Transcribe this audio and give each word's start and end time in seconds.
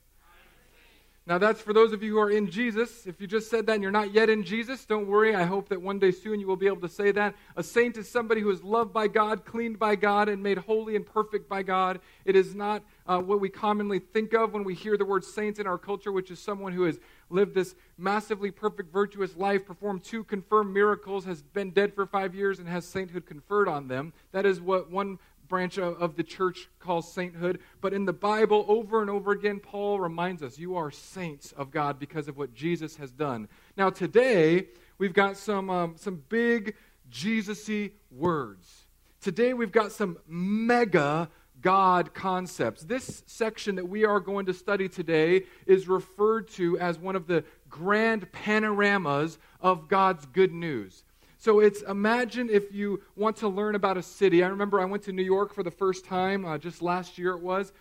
Now, 1.28 1.38
that's 1.38 1.60
for 1.60 1.72
those 1.72 1.92
of 1.92 2.04
you 2.04 2.12
who 2.12 2.20
are 2.20 2.30
in 2.30 2.48
Jesus. 2.48 3.04
If 3.04 3.20
you 3.20 3.26
just 3.26 3.50
said 3.50 3.66
that 3.66 3.72
and 3.72 3.82
you're 3.82 3.90
not 3.90 4.14
yet 4.14 4.30
in 4.30 4.44
Jesus, 4.44 4.84
don't 4.84 5.08
worry. 5.08 5.34
I 5.34 5.42
hope 5.42 5.68
that 5.70 5.82
one 5.82 5.98
day 5.98 6.12
soon 6.12 6.38
you 6.38 6.46
will 6.46 6.54
be 6.54 6.68
able 6.68 6.82
to 6.82 6.88
say 6.88 7.10
that. 7.10 7.34
A 7.56 7.64
saint 7.64 7.96
is 7.96 8.08
somebody 8.08 8.40
who 8.40 8.50
is 8.50 8.62
loved 8.62 8.92
by 8.92 9.08
God, 9.08 9.44
cleaned 9.44 9.76
by 9.76 9.96
God, 9.96 10.28
and 10.28 10.40
made 10.40 10.58
holy 10.58 10.94
and 10.94 11.04
perfect 11.04 11.48
by 11.48 11.64
God. 11.64 11.98
It 12.24 12.36
is 12.36 12.54
not 12.54 12.84
uh, 13.08 13.18
what 13.18 13.40
we 13.40 13.48
commonly 13.48 13.98
think 13.98 14.34
of 14.34 14.52
when 14.52 14.62
we 14.62 14.74
hear 14.74 14.96
the 14.96 15.04
word 15.04 15.24
saints 15.24 15.58
in 15.58 15.66
our 15.66 15.78
culture, 15.78 16.12
which 16.12 16.30
is 16.30 16.38
someone 16.38 16.72
who 16.72 16.84
has 16.84 17.00
lived 17.28 17.56
this 17.56 17.74
massively 17.98 18.52
perfect, 18.52 18.92
virtuous 18.92 19.36
life, 19.36 19.66
performed 19.66 20.04
two 20.04 20.22
confirmed 20.22 20.72
miracles, 20.72 21.24
has 21.24 21.42
been 21.42 21.72
dead 21.72 21.92
for 21.92 22.06
five 22.06 22.36
years, 22.36 22.60
and 22.60 22.68
has 22.68 22.84
sainthood 22.84 23.26
conferred 23.26 23.66
on 23.66 23.88
them. 23.88 24.12
That 24.30 24.46
is 24.46 24.60
what 24.60 24.92
one 24.92 25.18
branch 25.48 25.78
of, 25.78 26.16
the 26.16 26.22
church 26.22 26.68
calls 26.78 27.12
sainthood. 27.12 27.60
But 27.80 27.92
in 27.92 28.04
the 28.04 28.12
Bible, 28.12 28.64
over 28.68 29.00
and 29.00 29.10
over 29.10 29.32
again, 29.32 29.60
Paul 29.60 30.00
reminds 30.00 30.42
us 30.42 30.58
you 30.58 30.76
are 30.76 30.90
saints 30.90 31.52
of 31.52 31.70
God 31.70 31.98
because 31.98 32.28
of 32.28 32.36
what 32.36 32.54
Jesus 32.54 32.96
has 32.96 33.10
done. 33.10 33.48
Now, 33.76 33.90
today, 33.90 34.68
we've 34.98 35.12
got 35.12 35.36
some, 35.36 35.70
um, 35.70 35.94
some 35.96 36.22
big 36.28 36.74
Jesus 37.10 37.70
words. 38.10 38.86
Today, 39.20 39.54
we've 39.54 39.72
got 39.72 39.92
some 39.92 40.18
mega 40.26 41.28
God 41.60 42.14
concepts. 42.14 42.82
This 42.82 43.22
section 43.26 43.76
that 43.76 43.88
we 43.88 44.04
are 44.04 44.20
going 44.20 44.46
to 44.46 44.54
study 44.54 44.88
today 44.88 45.44
is 45.66 45.88
referred 45.88 46.48
to 46.50 46.78
as 46.78 46.98
one 46.98 47.16
of 47.16 47.26
the 47.26 47.44
grand 47.68 48.30
panoramas 48.32 49.38
of 49.60 49.88
God's 49.88 50.26
good 50.26 50.52
news. 50.52 51.02
So 51.46 51.60
it's 51.60 51.82
imagine 51.82 52.50
if 52.50 52.74
you 52.74 53.04
want 53.14 53.36
to 53.36 53.46
learn 53.46 53.76
about 53.76 53.96
a 53.96 54.02
city. 54.02 54.42
I 54.42 54.48
remember 54.48 54.80
I 54.80 54.84
went 54.84 55.04
to 55.04 55.12
New 55.12 55.22
York 55.22 55.54
for 55.54 55.62
the 55.62 55.70
first 55.70 56.04
time, 56.04 56.44
uh, 56.44 56.58
just 56.58 56.82
last 56.82 57.18
year 57.18 57.34
it 57.34 57.40
was. 57.40 57.72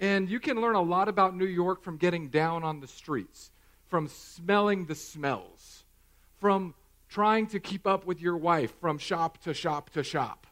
And 0.00 0.28
you 0.28 0.40
can 0.40 0.60
learn 0.60 0.74
a 0.74 0.82
lot 0.82 1.08
about 1.08 1.36
New 1.36 1.46
York 1.46 1.84
from 1.84 1.98
getting 1.98 2.30
down 2.30 2.64
on 2.64 2.80
the 2.80 2.88
streets, 2.88 3.52
from 3.86 4.08
smelling 4.08 4.86
the 4.86 4.96
smells, 4.96 5.84
from 6.40 6.74
trying 7.08 7.46
to 7.46 7.60
keep 7.60 7.86
up 7.86 8.06
with 8.06 8.20
your 8.20 8.36
wife 8.36 8.74
from 8.80 8.98
shop 8.98 9.38
to 9.44 9.54
shop 9.54 9.90
to 9.90 10.02
shop. 10.02 10.48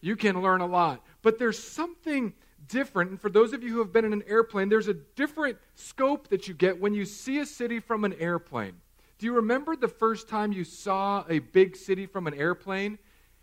You 0.00 0.14
can 0.14 0.40
learn 0.40 0.60
a 0.60 0.66
lot. 0.66 1.04
But 1.20 1.40
there's 1.40 1.58
something 1.58 2.32
different. 2.68 3.10
And 3.10 3.20
for 3.20 3.28
those 3.28 3.52
of 3.52 3.64
you 3.64 3.70
who 3.70 3.80
have 3.80 3.92
been 3.92 4.04
in 4.04 4.12
an 4.12 4.22
airplane, 4.28 4.68
there's 4.68 4.86
a 4.86 4.94
different 4.94 5.58
scope 5.74 6.28
that 6.28 6.46
you 6.46 6.54
get 6.54 6.80
when 6.80 6.94
you 6.94 7.04
see 7.04 7.40
a 7.40 7.44
city 7.44 7.80
from 7.80 8.04
an 8.04 8.12
airplane. 8.20 8.74
Do 9.20 9.26
you 9.26 9.34
remember 9.34 9.76
the 9.76 9.86
first 9.86 10.30
time 10.30 10.50
you 10.50 10.64
saw 10.64 11.26
a 11.28 11.40
big 11.40 11.76
city 11.76 12.06
from 12.06 12.26
an 12.26 12.32
airplane 12.32 12.98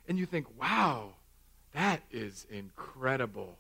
and 0.08 0.18
you 0.18 0.26
think, 0.26 0.48
wow, 0.60 1.14
that 1.76 2.02
is 2.10 2.48
incredible? 2.50 3.60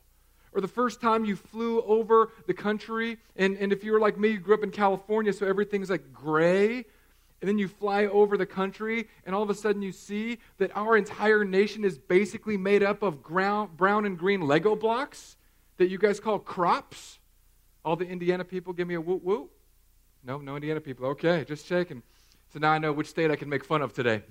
Or 0.51 0.59
the 0.59 0.67
first 0.67 0.99
time 0.99 1.25
you 1.25 1.35
flew 1.35 1.79
over 1.83 2.31
the 2.47 2.55
country, 2.55 3.19
and, 3.35 3.55
and 3.57 3.71
if 3.71 3.83
you 3.83 3.91
were 3.91 3.99
like 3.99 4.17
me, 4.17 4.29
you 4.29 4.39
grew 4.39 4.55
up 4.55 4.63
in 4.63 4.71
California, 4.71 5.31
so 5.31 5.45
everything's 5.45 5.91
like 5.91 6.11
gray, 6.11 6.77
and 6.77 6.85
then 7.47 7.59
you 7.59 7.67
fly 7.67 8.07
over 8.07 8.35
the 8.35 8.47
country, 8.47 9.07
and 9.23 9.35
all 9.35 9.43
of 9.43 9.51
a 9.51 9.55
sudden 9.55 9.83
you 9.83 9.91
see 9.91 10.39
that 10.57 10.75
our 10.75 10.97
entire 10.97 11.45
nation 11.45 11.85
is 11.85 11.99
basically 11.99 12.57
made 12.57 12.81
up 12.81 13.03
of 13.03 13.21
ground, 13.21 13.77
brown 13.77 14.07
and 14.07 14.17
green 14.17 14.41
Lego 14.41 14.75
blocks 14.75 15.37
that 15.77 15.89
you 15.89 15.99
guys 15.99 16.19
call 16.19 16.39
crops. 16.39 17.19
All 17.85 17.95
the 17.95 18.07
Indiana 18.07 18.43
people 18.43 18.73
give 18.73 18.87
me 18.87 18.95
a 18.95 19.01
whoop 19.01 19.21
whoop. 19.21 19.51
No, 20.23 20.39
no 20.39 20.55
Indiana 20.55 20.81
people. 20.81 21.05
Okay, 21.07 21.45
just 21.47 21.67
checking. 21.67 22.01
So 22.53 22.59
now 22.59 22.71
I 22.71 22.77
know 22.77 22.93
which 22.93 23.07
state 23.07 23.29
I 23.29 23.35
can 23.35 23.49
make 23.49 23.65
fun 23.65 23.81
of 23.81 23.93
today. 23.93 24.23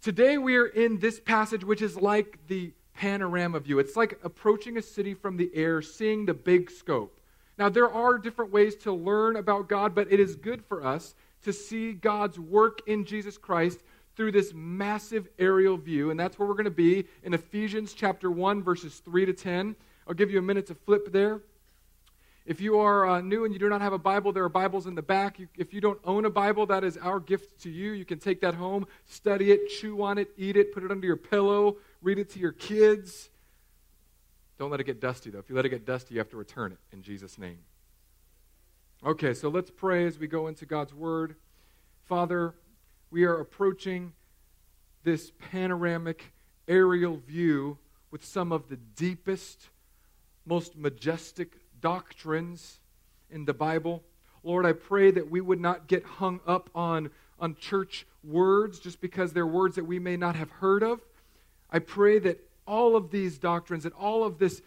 Today 0.00 0.38
we 0.38 0.56
are 0.56 0.66
in 0.66 0.98
this 0.98 1.20
passage, 1.20 1.64
which 1.64 1.82
is 1.82 1.96
like 1.96 2.38
the 2.46 2.72
panorama 2.94 3.60
view. 3.60 3.78
It's 3.78 3.96
like 3.96 4.18
approaching 4.24 4.76
a 4.76 4.82
city 4.82 5.14
from 5.14 5.36
the 5.36 5.50
air, 5.54 5.82
seeing 5.82 6.24
the 6.24 6.34
big 6.34 6.70
scope. 6.70 7.20
Now, 7.58 7.68
there 7.68 7.90
are 7.90 8.18
different 8.18 8.52
ways 8.52 8.76
to 8.76 8.92
learn 8.92 9.36
about 9.36 9.68
God, 9.68 9.94
but 9.94 10.12
it 10.12 10.20
is 10.20 10.36
good 10.36 10.64
for 10.64 10.84
us 10.84 11.14
to 11.42 11.52
see 11.52 11.92
God's 11.92 12.38
work 12.38 12.80
in 12.86 13.04
Jesus 13.04 13.38
Christ 13.38 13.80
through 14.14 14.32
this 14.32 14.52
massive 14.54 15.28
aerial 15.38 15.76
view. 15.76 16.10
And 16.10 16.18
that's 16.18 16.38
where 16.38 16.48
we're 16.48 16.54
going 16.54 16.64
to 16.64 16.70
be 16.70 17.06
in 17.22 17.34
Ephesians 17.34 17.94
chapter 17.94 18.30
1, 18.30 18.62
verses 18.62 19.00
3 19.04 19.26
to 19.26 19.32
10. 19.32 19.76
I'll 20.06 20.14
give 20.14 20.30
you 20.30 20.38
a 20.38 20.42
minute 20.42 20.66
to 20.66 20.74
flip 20.74 21.12
there. 21.12 21.40
If 22.46 22.60
you 22.60 22.78
are 22.78 23.08
uh, 23.08 23.20
new 23.20 23.44
and 23.44 23.52
you 23.52 23.58
do 23.58 23.68
not 23.68 23.80
have 23.80 23.92
a 23.92 23.98
Bible, 23.98 24.32
there 24.32 24.44
are 24.44 24.48
Bibles 24.48 24.86
in 24.86 24.94
the 24.94 25.02
back. 25.02 25.40
You, 25.40 25.48
if 25.56 25.74
you 25.74 25.80
don't 25.80 25.98
own 26.04 26.24
a 26.24 26.30
Bible, 26.30 26.64
that 26.66 26.84
is 26.84 26.96
our 26.96 27.18
gift 27.18 27.62
to 27.62 27.70
you. 27.70 27.90
You 27.90 28.04
can 28.04 28.20
take 28.20 28.40
that 28.42 28.54
home, 28.54 28.86
study 29.04 29.50
it, 29.50 29.68
chew 29.68 30.00
on 30.02 30.16
it, 30.16 30.30
eat 30.36 30.56
it, 30.56 30.72
put 30.72 30.84
it 30.84 30.92
under 30.92 31.08
your 31.08 31.16
pillow, 31.16 31.78
read 32.02 32.20
it 32.20 32.30
to 32.30 32.38
your 32.38 32.52
kids. 32.52 33.30
Don't 34.60 34.70
let 34.70 34.78
it 34.78 34.84
get 34.84 35.00
dusty, 35.00 35.28
though. 35.30 35.40
If 35.40 35.50
you 35.50 35.56
let 35.56 35.66
it 35.66 35.70
get 35.70 35.84
dusty, 35.84 36.14
you 36.14 36.20
have 36.20 36.30
to 36.30 36.36
return 36.36 36.70
it 36.70 36.78
in 36.92 37.02
Jesus' 37.02 37.36
name. 37.36 37.58
Okay, 39.04 39.34
so 39.34 39.48
let's 39.48 39.70
pray 39.70 40.06
as 40.06 40.16
we 40.16 40.28
go 40.28 40.46
into 40.46 40.66
God's 40.66 40.94
Word. 40.94 41.34
Father, 42.04 42.54
we 43.10 43.24
are 43.24 43.40
approaching 43.40 44.12
this 45.02 45.32
panoramic 45.50 46.32
aerial 46.68 47.16
view 47.16 47.78
with 48.12 48.24
some 48.24 48.52
of 48.52 48.68
the 48.68 48.76
deepest, 48.76 49.68
most 50.46 50.76
majestic 50.76 51.52
doctrines 51.86 52.80
in 53.30 53.44
the 53.44 53.54
Bible. 53.54 54.02
Lord, 54.42 54.66
I 54.66 54.72
pray 54.72 55.12
that 55.12 55.30
we 55.30 55.40
would 55.40 55.60
not 55.60 55.86
get 55.86 56.02
hung 56.02 56.40
up 56.44 56.68
on, 56.74 57.10
on 57.38 57.54
church 57.54 58.08
words 58.24 58.80
just 58.80 59.00
because 59.00 59.32
they're 59.32 59.46
words 59.46 59.76
that 59.76 59.84
we 59.84 60.00
may 60.00 60.16
not 60.16 60.34
have 60.34 60.50
heard 60.50 60.82
of. 60.82 60.98
I 61.70 61.78
pray 61.78 62.18
that 62.18 62.40
all 62.66 62.96
of 62.96 63.12
these 63.12 63.38
doctrines, 63.38 63.84
that 63.84 63.92
all 63.92 64.24
of 64.24 64.36
this, 64.38 64.62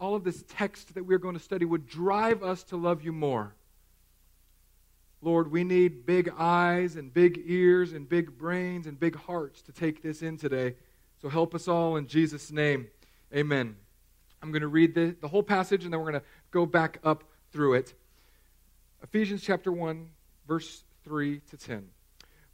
all 0.00 0.14
of 0.14 0.22
this 0.22 0.44
text 0.48 0.94
that 0.94 1.04
we're 1.04 1.18
going 1.18 1.34
to 1.34 1.42
study 1.42 1.64
would 1.64 1.88
drive 1.88 2.44
us 2.44 2.62
to 2.64 2.76
love 2.76 3.02
you 3.02 3.12
more. 3.12 3.52
Lord, 5.22 5.50
we 5.50 5.64
need 5.64 6.06
big 6.06 6.32
eyes 6.38 6.94
and 6.94 7.12
big 7.12 7.42
ears 7.46 7.94
and 7.94 8.08
big 8.08 8.38
brains 8.38 8.86
and 8.86 8.98
big 8.98 9.16
hearts 9.16 9.60
to 9.62 9.72
take 9.72 10.04
this 10.04 10.22
in 10.22 10.36
today. 10.36 10.76
So 11.20 11.28
help 11.28 11.52
us 11.52 11.66
all 11.66 11.96
in 11.96 12.06
Jesus' 12.06 12.52
name. 12.52 12.86
Amen. 13.34 13.74
I'm 14.42 14.52
going 14.52 14.62
to 14.62 14.68
read 14.68 14.94
the, 14.94 15.14
the 15.20 15.28
whole 15.28 15.42
passage 15.42 15.84
and 15.84 15.92
then 15.92 16.00
we're 16.00 16.10
going 16.10 16.22
to 16.22 16.26
go 16.50 16.66
back 16.66 16.98
up 17.04 17.24
through 17.52 17.74
it. 17.74 17.94
Ephesians 19.02 19.42
chapter 19.42 19.72
1, 19.72 20.08
verse 20.46 20.84
3 21.04 21.40
to 21.50 21.56
10. 21.56 21.88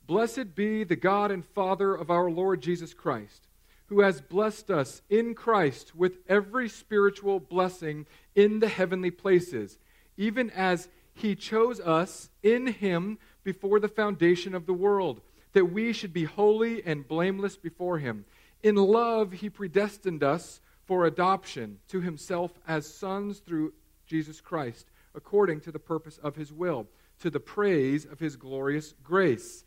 Blessed 0.07 0.55
be 0.55 0.85
the 0.85 0.97
God 0.97 1.31
and 1.31 1.45
Father 1.45 1.95
of 1.95 2.11
our 2.11 2.31
Lord 2.31 2.61
Jesus 2.61 2.95
Christ, 2.95 3.49
who 3.87 4.01
has 4.01 4.21
blessed 4.21 4.71
us 4.71 5.03
in 5.11 5.35
Christ 5.35 5.97
with 5.97 6.19
every 6.29 6.69
spiritual 6.69 7.41
blessing 7.41 8.07
in 8.35 8.61
the 8.61 8.69
heavenly 8.69 9.11
places, 9.11 9.79
even 10.17 10.51
as 10.51 10.89
he 11.15 11.35
chose 11.35 11.81
us 11.81 12.31
in 12.43 12.67
him 12.67 13.19
before 13.43 13.81
the 13.81 13.89
foundation 13.89 14.55
of 14.55 14.67
the 14.67 14.73
world, 14.73 15.21
that 15.55 15.67
we 15.67 15.93
should 15.93 16.13
be 16.13 16.25
holy 16.25 16.85
and 16.85 17.09
blameless 17.09 17.57
before 17.57 17.99
him. 17.99 18.25
In 18.63 18.77
love, 18.77 19.33
he 19.33 19.51
predestined 19.51 20.23
us 20.23 20.61
for 20.85 21.07
adoption 21.07 21.79
to 21.89 22.01
himself 22.01 22.53
as 22.69 22.87
sons 22.87 23.41
through 23.41 23.73
Jesus 24.07 24.41
Christ, 24.41 24.87
according 25.15 25.61
to 25.63 25.73
the 25.73 25.79
purpose 25.79 26.19
of 26.19 26.37
his 26.37 26.53
will, 26.53 26.87
to 27.21 27.31
the 27.31 27.41
praise 27.41 28.05
of 28.05 28.21
his 28.21 28.37
glorious 28.37 28.95
grace, 29.03 29.65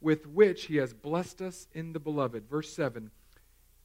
with 0.00 0.26
which 0.26 0.66
he 0.66 0.76
has 0.76 0.92
blessed 0.92 1.40
us 1.40 1.66
in 1.72 1.92
the 1.92 2.00
beloved. 2.00 2.48
Verse 2.48 2.72
7 2.72 3.10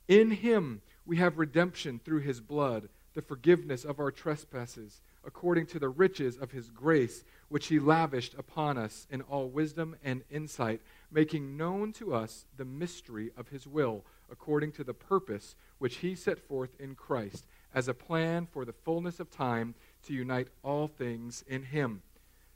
In 0.07 0.31
him 0.31 0.81
we 1.05 1.17
have 1.17 1.37
redemption 1.37 1.99
through 2.03 2.19
his 2.19 2.41
blood, 2.41 2.89
the 3.13 3.21
forgiveness 3.21 3.85
of 3.85 3.99
our 3.99 4.11
trespasses, 4.11 5.01
according 5.25 5.65
to 5.67 5.79
the 5.79 5.89
riches 5.89 6.37
of 6.37 6.51
his 6.51 6.69
grace, 6.69 7.23
which 7.47 7.67
he 7.67 7.79
lavished 7.79 8.33
upon 8.37 8.77
us 8.77 9.07
in 9.09 9.21
all 9.21 9.47
wisdom 9.47 9.95
and 10.03 10.23
insight, 10.29 10.81
making 11.11 11.57
known 11.57 11.91
to 11.93 12.13
us 12.13 12.45
the 12.57 12.65
mystery 12.65 13.31
of 13.37 13.49
his 13.49 13.67
will 13.67 14.03
according 14.31 14.71
to 14.73 14.83
the 14.83 14.93
purpose 14.93 15.55
which 15.77 15.97
he 15.97 16.15
set 16.15 16.39
forth 16.39 16.69
in 16.79 16.95
Christ 16.95 17.45
as 17.73 17.87
a 17.87 17.93
plan 17.93 18.47
for 18.51 18.65
the 18.65 18.73
fullness 18.73 19.19
of 19.19 19.29
time 19.29 19.75
to 20.03 20.13
unite 20.13 20.47
all 20.63 20.87
things 20.87 21.43
in 21.47 21.63
him, 21.63 22.01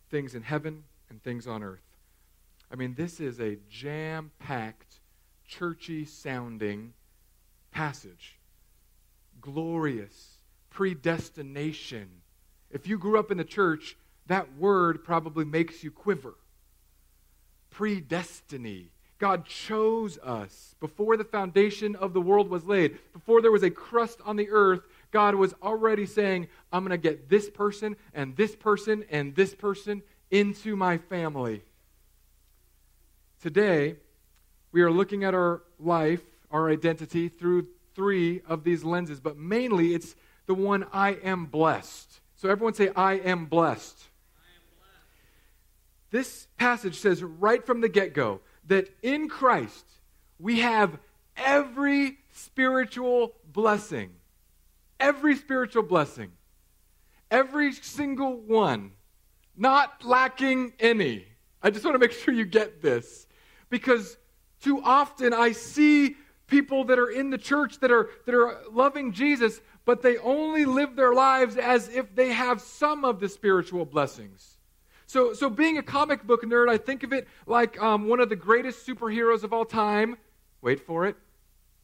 things 0.10 0.36
in 0.36 0.44
heaven 0.44 0.84
and 1.10 1.22
things 1.24 1.48
on 1.48 1.64
earth. 1.64 1.84
I 2.72 2.76
mean, 2.76 2.96
this 2.96 3.20
is 3.20 3.40
a 3.40 3.58
jam 3.70 4.32
packed, 4.40 5.00
churchy 5.48 6.06
sounding 6.06 6.94
passage. 7.72 8.40
Glorious, 9.42 10.38
predestination. 10.70 12.10
If 12.72 12.88
you 12.88 12.98
grew 12.98 13.20
up 13.20 13.30
in 13.30 13.38
the 13.38 13.44
church, 13.44 13.96
that 14.28 14.58
word 14.58 15.04
probably 15.04 15.46
makes 15.46 15.84
you 15.84 15.92
quiver. 15.92 16.36
Predestiny 17.72 18.90
God 19.24 19.46
chose 19.46 20.18
us 20.18 20.76
before 20.82 21.16
the 21.16 21.24
foundation 21.24 21.96
of 21.96 22.12
the 22.12 22.20
world 22.20 22.50
was 22.50 22.66
laid, 22.66 22.98
before 23.14 23.42
there 23.42 23.54
was 23.54 23.64
a 23.64 23.70
crust 23.70 24.20
on 24.26 24.36
the 24.36 24.50
earth. 24.50 24.82
God 25.14 25.36
was 25.36 25.54
already 25.62 26.06
saying, 26.06 26.50
I'm 26.74 26.84
going 26.84 26.90
to 26.90 26.98
get 26.98 27.30
this 27.30 27.50
person 27.50 27.96
and 28.14 28.36
this 28.36 28.56
person 28.56 29.06
and 29.10 29.36
this 29.36 29.54
person 29.54 30.02
into 30.32 30.76
my 30.76 30.98
family. 30.98 31.62
Today, 33.40 33.98
we 34.72 34.82
are 34.82 34.92
looking 34.92 35.24
at 35.24 35.36
our 35.36 35.62
life, 35.80 36.22
our 36.50 36.70
identity, 36.70 37.30
through 37.30 37.68
three 37.94 38.42
of 38.48 38.64
these 38.64 38.84
lenses, 38.84 39.20
but 39.20 39.38
mainly 39.38 39.94
it's 39.94 40.16
the 40.48 40.56
one 40.56 40.86
I 40.92 41.12
am 41.12 41.46
blessed. 41.46 42.20
So 42.36 42.50
everyone 42.50 42.74
say, 42.74 42.90
I 42.96 43.14
am 43.14 43.46
blessed. 43.46 43.98
This 46.10 46.48
passage 46.58 47.00
says 47.00 47.24
right 47.24 47.64
from 47.64 47.82
the 47.82 47.90
get 47.90 48.14
go 48.14 48.42
that 48.68 48.90
in 49.04 49.30
Christ 49.30 49.86
we 50.40 50.60
have 50.60 50.98
every 51.38 52.18
spiritual 52.32 53.34
blessing. 53.52 54.12
Every 55.00 55.36
spiritual 55.36 55.84
blessing. 55.84 56.32
Every 57.32 57.74
single 57.74 58.38
one. 58.38 58.92
Not 59.56 60.04
lacking 60.04 60.74
any. 60.80 61.28
I 61.62 61.70
just 61.70 61.86
want 61.86 61.96
to 61.96 62.00
make 62.00 62.12
sure 62.24 62.34
you 62.34 62.46
get 62.46 62.82
this. 62.82 63.28
Because 63.70 64.18
too 64.62 64.82
often 64.84 65.34
I 65.34 65.52
see 65.52 66.16
people 66.48 66.84
that 66.86 67.00
are 67.00 67.10
in 67.10 67.30
the 67.30 67.38
church 67.38 67.80
that 67.80 67.92
are, 67.92 68.10
that 68.26 68.36
are 68.36 68.62
loving 68.72 69.12
Jesus, 69.12 69.62
but 69.86 70.02
they 70.02 70.18
only 70.20 70.66
live 70.66 70.96
their 70.96 71.14
lives 71.14 71.58
as 71.58 71.90
if 71.90 72.14
they 72.16 72.32
have 72.32 72.62
some 72.62 73.04
of 73.04 73.20
the 73.20 73.28
spiritual 73.28 73.86
blessings. 73.86 74.58
So, 75.06 75.34
so 75.34 75.50
being 75.50 75.78
a 75.78 75.84
comic 75.84 76.26
book 76.26 76.44
nerd, 76.44 76.70
I 76.70 76.78
think 76.78 77.04
of 77.04 77.14
it 77.14 77.28
like 77.46 77.82
um, 77.82 78.08
one 78.08 78.20
of 78.20 78.30
the 78.30 78.36
greatest 78.36 78.86
superheroes 78.86 79.44
of 79.44 79.54
all 79.54 79.66
time. 79.66 80.18
Wait 80.62 80.80
for 80.80 81.06
it 81.06 81.16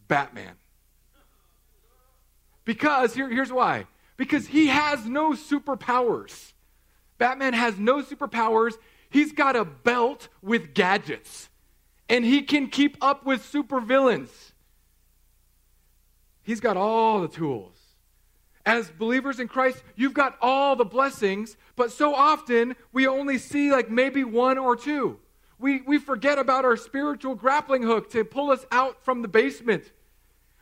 Batman. 0.07 0.55
Because, 2.65 3.13
here, 3.13 3.29
here's 3.29 3.51
why 3.51 3.85
because 4.19 4.47
he 4.47 4.67
has 4.67 5.05
no 5.05 5.31
superpowers. 5.31 6.51
Batman 7.17 7.53
has 7.53 7.79
no 7.79 8.03
superpowers. 8.03 8.73
He's 9.09 9.31
got 9.31 9.55
a 9.55 9.63
belt 9.63 10.27
with 10.41 10.73
gadgets 10.73 11.49
and 12.09 12.25
he 12.25 12.41
can 12.41 12.67
keep 12.67 12.97
up 13.01 13.25
with 13.25 13.41
supervillains. 13.41 14.51
He's 16.41 16.59
got 16.59 16.75
all 16.75 17.21
the 17.21 17.29
tools. 17.29 17.77
As 18.65 18.89
believers 18.91 19.39
in 19.39 19.47
Christ, 19.47 19.83
you've 19.95 20.13
got 20.13 20.37
all 20.41 20.75
the 20.75 20.83
blessings, 20.83 21.55
but 21.77 21.91
so 21.91 22.13
often 22.13 22.75
we 22.91 23.07
only 23.07 23.37
see 23.37 23.71
like 23.71 23.89
maybe 23.89 24.25
one 24.25 24.57
or 24.57 24.75
two. 24.75 25.17
We, 25.59 25.81
we 25.81 25.97
forget 25.97 26.37
about 26.37 26.65
our 26.65 26.75
spiritual 26.75 27.35
grappling 27.35 27.83
hook 27.83 28.09
to 28.11 28.25
pull 28.25 28.51
us 28.51 28.65
out 28.71 29.03
from 29.03 29.21
the 29.21 29.27
basement. 29.29 29.91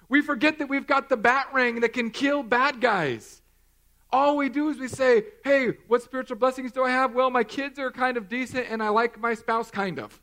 We 0.09 0.21
forget 0.21 0.59
that 0.59 0.69
we've 0.69 0.88
got 0.88 1.09
the 1.09 1.18
bat 1.18 1.50
ring 1.54 1.81
that 1.81 1.94
can 1.94 2.12
kill 2.12 2.44
bad 2.44 2.80
guys. 2.80 3.42
All 4.09 4.38
we 4.38 4.48
do 4.48 4.69
is 4.69 4.77
we 4.77 4.88
say, 4.88 5.25
hey, 5.44 5.74
what 5.88 6.01
spiritual 6.01 6.38
blessings 6.38 6.71
do 6.71 6.83
I 6.83 6.92
have? 6.92 7.13
Well, 7.13 7.30
my 7.30 7.44
kids 7.44 7.77
are 7.77 7.92
kind 7.92 8.15
of 8.15 8.30
decent 8.30 8.68
and 8.69 8.81
I 8.81 8.89
like 8.89 9.19
my 9.19 9.33
spouse 9.33 9.69
kind 9.69 10.00
of. 10.00 10.21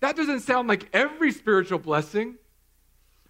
That 0.00 0.16
doesn't 0.16 0.40
sound 0.40 0.68
like 0.68 0.88
every 0.92 1.32
spiritual 1.32 1.78
blessing. 1.78 2.36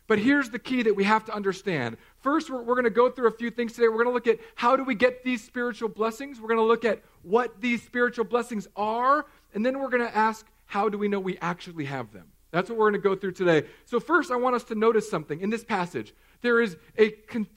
But 0.07 0.19
here's 0.19 0.49
the 0.49 0.59
key 0.59 0.85
that 0.85 0.97
we 0.97 1.05
have 1.05 1.27
to 1.27 1.35
understand. 1.35 1.99
First, 2.23 2.49
we're, 2.49 2.63
we're 2.63 2.75
going 2.75 2.85
to 2.85 2.91
go 2.91 3.11
through 3.11 3.29
a 3.29 3.33
few 3.33 3.51
things 3.51 3.75
today. 3.75 3.89
We're 3.89 4.05
going 4.05 4.07
to 4.07 4.13
look 4.13 4.27
at 4.27 4.39
how 4.55 4.75
do 4.75 4.83
we 4.83 4.95
get 4.95 5.23
these 5.23 5.45
spiritual 5.45 5.91
blessings. 5.91 6.41
We're 6.41 6.49
going 6.49 6.61
to 6.61 6.65
look 6.65 6.85
at 6.85 7.03
what 7.23 7.61
these 7.61 7.83
spiritual 7.83 8.25
blessings 8.25 8.69
are. 8.75 9.27
And 9.55 9.67
then 9.67 9.79
we're 9.79 9.91
going 9.91 10.07
to 10.07 10.17
ask, 10.17 10.47
how 10.65 10.89
do 10.89 10.97
we 10.97 11.09
know 11.09 11.21
we 11.21 11.37
actually 11.39 11.85
have 11.85 12.13
them? 12.13 12.33
That's 12.51 12.71
what 12.71 12.79
we're 12.79 12.91
going 12.91 13.03
to 13.03 13.09
go 13.09 13.15
through 13.15 13.33
today. 13.33 13.67
So 13.85 14.01
first, 14.01 14.31
I 14.31 14.37
want 14.37 14.57
us 14.57 14.65
to 14.65 14.75
notice 14.75 15.11
something 15.11 15.41
in 15.41 15.51
this 15.51 15.65
passage. 15.65 16.15
There 16.41 16.61
is 16.61 16.77
a 16.99 17.15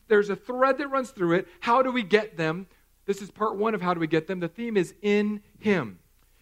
there's 0.07 0.29
a 0.29 0.35
thread 0.35 0.77
that 0.79 0.87
runs 0.89 1.11
through 1.11 1.35
it. 1.35 1.47
How 1.61 1.81
do 1.81 1.91
we 1.91 2.03
get 2.03 2.35
them? 2.35 2.67
This 3.05 3.21
is 3.21 3.31
part 3.31 3.57
one 3.57 3.73
of 3.73 3.81
how 3.81 3.93
do 3.93 3.99
we 3.99 4.07
get 4.07 4.27
them. 4.27 4.39
The 4.39 4.47
theme 4.47 4.77
is 4.77 4.93
in 5.01 5.41
Him. 5.59 5.99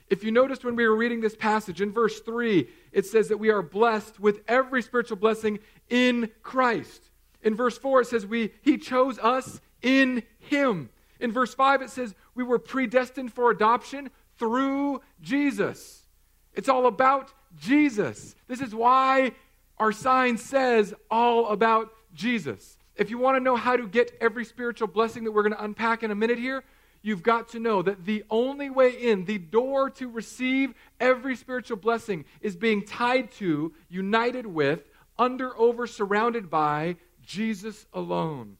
If 0.10 0.24
you 0.24 0.32
noticed 0.32 0.66
when 0.66 0.76
we 0.76 0.88
were 0.88 0.96
reading 0.96 1.22
this 1.22 1.36
passage 1.36 1.82
in 1.82 1.92
verse 1.92 2.20
3, 2.22 2.68
it 2.92 3.06
says 3.06 3.28
that 3.28 3.38
we 3.38 3.50
are 3.50 3.62
blessed 3.62 4.20
with 4.20 4.40
every 4.48 4.82
spiritual 4.82 5.18
blessing 5.18 5.60
in 5.90 6.32
Christ. 6.42 7.12
In 7.44 7.56
verse 7.56 7.78
4, 7.78 8.02
it 8.02 8.08
says 8.08 8.26
we, 8.26 8.52
He 8.62 8.78
chose 8.78 9.20
us 9.20 9.62
in 9.82 10.24
Him. 10.40 10.90
In 11.20 11.32
verse 11.32 11.54
5, 11.54 11.84
it 11.84 11.90
says 11.92 12.16
we 12.34 12.44
were 12.44 12.60
predestined 12.60 13.32
for 13.32 13.52
adoption 13.52 14.10
through 14.38 15.02
Jesus. 15.22 16.06
It's 16.54 16.70
all 16.70 16.88
about 16.88 17.32
Jesus. 17.58 18.36
This 18.48 18.62
is 18.62 18.74
why 18.74 19.32
our 19.78 19.92
sign 19.92 20.38
says 20.38 20.94
all 21.10 21.48
about 21.48 21.92
Jesus. 22.14 22.78
If 22.96 23.10
you 23.10 23.18
want 23.18 23.38
to 23.38 23.40
know 23.44 23.56
how 23.56 23.78
to 23.78 23.88
get 23.88 24.12
every 24.20 24.44
spiritual 24.44 24.88
blessing 24.88 25.24
that 25.24 25.32
we're 25.32 25.44
going 25.44 25.54
to 25.54 25.64
unpack 25.64 26.04
in 26.04 26.12
a 26.12 26.16
minute 26.16 26.38
here, 26.38 26.64
you've 27.02 27.24
got 27.24 27.50
to 27.50 27.60
know 27.60 27.82
that 27.82 28.06
the 28.06 28.26
only 28.30 28.70
way 28.70 28.92
in, 28.92 29.26
the 29.26 29.38
door 29.38 29.90
to 29.92 30.10
receive 30.10 30.74
every 31.00 31.36
spiritual 31.36 31.78
blessing, 31.78 32.26
is 32.42 32.58
being 32.58 32.86
tied 32.86 33.32
to, 33.32 33.74
united 33.88 34.46
with, 34.46 34.82
under, 35.18 35.58
over, 35.58 35.88
surrounded 35.88 36.50
by 36.50 36.98
Jesus 37.26 37.86
alone. 37.94 38.58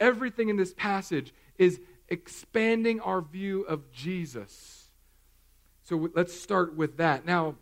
Everything 0.00 0.48
in 0.48 0.56
this 0.56 0.74
passage 0.74 1.32
is 1.56 1.80
expanding 2.08 3.00
our 3.00 3.20
view 3.20 3.62
of 3.62 3.92
Jesus. 3.92 4.90
So 5.84 6.10
let's 6.14 6.38
start 6.38 6.74
with 6.74 6.96
that. 6.96 7.24
Now, 7.24 7.56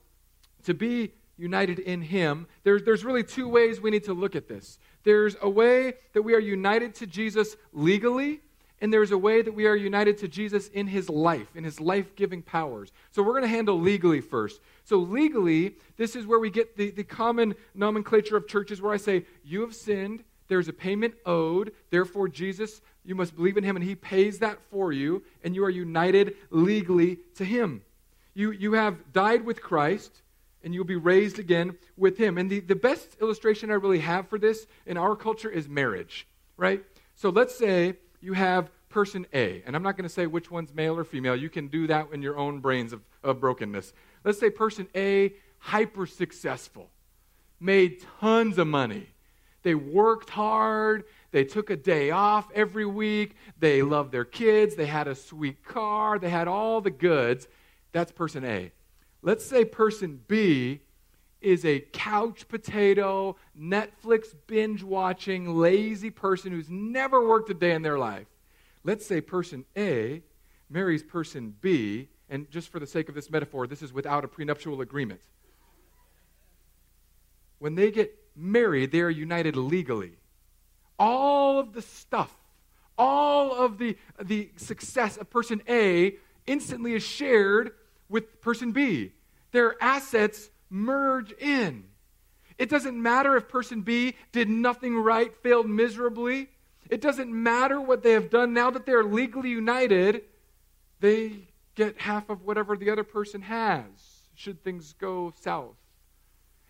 to 0.67 0.75
be 0.75 1.13
united 1.37 1.79
in 1.79 2.03
Him, 2.03 2.47
there's, 2.63 2.83
there's 2.85 3.05
really 3.05 3.25
two 3.25 3.49
ways 3.49 3.81
we 3.81 3.91
need 3.91 4.05
to 4.05 4.15
look 4.15 4.37
at 4.37 4.49
this. 4.49 4.79
There's 5.05 5.37
a 5.41 5.49
way 5.49 5.95
that 6.13 6.23
we 6.23 6.35
are 6.35 6.41
united 6.41 6.95
to 6.97 7.07
Jesus 7.07 7.57
legally, 7.73 8.41
and 8.81 8.93
there's 8.93 9.13
a 9.13 9.19
way 9.19 9.41
that 9.41 9.55
we 9.55 9.67
are 9.67 9.77
united 9.77 10.19
to 10.19 10.29
Jesus 10.29 10.69
in 10.69 10.87
his 10.87 11.09
life, 11.09 11.49
in 11.55 11.65
his 11.65 11.81
life 11.81 12.15
giving 12.15 12.43
powers. 12.43 12.93
So 13.11 13.23
we're 13.23 13.33
going 13.33 13.43
to 13.43 13.49
handle 13.49 13.81
legally 13.81 14.21
first. 14.21 14.61
So, 14.85 14.99
legally, 14.99 15.77
this 15.97 16.15
is 16.15 16.27
where 16.27 16.39
we 16.39 16.51
get 16.51 16.77
the, 16.77 16.91
the 16.91 17.05
common 17.05 17.55
nomenclature 17.75 18.37
of 18.37 18.47
churches 18.47 18.83
where 18.83 18.93
I 18.93 18.99
say, 18.99 19.25
You 19.45 19.63
have 19.63 19.75
sinned, 19.75 20.25
there's 20.49 20.69
a 20.69 20.73
payment 20.73 21.15
owed, 21.25 21.73
therefore, 21.91 22.29
Jesus, 22.29 22.81
you 23.05 23.15
must 23.15 23.35
believe 23.35 23.57
in 23.57 23.65
him, 23.65 23.77
and 23.77 23.85
he 23.85 23.95
pays 23.95 24.41
that 24.41 24.59
for 24.71 24.93
you, 24.93 25.23
and 25.43 25.55
you 25.55 25.65
are 25.65 25.71
united 25.71 26.35
legally 26.51 27.19
to 27.37 27.45
him. 27.45 27.83
You, 28.35 28.51
you 28.51 28.75
have 28.75 29.13
died 29.13 29.45
with 29.45 29.63
Christ, 29.63 30.23
and 30.67 30.75
you'll 30.75 30.85
be 30.85 30.97
raised 30.97 31.39
again 31.39 31.77
with 31.97 32.19
him. 32.19 32.37
And 32.37 32.51
the, 32.51 32.59
the 32.59 32.75
best 32.75 33.17
illustration 33.21 33.71
I 33.71 33.75
really 33.75 34.01
have 34.01 34.29
for 34.29 34.37
this 34.37 34.67
in 34.85 34.97
our 34.97 35.15
culture 35.15 35.49
is 35.49 35.69
marriage, 35.69 36.27
right? 36.57 36.83
So, 37.15 37.31
let's 37.31 37.57
say 37.57 37.95
you 38.21 38.33
have 38.33 38.69
person 38.89 39.29
A, 39.33 39.63
and 39.65 39.77
I'm 39.77 39.85
not 39.85 39.97
going 39.97 40.09
to 40.09 40.13
say 40.13 40.27
which 40.27 40.51
one's 40.51 40.75
male 40.75 40.99
or 40.99 41.05
female. 41.05 41.37
You 41.37 41.49
can 41.49 41.69
do 41.69 41.87
that 41.87 42.09
in 42.13 42.21
your 42.21 42.37
own 42.37 42.59
brains 42.59 42.93
of, 42.93 43.01
of 43.23 43.39
brokenness. 43.39 43.93
Let's 44.25 44.41
say 44.41 44.51
person 44.51 44.89
A, 44.97 45.35
hyper 45.59 46.05
successful, 46.05 46.91
made 47.61 48.05
tons 48.21 48.59
of 48.59 48.67
money. 48.67 49.07
They 49.63 49.77
worked 49.77 50.31
hard. 50.31 51.05
They 51.31 51.45
took 51.45 51.71
a 51.71 51.77
day 51.77 52.11
off 52.11 52.49
every 52.53 52.87
week. 52.87 53.37
They 53.61 53.83
loved 53.83 54.11
their 54.11 54.25
kids. 54.25 54.75
They 54.75 54.87
had 54.87 55.07
a 55.07 55.15
sweet 55.15 55.65
car. 55.65 56.19
They 56.19 56.31
had 56.31 56.49
all 56.49 56.81
the 56.81 56.91
goods. 56.91 57.47
That's 57.93 58.11
person 58.11 58.45
A. 58.45 58.73
Let's 59.27 59.45
say 59.45 59.65
person 59.65 60.21
B 60.29 60.83
is 61.41 61.65
a 61.65 61.81
couch 61.81 62.47
potato, 62.47 63.35
Netflix 63.61 64.33
binge 64.47 64.85
watching, 64.85 65.57
lazy 65.57 66.11
person 66.11 66.53
who's 66.53 66.71
never 66.71 67.27
worked 67.27 67.51
a 67.51 67.55
day 67.55 67.73
in 67.73 67.83
their 67.83 67.99
life. 67.99 68.29
Let's 68.85 69.05
say 69.05 69.21
person 69.21 69.65
A 69.77 70.23
marries 70.71 71.03
person 71.03 71.57
B, 71.61 72.09
and 72.31 72.49
just 72.53 72.69
for 72.69 72.79
the 72.79 72.87
sake 72.87 73.09
of 73.09 73.17
this 73.17 73.29
metaphor, 73.29 73.67
this 73.67 73.83
is 73.83 73.93
without 73.93 74.25
a 74.25 74.29
prenuptial 74.29 74.81
agreement. 74.81 75.21
When 77.59 77.75
they 77.75 77.91
get 77.91 78.17
married, 78.37 78.93
they 78.93 79.01
are 79.01 79.11
united 79.11 79.57
legally. 79.57 80.13
All 81.01 81.59
of 81.59 81.73
the 81.73 81.83
stuff, 81.83 82.33
all 82.97 83.57
of 83.57 83.79
the, 83.79 83.99
the 84.23 84.51
success 84.55 85.17
of 85.17 85.31
person 85.31 85.63
A 85.69 86.15
instantly 86.47 86.95
is 86.95 87.03
shared 87.03 87.73
with 88.09 88.41
person 88.41 88.71
B. 88.71 89.15
Their 89.57 89.83
assets 89.83 90.51
merge 90.69 91.33
in. 91.33 91.85
It 92.59 92.69
doesn't 92.69 93.03
matter 93.03 93.39
if 93.39 93.49
person 93.49 93.81
B 93.81 94.15
did 94.31 94.51
nothing 94.51 94.99
right, 94.99 95.35
failed 95.43 95.67
miserably. 95.67 96.51
It 96.91 97.01
doesn't 97.01 97.33
matter 97.33 97.81
what 97.81 98.03
they 98.03 98.13
have 98.13 98.29
done. 98.29 98.53
Now 98.53 98.71
that 98.71 98.85
they're 98.85 99.03
legally 99.03 99.49
united, 99.49 100.25
they 101.01 101.49
get 101.75 101.99
half 101.99 102.29
of 102.29 102.43
whatever 102.43 102.77
the 102.77 102.91
other 102.91 103.03
person 103.03 103.41
has, 103.41 103.87
should 104.35 104.63
things 104.63 104.93
go 104.93 105.33
south. 105.41 105.79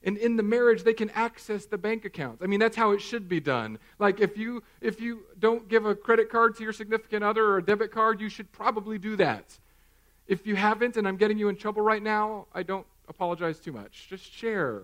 And 0.04 0.16
in 0.16 0.36
the 0.36 0.44
marriage, 0.44 0.84
they 0.84 0.94
can 0.94 1.10
access 1.10 1.66
the 1.66 1.78
bank 1.78 2.04
accounts. 2.04 2.40
I 2.40 2.46
mean, 2.46 2.60
that's 2.60 2.76
how 2.76 2.92
it 2.92 3.00
should 3.00 3.28
be 3.28 3.40
done. 3.40 3.80
Like 3.98 4.20
if 4.20 4.38
you 4.38 4.62
if 4.80 5.00
you 5.00 5.24
don't 5.40 5.68
give 5.68 5.86
a 5.86 5.96
credit 5.96 6.30
card 6.30 6.56
to 6.58 6.62
your 6.62 6.72
significant 6.72 7.24
other 7.24 7.46
or 7.46 7.56
a 7.58 7.64
debit 7.64 7.90
card, 7.90 8.20
you 8.20 8.28
should 8.28 8.52
probably 8.52 8.96
do 8.96 9.16
that. 9.16 9.58
If 10.26 10.46
you 10.46 10.56
haven't, 10.56 10.96
and 10.96 11.06
I'm 11.06 11.16
getting 11.16 11.38
you 11.38 11.48
in 11.48 11.56
trouble 11.56 11.82
right 11.82 12.02
now, 12.02 12.46
I 12.54 12.62
don't 12.62 12.86
apologize 13.08 13.60
too 13.60 13.72
much. 13.72 14.06
Just 14.08 14.30
share. 14.32 14.82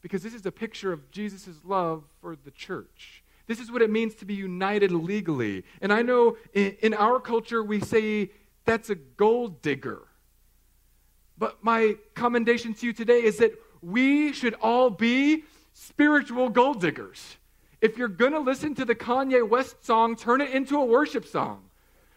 Because 0.00 0.22
this 0.22 0.34
is 0.34 0.46
a 0.46 0.52
picture 0.52 0.92
of 0.92 1.10
Jesus' 1.10 1.58
love 1.64 2.04
for 2.20 2.36
the 2.36 2.50
church. 2.50 3.22
This 3.46 3.60
is 3.60 3.70
what 3.70 3.82
it 3.82 3.90
means 3.90 4.14
to 4.16 4.24
be 4.24 4.34
united 4.34 4.90
legally. 4.90 5.64
And 5.82 5.92
I 5.92 6.02
know 6.02 6.36
in, 6.54 6.76
in 6.80 6.94
our 6.94 7.20
culture 7.20 7.62
we 7.62 7.80
say 7.80 8.30
that's 8.64 8.88
a 8.88 8.94
gold 8.94 9.60
digger. 9.60 10.02
But 11.36 11.62
my 11.62 11.96
commendation 12.14 12.74
to 12.74 12.86
you 12.86 12.92
today 12.92 13.22
is 13.22 13.38
that 13.38 13.52
we 13.82 14.32
should 14.32 14.54
all 14.62 14.88
be 14.88 15.44
spiritual 15.74 16.48
gold 16.48 16.80
diggers. 16.80 17.36
If 17.80 17.98
you're 17.98 18.08
going 18.08 18.32
to 18.32 18.40
listen 18.40 18.74
to 18.76 18.84
the 18.86 18.94
Kanye 18.94 19.46
West 19.46 19.84
song, 19.84 20.16
turn 20.16 20.40
it 20.40 20.50
into 20.52 20.78
a 20.78 20.84
worship 20.84 21.26
song. 21.26 21.64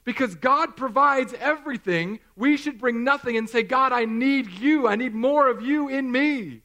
Because 0.08 0.36
God 0.36 0.78
provides 0.78 1.34
everything, 1.38 2.22
we 2.38 2.56
should 2.56 2.80
bring 2.80 3.04
nothing 3.04 3.36
and 3.36 3.50
say, 3.50 3.62
God, 3.62 3.92
I 3.92 4.06
need 4.06 4.50
you. 4.50 4.88
I 4.88 4.96
need 4.96 5.14
more 5.14 5.50
of 5.50 5.62
you 5.62 5.90
in 5.90 6.10
me. 6.10 6.62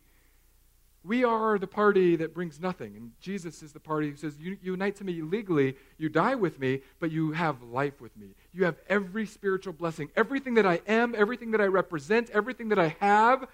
We 1.02 1.24
are 1.24 1.58
the 1.58 1.66
party 1.66 2.14
that 2.14 2.34
brings 2.34 2.60
nothing. 2.60 2.94
And 2.94 3.10
Jesus 3.20 3.60
is 3.64 3.72
the 3.72 3.80
party 3.80 4.10
who 4.10 4.16
says, 4.16 4.38
You 4.38 4.58
unite 4.62 4.94
to 4.98 5.04
me 5.04 5.20
legally, 5.22 5.74
you 5.98 6.08
die 6.08 6.36
with 6.36 6.60
me, 6.60 6.82
but 7.00 7.10
you 7.10 7.32
have 7.32 7.60
life 7.64 8.00
with 8.00 8.16
me. 8.16 8.28
You 8.52 8.64
have 8.64 8.76
every 8.88 9.26
spiritual 9.26 9.72
blessing. 9.72 10.10
Everything 10.14 10.54
that 10.54 10.64
I 10.64 10.80
am, 10.86 11.12
everything 11.18 11.50
that 11.50 11.60
I 11.60 11.66
represent, 11.66 12.30
everything 12.30 12.68
that 12.68 12.78
I 12.78 12.94
have, 13.00 13.48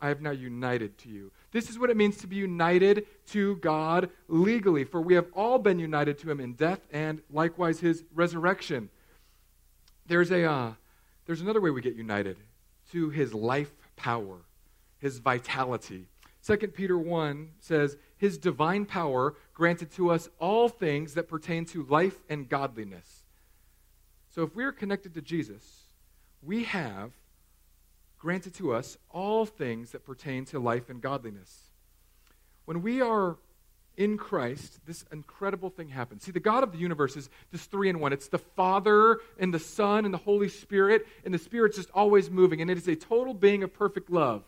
I 0.00 0.08
have 0.08 0.22
now 0.22 0.30
united 0.30 0.96
to 1.00 1.10
you. 1.10 1.30
This 1.52 1.68
is 1.68 1.78
what 1.78 1.90
it 1.90 1.98
means 1.98 2.16
to 2.16 2.26
be 2.26 2.36
united 2.36 3.06
to 3.32 3.56
God 3.56 4.08
legally, 4.26 4.84
for 4.84 5.02
we 5.02 5.12
have 5.12 5.26
all 5.34 5.58
been 5.58 5.78
united 5.78 6.16
to 6.20 6.30
him 6.30 6.40
in 6.40 6.54
death 6.54 6.80
and 6.90 7.20
likewise 7.30 7.80
his 7.80 8.04
resurrection. 8.14 8.88
There's, 10.06 10.30
a, 10.30 10.44
uh, 10.44 10.72
there's 11.26 11.40
another 11.40 11.60
way 11.60 11.70
we 11.70 11.80
get 11.80 11.94
united 11.94 12.36
to 12.92 13.10
his 13.10 13.32
life 13.32 13.72
power, 13.96 14.38
his 14.98 15.18
vitality. 15.18 16.06
2 16.46 16.56
Peter 16.68 16.98
1 16.98 17.50
says, 17.58 17.96
His 18.16 18.36
divine 18.36 18.84
power 18.84 19.34
granted 19.54 19.90
to 19.92 20.10
us 20.10 20.28
all 20.38 20.68
things 20.68 21.14
that 21.14 21.28
pertain 21.28 21.64
to 21.66 21.84
life 21.84 22.22
and 22.28 22.48
godliness. 22.48 23.22
So 24.34 24.42
if 24.42 24.54
we 24.54 24.64
are 24.64 24.72
connected 24.72 25.14
to 25.14 25.22
Jesus, 25.22 25.84
we 26.42 26.64
have 26.64 27.12
granted 28.18 28.54
to 28.54 28.74
us 28.74 28.98
all 29.10 29.46
things 29.46 29.92
that 29.92 30.04
pertain 30.04 30.44
to 30.46 30.58
life 30.58 30.90
and 30.90 31.00
godliness. 31.00 31.70
When 32.64 32.82
we 32.82 33.00
are 33.00 33.36
in 33.96 34.16
Christ, 34.16 34.80
this 34.86 35.04
incredible 35.12 35.70
thing 35.70 35.88
happens. 35.88 36.24
See, 36.24 36.32
the 36.32 36.40
God 36.40 36.62
of 36.62 36.72
the 36.72 36.78
universe 36.78 37.16
is 37.16 37.30
just 37.52 37.70
three 37.70 37.88
in 37.88 38.00
one. 38.00 38.12
It's 38.12 38.28
the 38.28 38.38
Father 38.38 39.20
and 39.38 39.54
the 39.54 39.58
Son 39.58 40.04
and 40.04 40.12
the 40.12 40.18
Holy 40.18 40.48
Spirit, 40.48 41.06
and 41.24 41.32
the 41.32 41.38
Spirit's 41.38 41.76
just 41.76 41.90
always 41.94 42.30
moving, 42.30 42.60
and 42.60 42.70
it 42.70 42.78
is 42.78 42.88
a 42.88 42.96
total 42.96 43.34
being 43.34 43.62
of 43.62 43.72
perfect 43.72 44.10
love. 44.10 44.42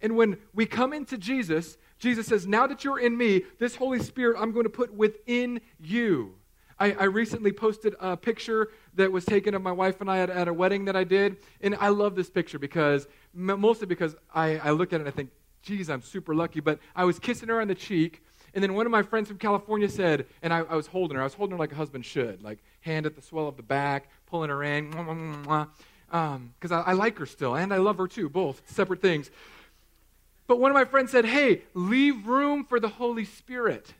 And 0.00 0.16
when 0.16 0.38
we 0.52 0.66
come 0.66 0.92
into 0.92 1.16
Jesus, 1.16 1.78
Jesus 1.98 2.26
says, 2.26 2.46
Now 2.46 2.66
that 2.66 2.84
you're 2.84 2.98
in 2.98 3.16
me, 3.16 3.44
this 3.58 3.76
Holy 3.76 4.00
Spirit 4.00 4.36
I'm 4.38 4.52
going 4.52 4.64
to 4.64 4.70
put 4.70 4.92
within 4.92 5.60
you. 5.80 6.34
I, 6.78 6.92
I, 6.92 7.04
recently 7.04 7.52
posted 7.52 7.94
a 8.00 8.16
picture 8.16 8.70
that 8.94 9.12
was 9.12 9.24
taken 9.24 9.54
of 9.54 9.62
my 9.62 9.70
wife 9.70 10.00
and 10.00 10.10
I 10.10 10.18
at, 10.18 10.28
at, 10.28 10.48
a 10.48 10.52
wedding 10.52 10.86
that 10.86 10.96
I 10.96 11.04
did. 11.04 11.36
And 11.60 11.76
I 11.76 11.88
love 11.88 12.16
this 12.16 12.28
picture 12.28 12.58
because, 12.58 13.06
mostly 13.32 13.86
because 13.86 14.16
I, 14.34 14.58
I 14.58 14.70
look 14.72 14.92
at 14.92 14.96
it 14.96 15.06
and 15.06 15.08
I 15.08 15.12
think, 15.12 15.30
geez, 15.62 15.88
I'm 15.88 16.02
super 16.02 16.34
lucky. 16.34 16.58
But 16.58 16.80
I 16.96 17.04
was 17.04 17.20
kissing 17.20 17.48
her 17.48 17.60
on 17.60 17.68
the 17.68 17.76
cheek 17.76 18.22
and 18.54 18.62
then 18.62 18.74
one 18.74 18.86
of 18.86 18.92
my 18.92 19.02
friends 19.02 19.28
from 19.28 19.38
California 19.38 19.88
said, 19.88 20.26
and 20.42 20.52
I, 20.52 20.60
I 20.60 20.76
was 20.76 20.86
holding 20.86 21.16
her, 21.16 21.20
I 21.20 21.24
was 21.24 21.34
holding 21.34 21.52
her 21.52 21.58
like 21.58 21.72
a 21.72 21.76
husband 21.76 22.04
should, 22.06 22.42
like 22.42 22.58
hand 22.80 23.04
at 23.04 23.16
the 23.16 23.22
swell 23.22 23.48
of 23.48 23.56
the 23.56 23.62
back, 23.62 24.08
pulling 24.26 24.50
her 24.50 24.62
in, 24.62 24.90
because 24.90 25.66
um, 26.12 26.54
I, 26.70 26.82
I 26.86 26.92
like 26.92 27.18
her 27.18 27.26
still, 27.26 27.56
and 27.56 27.74
I 27.74 27.78
love 27.78 27.98
her 27.98 28.06
too, 28.06 28.28
both 28.28 28.62
separate 28.66 29.02
things. 29.02 29.30
But 30.46 30.60
one 30.60 30.70
of 30.70 30.74
my 30.74 30.84
friends 30.84 31.10
said, 31.10 31.24
hey, 31.24 31.62
leave 31.74 32.26
room 32.26 32.64
for 32.64 32.78
the 32.78 32.88
Holy 32.88 33.24
Spirit. 33.24 33.94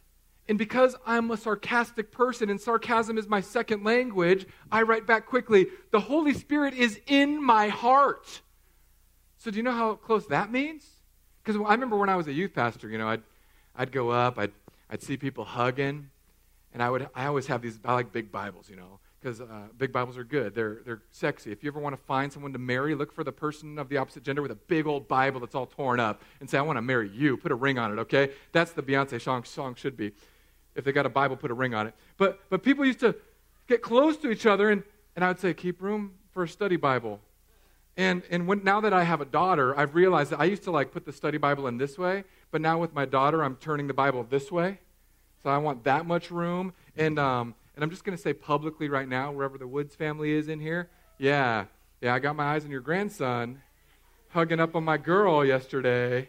And 0.46 0.58
because 0.58 0.94
I'm 1.06 1.30
a 1.30 1.38
sarcastic 1.38 2.12
person 2.12 2.50
and 2.50 2.60
sarcasm 2.60 3.16
is 3.16 3.26
my 3.26 3.40
second 3.40 3.82
language, 3.82 4.46
I 4.70 4.82
write 4.82 5.06
back 5.06 5.26
quickly, 5.26 5.68
the 5.90 6.00
Holy 6.00 6.34
Spirit 6.34 6.74
is 6.74 7.00
in 7.06 7.42
my 7.42 7.68
heart. 7.68 8.42
So 9.38 9.50
do 9.50 9.56
you 9.56 9.62
know 9.62 9.72
how 9.72 9.94
close 9.94 10.26
that 10.26 10.52
means? 10.52 10.86
Because 11.42 11.60
I 11.60 11.72
remember 11.72 11.96
when 11.96 12.10
I 12.10 12.16
was 12.16 12.28
a 12.28 12.32
youth 12.32 12.54
pastor, 12.54 12.88
you 12.88 12.98
know, 12.98 13.08
I'd, 13.08 13.22
I'd 13.76 13.92
go 13.92 14.10
up, 14.10 14.38
I'd, 14.38 14.52
I'd 14.90 15.02
see 15.02 15.16
people 15.16 15.44
hugging, 15.44 16.10
and 16.72 16.82
I 16.82 16.90
would 16.90 17.08
I 17.14 17.26
always 17.26 17.46
have 17.46 17.62
these 17.62 17.78
I 17.84 17.94
like 17.94 18.12
big 18.12 18.30
Bibles, 18.30 18.68
you 18.68 18.76
know, 18.76 18.98
because 19.20 19.40
uh, 19.40 19.68
big 19.78 19.92
Bibles 19.92 20.16
are 20.18 20.24
good. 20.24 20.54
They're 20.54 20.78
they're 20.84 21.02
sexy. 21.10 21.52
If 21.52 21.62
you 21.62 21.70
ever 21.70 21.80
want 21.80 21.96
to 21.96 22.02
find 22.02 22.32
someone 22.32 22.52
to 22.52 22.58
marry, 22.58 22.94
look 22.94 23.12
for 23.12 23.24
the 23.24 23.32
person 23.32 23.78
of 23.78 23.88
the 23.88 23.96
opposite 23.96 24.22
gender 24.22 24.42
with 24.42 24.50
a 24.50 24.56
big 24.56 24.86
old 24.86 25.08
Bible 25.08 25.40
that's 25.40 25.54
all 25.54 25.66
torn 25.66 26.00
up, 26.00 26.22
and 26.40 26.48
say, 26.48 26.58
"I 26.58 26.62
want 26.62 26.76
to 26.76 26.82
marry 26.82 27.08
you." 27.08 27.36
Put 27.36 27.52
a 27.52 27.56
ring 27.56 27.78
on 27.78 27.92
it, 27.92 28.00
okay? 28.02 28.32
That's 28.52 28.72
the 28.72 28.82
Beyonce 28.82 29.20
song, 29.20 29.44
song 29.44 29.74
should 29.74 29.96
be. 29.96 30.12
If 30.74 30.84
they 30.84 30.92
got 30.92 31.06
a 31.06 31.10
Bible, 31.10 31.36
put 31.36 31.50
a 31.50 31.54
ring 31.54 31.74
on 31.74 31.86
it. 31.86 31.94
But 32.16 32.40
but 32.50 32.62
people 32.62 32.84
used 32.84 33.00
to 33.00 33.14
get 33.68 33.82
close 33.82 34.16
to 34.18 34.30
each 34.30 34.46
other, 34.46 34.70
and 34.70 34.82
and 35.16 35.24
I 35.24 35.28
would 35.28 35.40
say, 35.40 35.54
"Keep 35.54 35.82
room 35.82 36.14
for 36.32 36.44
a 36.44 36.48
study 36.48 36.76
Bible." 36.76 37.20
And, 37.96 38.22
and 38.30 38.46
when, 38.48 38.64
now 38.64 38.80
that 38.80 38.92
I 38.92 39.04
have 39.04 39.20
a 39.20 39.24
daughter, 39.24 39.78
I've 39.78 39.94
realized 39.94 40.30
that 40.30 40.40
I 40.40 40.44
used 40.44 40.64
to 40.64 40.70
like 40.70 40.90
put 40.90 41.04
the 41.04 41.12
study 41.12 41.38
Bible 41.38 41.68
in 41.68 41.78
this 41.78 41.96
way, 41.96 42.24
but 42.50 42.60
now 42.60 42.78
with 42.78 42.92
my 42.92 43.04
daughter, 43.04 43.44
I'm 43.44 43.56
turning 43.56 43.86
the 43.86 43.94
Bible 43.94 44.26
this 44.28 44.50
way. 44.50 44.78
So 45.42 45.50
I 45.50 45.58
want 45.58 45.84
that 45.84 46.06
much 46.06 46.30
room. 46.30 46.72
And, 46.96 47.18
um, 47.18 47.54
and 47.76 47.84
I'm 47.84 47.90
just 47.90 48.04
going 48.04 48.16
to 48.16 48.22
say 48.22 48.32
publicly 48.32 48.88
right 48.88 49.08
now, 49.08 49.30
wherever 49.30 49.58
the 49.58 49.66
Woods 49.66 49.94
family 49.94 50.32
is 50.32 50.48
in 50.48 50.58
here, 50.58 50.90
yeah, 51.18 51.66
yeah, 52.00 52.14
I 52.14 52.18
got 52.18 52.34
my 52.34 52.54
eyes 52.54 52.64
on 52.64 52.70
your 52.70 52.80
grandson 52.80 53.60
hugging 54.28 54.58
up 54.58 54.74
on 54.74 54.82
my 54.82 54.96
girl 54.96 55.44
yesterday. 55.44 56.28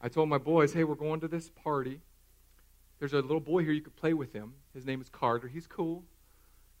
I 0.00 0.08
told 0.08 0.28
my 0.30 0.38
boys, 0.38 0.72
hey, 0.72 0.84
we're 0.84 0.94
going 0.94 1.20
to 1.20 1.28
this 1.28 1.50
party. 1.50 2.00
There's 2.98 3.12
a 3.12 3.20
little 3.20 3.40
boy 3.40 3.62
here, 3.62 3.72
you 3.72 3.82
could 3.82 3.96
play 3.96 4.14
with 4.14 4.32
him. 4.32 4.54
His 4.72 4.86
name 4.86 5.00
is 5.00 5.08
Carter. 5.08 5.48
He's 5.48 5.66
cool. 5.66 6.02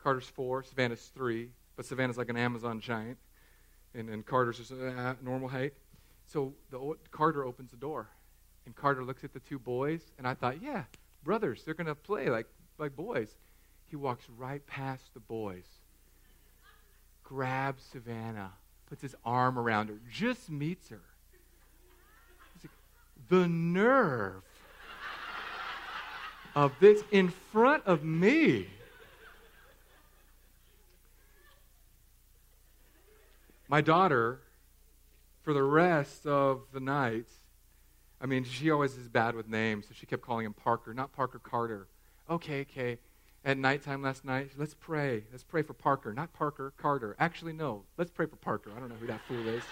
Carter's 0.02 0.26
four, 0.26 0.62
Savannah's 0.62 1.10
three, 1.14 1.50
but 1.76 1.86
Savannah's 1.86 2.18
like 2.18 2.28
an 2.28 2.36
Amazon 2.36 2.80
giant, 2.80 3.18
and, 3.94 4.08
and 4.08 4.26
Carter's 4.26 4.58
just 4.58 4.72
a 4.72 5.16
normal 5.22 5.48
height. 5.48 5.74
So 6.26 6.54
the, 6.70 6.94
Carter 7.10 7.44
opens 7.44 7.70
the 7.70 7.76
door, 7.76 8.08
and 8.66 8.74
Carter 8.74 9.04
looks 9.04 9.22
at 9.22 9.32
the 9.32 9.40
two 9.40 9.58
boys, 9.58 10.00
and 10.18 10.26
I 10.26 10.34
thought, 10.34 10.62
yeah, 10.62 10.84
brothers, 11.22 11.62
they're 11.64 11.74
going 11.74 11.86
to 11.86 11.94
play 11.94 12.30
like, 12.30 12.46
like 12.78 12.96
boys. 12.96 13.28
He 13.86 13.96
walks 13.96 14.24
right 14.36 14.66
past 14.66 15.14
the 15.14 15.20
boys, 15.20 15.66
grabs 17.22 17.82
Savannah, 17.92 18.52
puts 18.86 19.02
his 19.02 19.14
arm 19.24 19.58
around 19.58 19.88
her, 19.88 20.00
just 20.10 20.50
meets 20.50 20.88
her. 20.88 21.02
Like, 22.62 22.72
the 23.28 23.46
nerve 23.46 24.42
of 26.54 26.72
this 26.80 27.02
in 27.10 27.28
front 27.28 27.84
of 27.86 28.02
me. 28.02 28.66
My 33.72 33.80
daughter, 33.80 34.42
for 35.40 35.54
the 35.54 35.62
rest 35.62 36.26
of 36.26 36.60
the 36.74 36.78
night, 36.78 37.24
I 38.20 38.26
mean, 38.26 38.44
she 38.44 38.70
always 38.70 38.98
is 38.98 39.08
bad 39.08 39.34
with 39.34 39.48
names, 39.48 39.86
so 39.88 39.94
she 39.94 40.04
kept 40.04 40.20
calling 40.20 40.44
him 40.44 40.52
Parker, 40.52 40.92
not 40.92 41.10
Parker 41.14 41.38
Carter. 41.38 41.88
Okay, 42.28 42.60
okay. 42.60 42.98
At 43.46 43.56
nighttime 43.56 44.02
last 44.02 44.26
night, 44.26 44.50
let's 44.58 44.74
pray. 44.74 45.24
Let's 45.32 45.42
pray 45.42 45.62
for 45.62 45.72
Parker, 45.72 46.12
not 46.12 46.34
Parker 46.34 46.74
Carter. 46.76 47.16
Actually, 47.18 47.54
no. 47.54 47.84
Let's 47.96 48.10
pray 48.10 48.26
for 48.26 48.36
Parker. 48.36 48.70
I 48.76 48.78
don't 48.78 48.90
know 48.90 48.96
who 49.00 49.06
that 49.06 49.22
fool 49.26 49.48
is. 49.48 49.62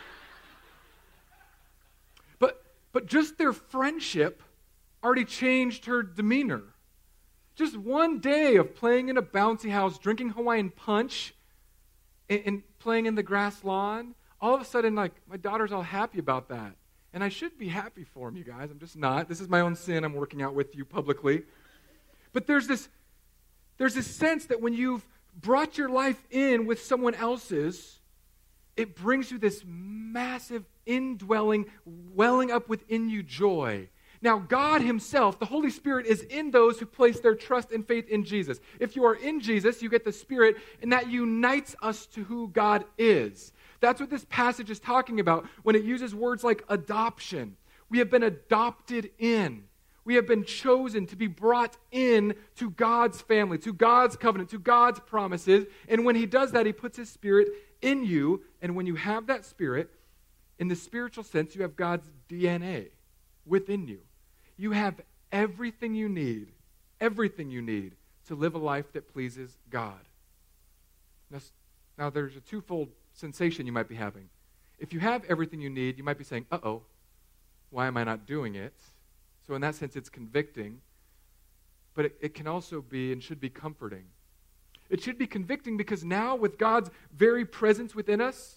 But 2.39 2.65
but 2.95 3.05
just 3.05 3.37
their 3.37 3.53
friendship 3.53 4.43
already 5.05 5.27
changed 5.27 5.85
her 5.85 6.03
demeanor. 6.03 6.63
Just 7.55 7.77
one 7.77 8.19
day 8.19 8.57
of 8.57 8.75
playing 8.75 9.11
in 9.11 9.19
a 9.19 9.23
bouncy 9.23 9.71
house, 9.71 9.99
drinking 9.99 10.31
Hawaiian 10.31 10.71
punch, 10.71 11.35
and, 12.31 12.43
and 12.47 12.63
playing 12.79 13.05
in 13.05 13.15
the 13.15 13.23
grass 13.23 13.63
lawn, 13.63 14.15
all 14.41 14.55
of 14.55 14.63
a 14.63 14.65
sudden, 14.65 14.95
like, 14.95 15.13
my 15.29 15.37
daughter's 15.37 15.73
all 15.73 15.83
happy 15.83 16.19
about 16.19 16.49
that. 16.49 16.77
And 17.13 17.23
I 17.23 17.29
should 17.29 17.59
be 17.59 17.69
happy 17.69 18.05
for 18.05 18.29
him, 18.29 18.37
you 18.37 18.45
guys. 18.45 18.71
I'm 18.71 18.79
just 18.79 18.97
not. 18.97 19.29
This 19.29 19.41
is 19.41 19.49
my 19.49 19.61
own 19.61 19.75
sin 19.75 20.05
I'm 20.05 20.15
working 20.15 20.41
out 20.41 20.55
with 20.55 20.75
you 20.77 20.85
publicly. 20.85 21.43
But 22.33 22.47
there's 22.47 22.69
this, 22.69 22.89
there's 23.77 23.95
this 23.95 24.07
sense 24.07 24.47
that 24.47 24.63
when 24.63 24.73
you've 24.73 25.05
brought 25.39 25.77
your 25.77 25.89
life 25.89 26.25
in 26.31 26.67
with 26.67 26.81
someone 26.83 27.15
else's, 27.15 27.99
it 28.77 28.95
brings 28.95 29.31
you 29.31 29.39
this 29.39 29.65
massive 29.67 30.65
indwelling, 30.87 31.67
welling 31.85 32.53
up 32.53 32.69
within 32.69 33.11
you 33.11 33.23
joy. 33.23 33.89
Now, 34.23 34.39
God 34.39 34.83
Himself, 34.83 35.39
the 35.39 35.47
Holy 35.47 35.71
Spirit, 35.71 36.07
is 36.07 36.23
in 36.23 36.51
those 36.51 36.79
who 36.79 36.87
place 36.87 37.21
their 37.21 37.35
trust 37.35 37.73
and 37.73 37.87
faith 37.87 38.09
in 38.09 38.25
Jesus. 38.25 38.61
If 38.79 38.95
you 38.95 39.05
are 39.05 39.15
in 39.15 39.41
Jesus, 39.41 39.81
you 39.81 39.89
get 39.89 40.05
the 40.05 40.13
Spirit, 40.13 40.57
and 40.83 40.93
that 40.93 41.11
unites 41.11 41.75
us 41.81 42.07
to 42.09 42.25
who 42.25 42.49
God 42.49 42.85
is. 42.99 43.53
That's 43.81 43.99
what 43.99 44.11
this 44.11 44.27
passage 44.29 44.71
is 44.71 44.79
talking 44.79 45.21
about 45.21 45.47
when 45.63 45.75
it 45.75 45.85
uses 45.85 46.15
words 46.15 46.45
like 46.45 46.65
adoption. 46.69 47.57
We 47.89 47.99
have 47.99 48.11
been 48.11 48.23
adopted 48.23 49.11
in. 49.19 49.65
We 50.05 50.17
have 50.17 50.27
been 50.27 50.45
chosen 50.45 51.07
to 51.07 51.17
be 51.17 51.27
brought 51.27 51.77
in 51.91 52.35
to 52.57 52.71
God's 52.71 53.23
family, 53.23 53.59
to 53.59 53.73
God's 53.73 54.17
covenant, 54.17 54.51
to 54.51 54.59
God's 54.59 55.01
promises. 55.01 55.67
And 55.89 56.05
when 56.05 56.17
He 56.17 56.27
does 56.27 56.53
that, 56.53 56.67
He 56.67 56.73
puts 56.73 56.99
His 56.99 57.09
Spirit 57.09 57.49
in 57.81 58.05
you. 58.05 58.43
And 58.61 58.77
when 58.77 58.87
you 58.87 58.97
have 58.97 59.29
that 59.29 59.47
Spirit, 59.47 59.91
in 60.59 60.69
the 60.69 60.77
spiritual 60.77 61.25
sense, 61.25 61.55
you 61.55 61.63
have 61.63 61.75
God's 61.75 62.07
DNA 62.29 62.89
within 63.47 63.87
you. 63.89 64.01
You 64.61 64.73
have 64.73 65.01
everything 65.33 65.95
you 65.95 66.07
need, 66.07 66.49
everything 67.01 67.51
you 67.51 67.63
need 67.63 67.93
to 68.27 68.35
live 68.35 68.55
a 68.55 68.59
life 68.59 68.93
that 68.93 69.11
pleases 69.11 69.57
God. 69.71 70.01
Now, 71.31 71.39
now 71.97 72.11
there's 72.11 72.37
a 72.37 72.41
twofold 72.41 72.89
sensation 73.15 73.65
you 73.65 73.73
might 73.73 73.89
be 73.89 73.95
having. 73.95 74.29
If 74.79 74.93
you 74.93 75.01
have 75.01 75.25
everything 75.31 75.63
you 75.63 75.71
need, 75.71 75.97
you 75.97 76.05
might 76.05 76.19
be 76.19 76.25
saying, 76.25 76.45
uh 76.53 76.59
oh, 76.63 76.83
why 77.71 77.87
am 77.87 77.97
I 77.97 78.05
not 78.05 78.27
doing 78.27 78.55
it? 78.55 78.75
So, 79.47 79.55
in 79.55 79.63
that 79.63 79.77
sense, 79.77 79.97
it's 79.97 80.11
convicting. 80.11 80.83
But 81.95 82.05
it, 82.05 82.17
it, 82.21 82.35
can 82.35 82.47
also 82.47 82.83
be 82.83 83.13
and 83.13 83.23
should 83.23 83.41
be 83.41 83.49
comforting. 83.49 84.05
It 84.91 85.03
should 85.03 85.17
be 85.17 85.27
convicting 85.27 85.79
because 85.79 86.05
now, 86.05 86.37
with 86.37 86.59
God's 86.59 86.91
very 87.17 87.47
presence 87.47 87.95
within 87.95 88.21
us, 88.21 88.57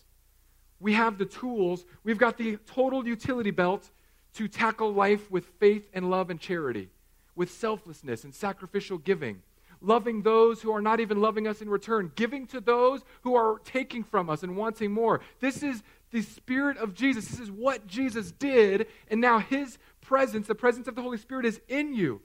we 0.81 0.91
have 0.95 1.17
the 1.17 1.25
tools, 1.25 1.85
we've 2.03 2.17
got 2.17 2.37
the 2.37 2.57
total 2.65 3.07
utility 3.07 3.51
belt 3.51 3.89
to 4.33 4.47
tackle 4.47 4.93
life 4.93 5.29
with 5.29 5.45
faith 5.59 5.87
and 5.93 6.09
love 6.09 6.29
and 6.29 6.39
charity, 6.39 6.89
with 7.35 7.51
selflessness 7.51 8.23
and 8.23 8.33
sacrificial 8.33 8.97
giving, 8.97 9.41
loving 9.81 10.21
those 10.21 10.61
who 10.61 10.71
are 10.71 10.81
not 10.81 10.99
even 10.99 11.21
loving 11.21 11.47
us 11.47 11.61
in 11.61 11.69
return, 11.69 12.11
giving 12.15 12.47
to 12.47 12.59
those 12.59 13.01
who 13.21 13.35
are 13.35 13.59
taking 13.65 14.03
from 14.03 14.29
us 14.29 14.43
and 14.43 14.55
wanting 14.55 14.91
more. 14.91 15.21
This 15.39 15.61
is 15.61 15.83
the 16.11 16.21
Spirit 16.21 16.77
of 16.77 16.93
Jesus. 16.93 17.27
This 17.27 17.39
is 17.39 17.51
what 17.51 17.87
Jesus 17.87 18.31
did, 18.31 18.87
and 19.09 19.19
now 19.19 19.39
His 19.39 19.77
presence, 20.01 20.47
the 20.47 20.55
presence 20.55 20.87
of 20.87 20.95
the 20.95 21.01
Holy 21.01 21.17
Spirit, 21.17 21.45
is 21.45 21.59
in 21.67 21.93
you. 21.93 22.21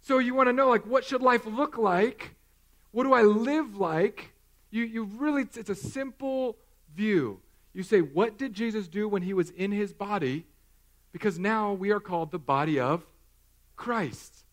So 0.00 0.18
you 0.18 0.34
want 0.34 0.48
to 0.48 0.52
know, 0.52 0.68
like, 0.68 0.86
what 0.86 1.04
should 1.04 1.22
life 1.22 1.44
look 1.46 1.76
like? 1.76 2.34
What 2.92 3.04
do 3.04 3.12
I 3.12 3.22
live 3.22 3.76
like? 3.76 4.32
You, 4.70 4.84
you 4.84 5.04
really, 5.04 5.42
it's 5.42 5.70
a 5.70 5.74
simple 5.74 6.56
view. 6.94 7.40
You 7.72 7.82
say, 7.82 8.00
what 8.00 8.38
did 8.38 8.54
Jesus 8.54 8.88
do 8.88 9.08
when 9.08 9.22
he 9.22 9.34
was 9.34 9.50
in 9.50 9.72
his 9.72 9.92
body? 9.92 10.46
Because 11.18 11.36
now 11.36 11.72
we 11.72 11.90
are 11.90 11.98
called 11.98 12.30
the 12.30 12.38
body 12.38 12.78
of 12.78 13.04
Christ. 13.74 14.44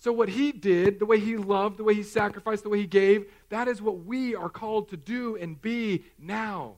So, 0.00 0.12
what 0.12 0.28
he 0.28 0.50
did, 0.50 0.98
the 0.98 1.06
way 1.06 1.20
he 1.20 1.36
loved, 1.36 1.76
the 1.76 1.84
way 1.84 1.94
he 1.94 2.02
sacrificed, 2.02 2.64
the 2.64 2.70
way 2.70 2.78
he 2.78 2.88
gave, 2.88 3.30
that 3.50 3.68
is 3.68 3.80
what 3.80 4.04
we 4.04 4.34
are 4.34 4.48
called 4.48 4.88
to 4.88 4.96
do 4.96 5.36
and 5.36 5.62
be 5.62 6.02
now. 6.18 6.74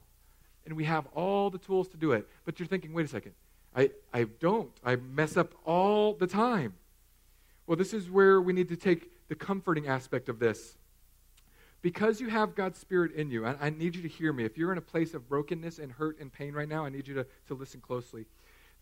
And 0.67 0.77
we 0.77 0.85
have 0.85 1.07
all 1.15 1.49
the 1.49 1.57
tools 1.57 1.89
to 1.89 1.97
do 1.97 2.13
it. 2.13 2.29
But 2.45 2.61
you're 2.61 2.69
thinking, 2.69 2.93
wait 2.93 3.07
a 3.07 3.09
second, 3.09 3.33
I, 3.75 3.93
I 4.13 4.25
don't. 4.25 4.73
I 4.85 4.97
mess 4.97 5.39
up 5.39 5.55
all 5.65 6.13
the 6.13 6.27
time. 6.27 6.75
Well, 7.67 7.79
this 7.79 7.95
is 7.95 8.11
where 8.11 8.43
we 8.43 8.53
need 8.53 8.69
to 8.69 8.77
take 8.77 9.11
the 9.29 9.35
comforting 9.35 9.89
aspect 9.89 10.29
of 10.29 10.39
this. 10.39 10.77
Because 11.81 12.21
you 12.21 12.29
have 12.29 12.55
God's 12.55 12.79
Spirit 12.79 13.13
in 13.13 13.31
you, 13.31 13.47
I, 13.47 13.57
I 13.59 13.71
need 13.71 13.97
you 13.97 14.03
to 14.03 14.09
hear 14.09 14.35
me. 14.35 14.45
If 14.45 14.59
you're 14.59 14.73
in 14.73 14.77
a 14.77 14.83
place 14.83 15.15
of 15.15 15.31
brokenness 15.31 15.79
and 15.79 15.91
hurt 15.91 16.21
and 16.21 16.31
pain 16.31 16.53
right 16.53 16.69
now, 16.69 16.85
I 16.85 16.91
need 16.91 17.09
you 17.09 17.15
to, 17.15 17.27
to 17.49 17.55
listen 17.55 17.81
closely. 17.81 18.27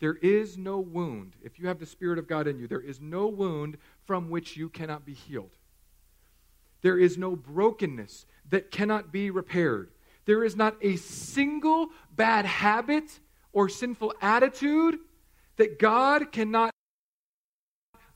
There 0.03 0.15
is 0.15 0.57
no 0.57 0.81
wound. 0.81 1.37
If 1.41 1.57
you 1.57 1.69
have 1.69 1.79
the 1.79 1.85
Spirit 1.85 2.19
of 2.19 2.27
God 2.27 2.45
in 2.45 2.59
you, 2.59 2.67
there 2.67 2.81
is 2.81 2.99
no 2.99 3.27
wound 3.27 3.77
from 4.03 4.29
which 4.29 4.57
you 4.57 4.67
cannot 4.67 5.05
be 5.05 5.13
healed. 5.13 5.55
There 6.81 6.99
is 6.99 7.17
no 7.17 7.37
brokenness 7.37 8.25
that 8.49 8.69
cannot 8.69 9.13
be 9.13 9.29
repaired. 9.29 9.91
There 10.25 10.43
is 10.43 10.57
not 10.57 10.75
a 10.81 10.97
single 10.97 11.87
bad 12.13 12.43
habit 12.43 13.17
or 13.53 13.69
sinful 13.69 14.13
attitude 14.21 14.99
that 15.55 15.79
God 15.79 16.33
cannot 16.33 16.71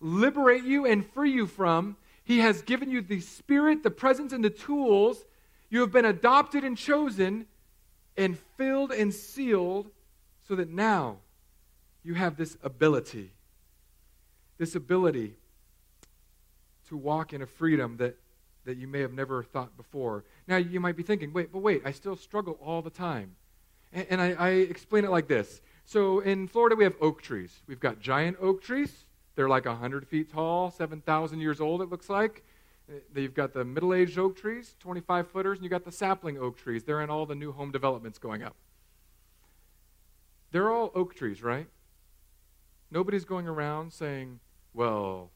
liberate 0.02 0.66
you 0.66 0.86
and 0.86 1.10
free 1.10 1.32
you 1.32 1.48
from. 1.48 1.96
He 2.22 2.40
has 2.40 2.64
given 2.64 2.92
you 2.92 3.00
the 3.00 3.22
Spirit, 3.22 3.84
the 3.84 3.92
presence, 3.92 4.34
and 4.34 4.44
the 4.44 4.50
tools. 4.50 5.24
You 5.70 5.80
have 5.80 5.94
been 5.94 6.04
adopted 6.04 6.66
and 6.66 6.78
chosen 6.78 7.46
and 8.18 8.38
filled 8.58 8.92
and 8.92 9.14
sealed 9.14 9.90
so 10.50 10.54
that 10.56 10.70
now 10.70 11.20
you 12.08 12.14
have 12.14 12.38
this 12.38 12.58
ability. 12.64 13.34
This 14.58 14.76
ability 14.76 15.34
to 16.88 16.96
walk 16.96 17.34
in 17.34 17.42
a 17.42 17.46
freedom 17.46 17.98
that, 17.98 18.16
that 18.64 18.78
you 18.78 18.88
may 18.88 19.02
have 19.02 19.12
never 19.12 19.44
thought 19.44 19.76
before. 19.76 20.24
Now, 20.48 20.56
you 20.56 20.80
might 20.80 20.96
be 20.96 21.04
thinking, 21.04 21.34
wait, 21.34 21.52
but 21.52 21.60
wait, 21.60 21.82
I 21.84 21.92
still 21.92 22.16
struggle 22.16 22.58
all 22.64 22.82
the 22.82 22.90
time. 22.90 23.36
And, 23.92 24.08
and 24.10 24.22
I, 24.22 24.36
I 24.40 24.50
explain 24.52 25.04
it 25.04 25.12
like 25.12 25.28
this. 25.28 25.60
So 25.84 26.22
in 26.22 26.48
Florida, 26.48 26.78
we 26.78 26.86
have 26.86 26.96
oak 27.02 27.22
trees. 27.22 27.60
We've 27.68 27.80
got 27.80 28.00
giant 28.00 28.38
oak 28.40 28.62
trees. 28.62 29.04
They're 29.36 29.50
like 29.50 29.66
100 29.66 30.08
feet 30.08 30.32
tall, 30.32 30.72
7,000 30.72 31.42
years 31.42 31.60
old, 31.60 31.82
it 31.82 31.90
looks 31.90 32.10
like. 32.10 32.42
Uh, 32.90 33.00
you've 33.20 33.34
got 33.34 33.54
the 33.54 33.66
middle 33.66 33.94
aged 33.94 34.18
oak 34.18 34.38
trees, 34.38 34.76
25 34.80 35.28
footers, 35.28 35.58
and 35.58 35.66
you've 35.66 35.72
got 35.72 35.84
the 35.84 35.92
sapling 35.92 36.38
oak 36.38 36.58
trees. 36.58 36.86
They're 36.86 37.02
in 37.02 37.10
all 37.10 37.26
the 37.26 37.36
new 37.36 37.52
home 37.52 37.72
developments 37.72 38.18
going 38.18 38.44
up. 38.44 38.56
They're 40.52 40.72
all 40.72 40.92
oak 40.96 41.14
trees, 41.14 41.44
right? 41.44 41.68
Nobody's 42.90 43.26
going 43.26 43.48
around 43.48 43.92
saying, 43.92 44.40
well, 44.74 45.32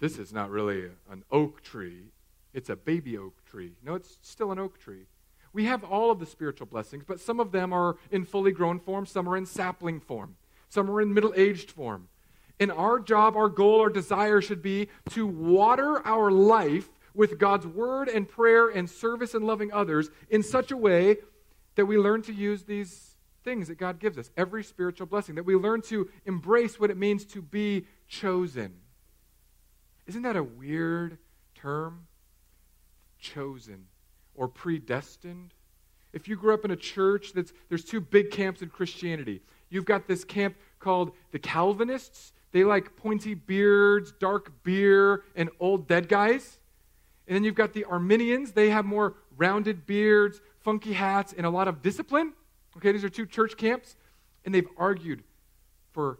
this 0.00 0.18
is 0.18 0.32
not 0.32 0.50
really 0.50 0.90
an 1.10 1.24
oak 1.30 1.62
tree, 1.62 2.10
it's 2.52 2.68
a 2.68 2.76
baby 2.76 3.16
oak 3.16 3.44
tree. 3.44 3.72
No, 3.82 3.94
it's 3.94 4.18
still 4.22 4.52
an 4.52 4.58
oak 4.58 4.78
tree. 4.78 5.06
We 5.52 5.64
have 5.66 5.84
all 5.84 6.10
of 6.10 6.18
the 6.18 6.26
spiritual 6.26 6.66
blessings, 6.66 7.04
but 7.06 7.20
some 7.20 7.40
of 7.40 7.52
them 7.52 7.72
are 7.72 7.96
in 8.10 8.24
fully 8.24 8.52
grown 8.52 8.80
form, 8.80 9.06
some 9.06 9.28
are 9.28 9.36
in 9.36 9.46
sapling 9.46 10.00
form, 10.00 10.36
some 10.68 10.90
are 10.90 11.00
in 11.00 11.14
middle 11.14 11.32
aged 11.36 11.70
form. 11.70 12.08
And 12.60 12.70
our 12.70 13.00
job, 13.00 13.36
our 13.36 13.48
goal, 13.48 13.80
our 13.80 13.88
desire 13.88 14.40
should 14.40 14.62
be 14.62 14.88
to 15.10 15.26
water 15.26 16.06
our 16.06 16.30
life 16.30 16.88
with 17.14 17.38
God's 17.38 17.66
word 17.66 18.08
and 18.08 18.28
prayer 18.28 18.68
and 18.68 18.90
service 18.90 19.34
and 19.34 19.46
loving 19.46 19.72
others 19.72 20.10
in 20.28 20.42
such 20.42 20.70
a 20.70 20.76
way 20.76 21.16
that 21.76 21.86
we 21.86 21.96
learn 21.96 22.22
to 22.22 22.32
use 22.32 22.64
these 22.64 23.13
things 23.44 23.68
that 23.68 23.78
God 23.78 24.00
gives 24.00 24.18
us, 24.18 24.30
every 24.36 24.64
spiritual 24.64 25.06
blessing, 25.06 25.34
that 25.34 25.44
we 25.44 25.54
learn 25.54 25.82
to 25.82 26.08
embrace 26.24 26.80
what 26.80 26.90
it 26.90 26.96
means 26.96 27.24
to 27.26 27.42
be 27.42 27.86
chosen. 28.08 28.74
Isn't 30.06 30.22
that 30.22 30.36
a 30.36 30.42
weird 30.42 31.18
term? 31.54 32.06
Chosen 33.18 33.86
or 34.34 34.48
predestined. 34.48 35.54
If 36.12 36.28
you 36.28 36.36
grew 36.36 36.54
up 36.54 36.64
in 36.64 36.70
a 36.70 36.76
church 36.76 37.32
that's 37.32 37.52
there's 37.68 37.84
two 37.84 38.00
big 38.00 38.30
camps 38.30 38.62
in 38.62 38.68
Christianity. 38.68 39.40
You've 39.68 39.84
got 39.84 40.06
this 40.06 40.24
camp 40.24 40.56
called 40.78 41.12
the 41.32 41.38
Calvinists. 41.38 42.32
They 42.52 42.64
like 42.64 42.96
pointy 42.96 43.34
beards, 43.34 44.12
dark 44.12 44.62
beer, 44.62 45.24
and 45.34 45.50
old 45.58 45.88
dead 45.88 46.08
guys. 46.08 46.60
And 47.26 47.34
then 47.34 47.42
you've 47.42 47.54
got 47.54 47.72
the 47.72 47.84
Arminians. 47.84 48.52
They 48.52 48.70
have 48.70 48.84
more 48.84 49.14
rounded 49.36 49.86
beards, 49.86 50.40
funky 50.60 50.92
hats, 50.92 51.34
and 51.36 51.46
a 51.46 51.50
lot 51.50 51.66
of 51.66 51.82
discipline. 51.82 52.34
Okay, 52.76 52.92
these 52.92 53.04
are 53.04 53.08
two 53.08 53.26
church 53.26 53.56
camps. 53.56 53.96
And 54.44 54.54
they've 54.54 54.68
argued 54.76 55.22
for 55.92 56.18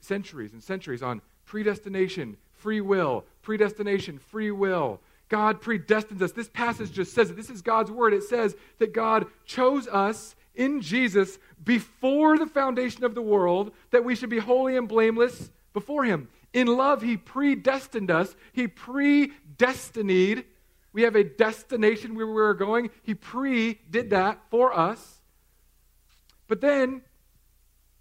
centuries 0.00 0.52
and 0.52 0.62
centuries 0.62 1.02
on 1.02 1.20
predestination, 1.44 2.36
free 2.52 2.80
will, 2.80 3.24
predestination, 3.42 4.18
free 4.18 4.50
will. 4.50 5.00
God 5.28 5.60
predestines 5.60 6.20
us. 6.20 6.32
This 6.32 6.48
passage 6.48 6.92
just 6.92 7.14
says 7.14 7.30
it. 7.30 7.36
This 7.36 7.50
is 7.50 7.62
God's 7.62 7.90
word. 7.90 8.12
It 8.12 8.22
says 8.22 8.54
that 8.78 8.92
God 8.92 9.26
chose 9.44 9.88
us 9.88 10.36
in 10.54 10.82
Jesus 10.82 11.38
before 11.64 12.36
the 12.36 12.46
foundation 12.46 13.04
of 13.04 13.14
the 13.14 13.22
world 13.22 13.72
that 13.90 14.04
we 14.04 14.14
should 14.14 14.28
be 14.28 14.38
holy 14.38 14.76
and 14.76 14.86
blameless 14.86 15.50
before 15.72 16.04
Him. 16.04 16.28
In 16.52 16.66
love, 16.66 17.00
He 17.00 17.16
predestined 17.16 18.10
us, 18.10 18.36
He 18.52 18.68
predestinated. 18.68 20.44
We 20.92 21.02
have 21.02 21.16
a 21.16 21.24
destination 21.24 22.14
where 22.14 22.26
we 22.26 22.42
are 22.42 22.52
going. 22.52 22.90
He 23.02 23.14
pre 23.14 23.80
did 23.90 24.10
that 24.10 24.38
for 24.50 24.78
us. 24.78 25.21
But 26.52 26.60
then 26.60 27.00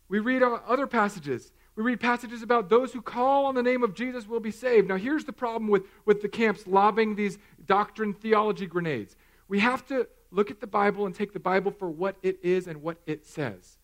we 0.09 0.19
read 0.19 0.43
other 0.43 0.85
passages 0.85 1.53
we 1.77 1.83
read 1.83 2.01
passages 2.01 2.41
about 2.41 2.67
those 2.67 2.91
who 2.91 3.01
call 3.01 3.45
on 3.45 3.55
the 3.55 3.63
name 3.63 3.81
of 3.81 3.93
Jesus 3.93 4.27
will 4.27 4.41
be 4.41 4.51
saved. 4.51 4.89
Now, 4.89 4.97
here's 4.97 5.23
the 5.23 5.31
problem 5.31 5.69
with, 5.69 5.83
with 6.05 6.21
the 6.21 6.27
camps 6.27 6.67
lobbing 6.67 7.15
these 7.15 7.37
doctrine 7.65 8.13
theology 8.13 8.67
grenades. 8.67 9.15
We 9.47 9.61
have 9.61 9.87
to 9.87 10.05
look 10.31 10.51
at 10.51 10.59
the 10.59 10.67
Bible 10.67 11.05
and 11.05 11.15
take 11.15 11.31
the 11.31 11.39
Bible 11.39 11.71
for 11.71 11.89
what 11.89 12.17
it 12.23 12.39
is 12.43 12.67
and 12.67 12.81
what 12.81 12.97
it 13.05 13.25
says. 13.25 13.77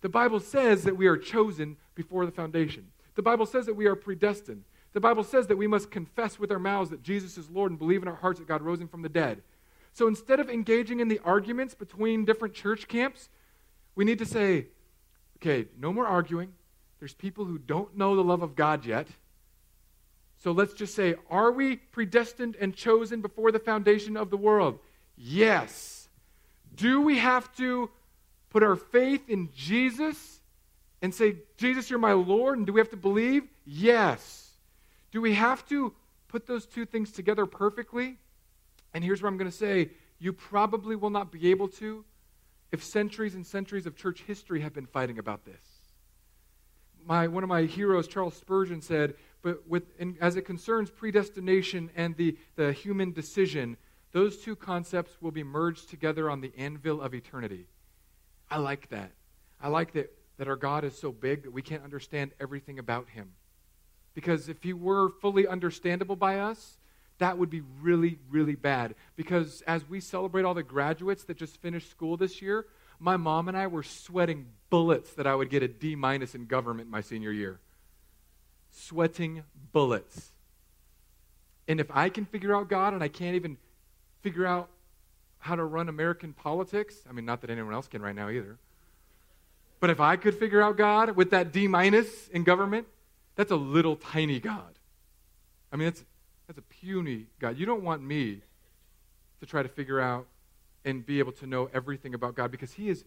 The 0.00 0.08
Bible 0.08 0.40
says 0.40 0.84
that 0.84 0.96
we 0.96 1.06
are 1.08 1.18
chosen 1.18 1.76
before 1.94 2.24
the 2.24 2.32
foundation. 2.32 2.86
The 3.16 3.22
Bible 3.22 3.44
says 3.44 3.66
that 3.66 3.76
we 3.76 3.84
are 3.84 3.96
predestined. 3.96 4.64
The 4.94 5.00
Bible 5.00 5.24
says 5.24 5.46
that 5.48 5.58
we 5.58 5.66
must 5.66 5.90
confess 5.90 6.38
with 6.38 6.50
our 6.50 6.58
mouths 6.58 6.88
that 6.88 7.02
Jesus 7.02 7.36
is 7.36 7.50
Lord 7.50 7.70
and 7.70 7.78
believe 7.78 8.00
in 8.00 8.08
our 8.08 8.14
hearts 8.14 8.38
that 8.38 8.48
God 8.48 8.62
rose 8.62 8.80
him 8.80 8.88
from 8.88 9.02
the 9.02 9.10
dead. 9.10 9.42
So 9.92 10.08
instead 10.08 10.40
of 10.40 10.48
engaging 10.48 11.00
in 11.00 11.08
the 11.08 11.20
arguments 11.22 11.74
between 11.74 12.24
different 12.24 12.54
church 12.54 12.88
camps, 12.88 13.28
we 13.96 14.04
need 14.04 14.18
to 14.18 14.26
say, 14.26 14.66
okay, 15.38 15.66
no 15.78 15.92
more 15.92 16.06
arguing. 16.06 16.52
There's 17.00 17.14
people 17.14 17.44
who 17.44 17.58
don't 17.58 17.96
know 17.96 18.14
the 18.14 18.22
love 18.22 18.42
of 18.42 18.54
God 18.54 18.84
yet. 18.86 19.08
So 20.38 20.52
let's 20.52 20.74
just 20.74 20.94
say, 20.94 21.16
are 21.30 21.50
we 21.50 21.76
predestined 21.76 22.56
and 22.60 22.74
chosen 22.74 23.22
before 23.22 23.50
the 23.50 23.58
foundation 23.58 24.16
of 24.16 24.30
the 24.30 24.36
world? 24.36 24.78
Yes. 25.16 26.08
Do 26.74 27.00
we 27.00 27.18
have 27.18 27.54
to 27.56 27.90
put 28.50 28.62
our 28.62 28.76
faith 28.76 29.28
in 29.28 29.48
Jesus 29.54 30.40
and 31.00 31.14
say, 31.14 31.36
Jesus, 31.56 31.88
you're 31.88 31.98
my 31.98 32.12
Lord? 32.12 32.58
And 32.58 32.66
do 32.66 32.72
we 32.74 32.80
have 32.80 32.90
to 32.90 32.96
believe? 32.96 33.44
Yes. 33.64 34.50
Do 35.10 35.22
we 35.22 35.34
have 35.34 35.66
to 35.68 35.94
put 36.28 36.46
those 36.46 36.66
two 36.66 36.84
things 36.84 37.12
together 37.12 37.46
perfectly? 37.46 38.18
And 38.92 39.02
here's 39.02 39.22
what 39.22 39.28
I'm 39.28 39.38
going 39.38 39.50
to 39.50 39.56
say 39.56 39.90
you 40.18 40.32
probably 40.32 40.96
will 40.96 41.10
not 41.10 41.32
be 41.32 41.50
able 41.50 41.68
to 41.68 42.04
if 42.72 42.82
centuries 42.82 43.34
and 43.34 43.46
centuries 43.46 43.86
of 43.86 43.96
church 43.96 44.22
history 44.26 44.60
have 44.60 44.74
been 44.74 44.86
fighting 44.86 45.18
about 45.18 45.44
this. 45.44 45.62
My, 47.04 47.28
one 47.28 47.42
of 47.42 47.48
my 47.48 47.62
heroes, 47.62 48.08
Charles 48.08 48.34
Spurgeon, 48.34 48.82
said, 48.82 49.14
but 49.42 49.66
with, 49.68 49.84
in, 50.00 50.16
as 50.20 50.36
it 50.36 50.42
concerns 50.42 50.90
predestination 50.90 51.90
and 51.94 52.16
the, 52.16 52.36
the 52.56 52.72
human 52.72 53.12
decision, 53.12 53.76
those 54.12 54.38
two 54.38 54.56
concepts 54.56 55.12
will 55.20 55.30
be 55.30 55.44
merged 55.44 55.88
together 55.88 56.28
on 56.28 56.40
the 56.40 56.52
anvil 56.56 57.00
of 57.00 57.14
eternity. 57.14 57.66
I 58.50 58.58
like 58.58 58.88
that. 58.88 59.12
I 59.60 59.68
like 59.68 59.92
that, 59.92 60.12
that 60.38 60.48
our 60.48 60.56
God 60.56 60.84
is 60.84 60.98
so 60.98 61.12
big 61.12 61.44
that 61.44 61.52
we 61.52 61.62
can't 61.62 61.84
understand 61.84 62.32
everything 62.40 62.78
about 62.78 63.08
him. 63.08 63.32
Because 64.14 64.48
if 64.48 64.62
he 64.62 64.72
were 64.72 65.10
fully 65.20 65.46
understandable 65.46 66.16
by 66.16 66.40
us, 66.40 66.78
that 67.18 67.38
would 67.38 67.50
be 67.50 67.62
really, 67.80 68.18
really 68.30 68.54
bad. 68.54 68.94
Because 69.16 69.62
as 69.66 69.88
we 69.88 70.00
celebrate 70.00 70.44
all 70.44 70.54
the 70.54 70.62
graduates 70.62 71.24
that 71.24 71.36
just 71.36 71.60
finished 71.62 71.90
school 71.90 72.16
this 72.16 72.42
year, 72.42 72.66
my 72.98 73.16
mom 73.16 73.48
and 73.48 73.56
I 73.56 73.66
were 73.66 73.82
sweating 73.82 74.46
bullets 74.70 75.12
that 75.14 75.26
I 75.26 75.34
would 75.34 75.50
get 75.50 75.62
a 75.62 75.68
D 75.68 75.94
minus 75.96 76.34
in 76.34 76.46
government 76.46 76.90
my 76.90 77.00
senior 77.00 77.32
year. 77.32 77.60
Sweating 78.70 79.44
bullets. 79.72 80.32
And 81.68 81.80
if 81.80 81.90
I 81.90 82.08
can 82.08 82.24
figure 82.24 82.54
out 82.54 82.68
God 82.68 82.94
and 82.94 83.02
I 83.02 83.08
can't 83.08 83.36
even 83.36 83.56
figure 84.22 84.46
out 84.46 84.68
how 85.38 85.56
to 85.56 85.64
run 85.64 85.88
American 85.88 86.32
politics, 86.32 86.96
I 87.08 87.12
mean, 87.12 87.24
not 87.24 87.40
that 87.42 87.50
anyone 87.50 87.74
else 87.74 87.88
can 87.88 88.02
right 88.02 88.14
now 88.14 88.28
either. 88.28 88.58
But 89.80 89.90
if 89.90 90.00
I 90.00 90.16
could 90.16 90.34
figure 90.34 90.62
out 90.62 90.76
God 90.76 91.16
with 91.16 91.30
that 91.30 91.52
D 91.52 91.68
minus 91.68 92.28
in 92.28 92.44
government, 92.44 92.86
that's 93.34 93.50
a 93.50 93.56
little 93.56 93.96
tiny 93.96 94.40
God. 94.40 94.78
I 95.72 95.76
mean, 95.76 95.88
it's 95.88 96.04
that's 96.46 96.58
a 96.58 96.62
puny 96.62 97.26
God. 97.38 97.58
You 97.58 97.66
don't 97.66 97.82
want 97.82 98.02
me 98.02 98.40
to 99.40 99.46
try 99.46 99.62
to 99.62 99.68
figure 99.68 100.00
out 100.00 100.26
and 100.84 101.04
be 101.04 101.18
able 101.18 101.32
to 101.32 101.46
know 101.46 101.68
everything 101.74 102.14
about 102.14 102.34
God 102.34 102.50
because 102.50 102.72
He 102.72 102.88
is 102.88 103.04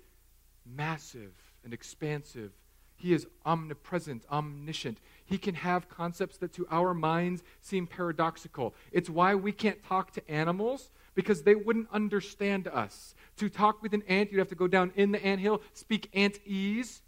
massive 0.65 1.31
and 1.63 1.73
expansive. 1.73 2.51
He 2.95 3.13
is 3.13 3.25
omnipresent, 3.45 4.25
omniscient. 4.29 4.99
He 5.25 5.37
can 5.37 5.55
have 5.55 5.87
concepts 5.87 6.37
that 6.39 6.51
to 6.53 6.67
our 6.69 6.93
minds 6.93 7.43
seem 7.61 7.87
paradoxical. 7.87 8.75
It's 8.91 9.09
why 9.09 9.35
we 9.35 9.53
can't 9.53 9.81
talk 9.83 10.11
to 10.13 10.29
animals 10.29 10.91
because 11.15 11.43
they 11.43 11.55
wouldn't 11.55 11.87
understand 11.93 12.67
us. 12.67 13.15
To 13.37 13.47
talk 13.47 13.81
with 13.81 13.93
an 13.93 14.03
ant, 14.09 14.31
you'd 14.31 14.39
have 14.39 14.49
to 14.49 14.55
go 14.55 14.67
down 14.67 14.91
in 14.97 15.13
the 15.13 15.25
ant 15.25 15.39
hill, 15.39 15.61
speak 15.73 16.09
ant-ese, 16.13 17.01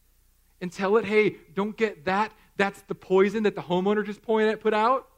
and 0.62 0.72
tell 0.72 0.96
it, 0.96 1.04
hey, 1.04 1.36
don't 1.56 1.76
get 1.76 2.06
that. 2.06 2.32
That's 2.56 2.82
the 2.84 2.96
poison 2.96 3.44
that 3.44 3.56
the 3.56 3.62
homeowner 3.62 4.06
just 4.06 4.22
pointed 4.22 4.62
put 4.62 4.74
out. 4.74 5.11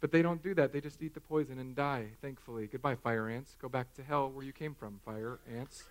But 0.00 0.12
they 0.12 0.22
don't 0.22 0.42
do 0.42 0.54
that. 0.54 0.72
They 0.72 0.80
just 0.80 1.02
eat 1.02 1.14
the 1.14 1.20
poison 1.20 1.58
and 1.58 1.74
die, 1.74 2.10
thankfully. 2.22 2.68
Goodbye, 2.68 2.94
fire 2.94 3.28
ants. 3.28 3.56
Go 3.60 3.68
back 3.68 3.92
to 3.94 4.02
hell 4.02 4.30
where 4.30 4.44
you 4.44 4.52
came 4.52 4.74
from, 4.74 5.00
fire 5.04 5.40
ants. 5.56 5.84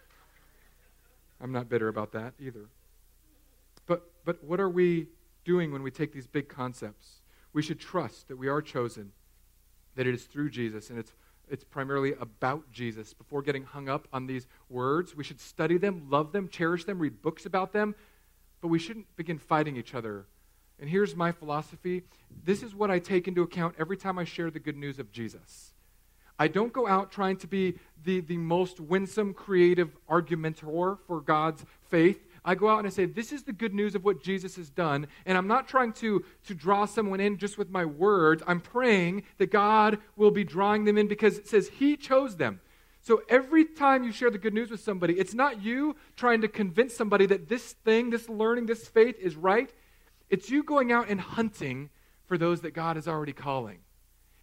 I'm 1.41 1.52
not 1.52 1.70
bitter 1.70 1.88
about 1.88 2.13
that 2.13 2.34
either. 2.39 2.70
But, 3.86 4.10
but 4.26 4.43
what 4.43 4.60
are 4.60 4.70
we 4.70 5.08
doing 5.43 5.72
when 5.72 5.84
we 5.84 5.91
take 5.91 6.13
these 6.13 6.28
big 6.28 6.48
concepts? 6.48 7.22
We 7.54 7.62
should 7.62 7.80
trust 7.80 8.28
that 8.30 8.38
we 8.38 8.48
are 8.48 8.62
chosen, 8.62 9.12
that 9.96 10.08
it 10.08 10.13
is 10.13 10.24
through 10.24 10.52
Jesus, 10.52 10.89
and 10.89 10.98
it's, 10.98 11.13
it's 11.50 11.63
primarily 11.63 12.13
about 12.20 12.72
Jesus. 12.72 13.13
Before 13.13 13.41
getting 13.41 13.63
hung 13.63 13.89
up 13.89 14.08
on 14.13 14.26
these 14.26 14.48
words, 14.70 15.15
we 15.15 15.24
should 15.24 15.39
study 15.39 15.78
them, 15.78 16.08
love 16.10 16.32
them, 16.32 16.48
cherish 16.50 16.86
them, 16.86 17.00
read 17.00 17.22
books 17.22 17.46
about 17.46 17.74
them, 17.74 17.93
but 18.62 18.70
we 18.70 18.80
shouldn't 18.80 19.13
begin 19.15 19.38
fighting 19.38 19.76
each 19.78 19.93
other 19.93 20.26
and 20.80 20.90
here's 20.90 21.16
my 21.16 21.32
philosophy 21.32 22.04
this 22.44 22.63
is 22.63 22.76
what 22.76 22.92
I 22.92 23.00
take 23.00 23.28
into 23.28 23.42
account 23.42 23.76
every 23.78 23.98
time 23.98 24.18
I 24.18 24.24
share 24.24 24.50
the 24.50 24.60
good 24.60 24.78
news 24.78 25.00
of 25.00 25.12
Jesus. 25.12 25.74
I 26.40 26.48
don't 26.48 26.72
go 26.72 26.88
out 26.88 27.12
trying 27.12 27.38
to 27.38 27.48
be 27.48 27.80
the, 28.04 28.22
the 28.22 28.38
most 28.38 28.80
winsome, 28.80 29.34
creative 29.34 29.98
argumentor 30.08 31.00
for 31.08 31.20
God's 31.22 31.66
faith. 31.90 32.24
I 32.46 32.56
go 32.56 32.70
out 32.70 32.78
and 32.80 32.88
I 32.88 32.92
say, 32.92 33.06
This 33.06 33.34
is 33.34 33.44
the 33.44 33.54
good 33.54 33.74
news 33.74 33.96
of 33.96 34.06
what 34.06 34.24
Jesus 34.24 34.56
has 34.56 34.70
done. 34.70 35.08
And 35.26 35.38
I'm 35.38 35.48
not 35.48 35.68
trying 35.68 35.94
to, 35.94 36.24
to 36.46 36.54
draw 36.54 36.86
someone 36.86 37.20
in 37.20 37.38
just 37.38 37.58
with 37.58 37.70
my 37.70 37.86
words. 37.86 38.44
I'm 38.48 38.62
praying 38.62 39.24
that 39.40 39.52
God 39.52 39.98
will 40.16 40.32
be 40.32 40.44
drawing 40.44 40.86
them 40.86 40.98
in 40.98 41.08
because 41.08 41.38
it 41.38 41.48
says 41.48 41.68
He 41.68 41.98
chose 41.98 42.38
them. 42.38 42.62
So 43.02 43.22
every 43.30 43.66
time 43.66 44.04
you 44.04 44.12
share 44.12 44.30
the 44.30 44.38
good 44.38 44.54
news 44.54 44.70
with 44.70 44.82
somebody, 44.82 45.13
it's 45.13 45.34
not 45.34 45.62
you 45.62 45.96
trying 46.16 46.42
to 46.42 46.48
convince 46.48 46.94
somebody 46.96 47.26
that 47.28 47.50
this 47.50 47.74
thing, 47.74 48.10
this 48.10 48.30
learning, 48.30 48.66
this 48.66 48.88
faith 48.88 49.18
is 49.20 49.36
right. 49.36 49.74
It's 50.30 50.50
you 50.50 50.63
going 50.63 50.92
out 50.92 51.10
and 51.10 51.20
hunting 51.20 51.90
for 52.26 52.38
those 52.38 52.62
that 52.62 52.72
God 52.72 52.98
is 52.98 53.08
already 53.08 53.34
calling. 53.34 53.80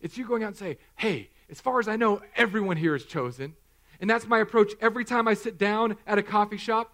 It's 0.00 0.16
you 0.16 0.26
going 0.26 0.42
out 0.42 0.48
and 0.48 0.56
say, 0.56 0.78
hey, 0.96 1.30
as 1.50 1.60
far 1.60 1.78
as 1.78 1.88
I 1.88 1.96
know, 1.96 2.22
everyone 2.36 2.76
here 2.76 2.94
is 2.94 3.04
chosen. 3.04 3.54
And 4.00 4.08
that's 4.08 4.26
my 4.26 4.38
approach 4.38 4.72
every 4.80 5.04
time 5.04 5.28
I 5.28 5.34
sit 5.34 5.58
down 5.58 5.96
at 6.06 6.18
a 6.18 6.22
coffee 6.22 6.56
shop. 6.56 6.92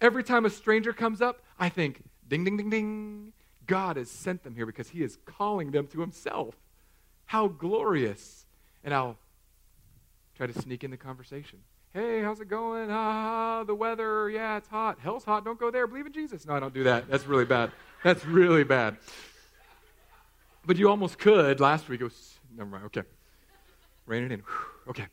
Every 0.00 0.22
time 0.22 0.44
a 0.44 0.50
stranger 0.50 0.92
comes 0.92 1.20
up, 1.20 1.42
I 1.58 1.68
think, 1.68 2.04
ding, 2.28 2.44
ding, 2.44 2.56
ding, 2.56 2.70
ding. 2.70 3.32
God 3.66 3.96
has 3.96 4.10
sent 4.10 4.44
them 4.44 4.54
here 4.54 4.64
because 4.64 4.88
he 4.90 5.02
is 5.02 5.18
calling 5.24 5.72
them 5.72 5.86
to 5.88 6.00
himself. 6.00 6.54
How 7.26 7.48
glorious. 7.48 8.46
And 8.82 8.94
I'll 8.94 9.18
try 10.36 10.46
to 10.46 10.52
sneak 10.52 10.84
in 10.84 10.90
the 10.90 10.96
conversation. 10.96 11.58
Hey, 11.92 12.22
how's 12.22 12.40
it 12.40 12.48
going? 12.48 12.90
Ah, 12.90 13.64
the 13.64 13.74
weather. 13.74 14.30
Yeah, 14.30 14.56
it's 14.56 14.68
hot. 14.68 14.98
Hell's 15.00 15.24
hot. 15.24 15.44
Don't 15.44 15.58
go 15.58 15.70
there. 15.70 15.86
Believe 15.86 16.06
in 16.06 16.12
Jesus. 16.12 16.46
No, 16.46 16.54
I 16.54 16.60
don't 16.60 16.72
do 16.72 16.84
that. 16.84 17.10
That's 17.10 17.26
really 17.26 17.44
bad. 17.44 17.72
That's 18.02 18.24
really 18.24 18.64
bad. 18.64 18.96
But 20.64 20.76
you 20.76 20.88
almost 20.88 21.18
could. 21.18 21.60
Last 21.60 21.88
week 21.88 22.00
it 22.00 22.04
was, 22.04 22.38
never 22.56 22.70
mind. 22.70 22.84
Okay. 22.86 23.02
Rein 24.06 24.24
it 24.24 24.32
in. 24.32 24.42
Okay. 24.88 25.06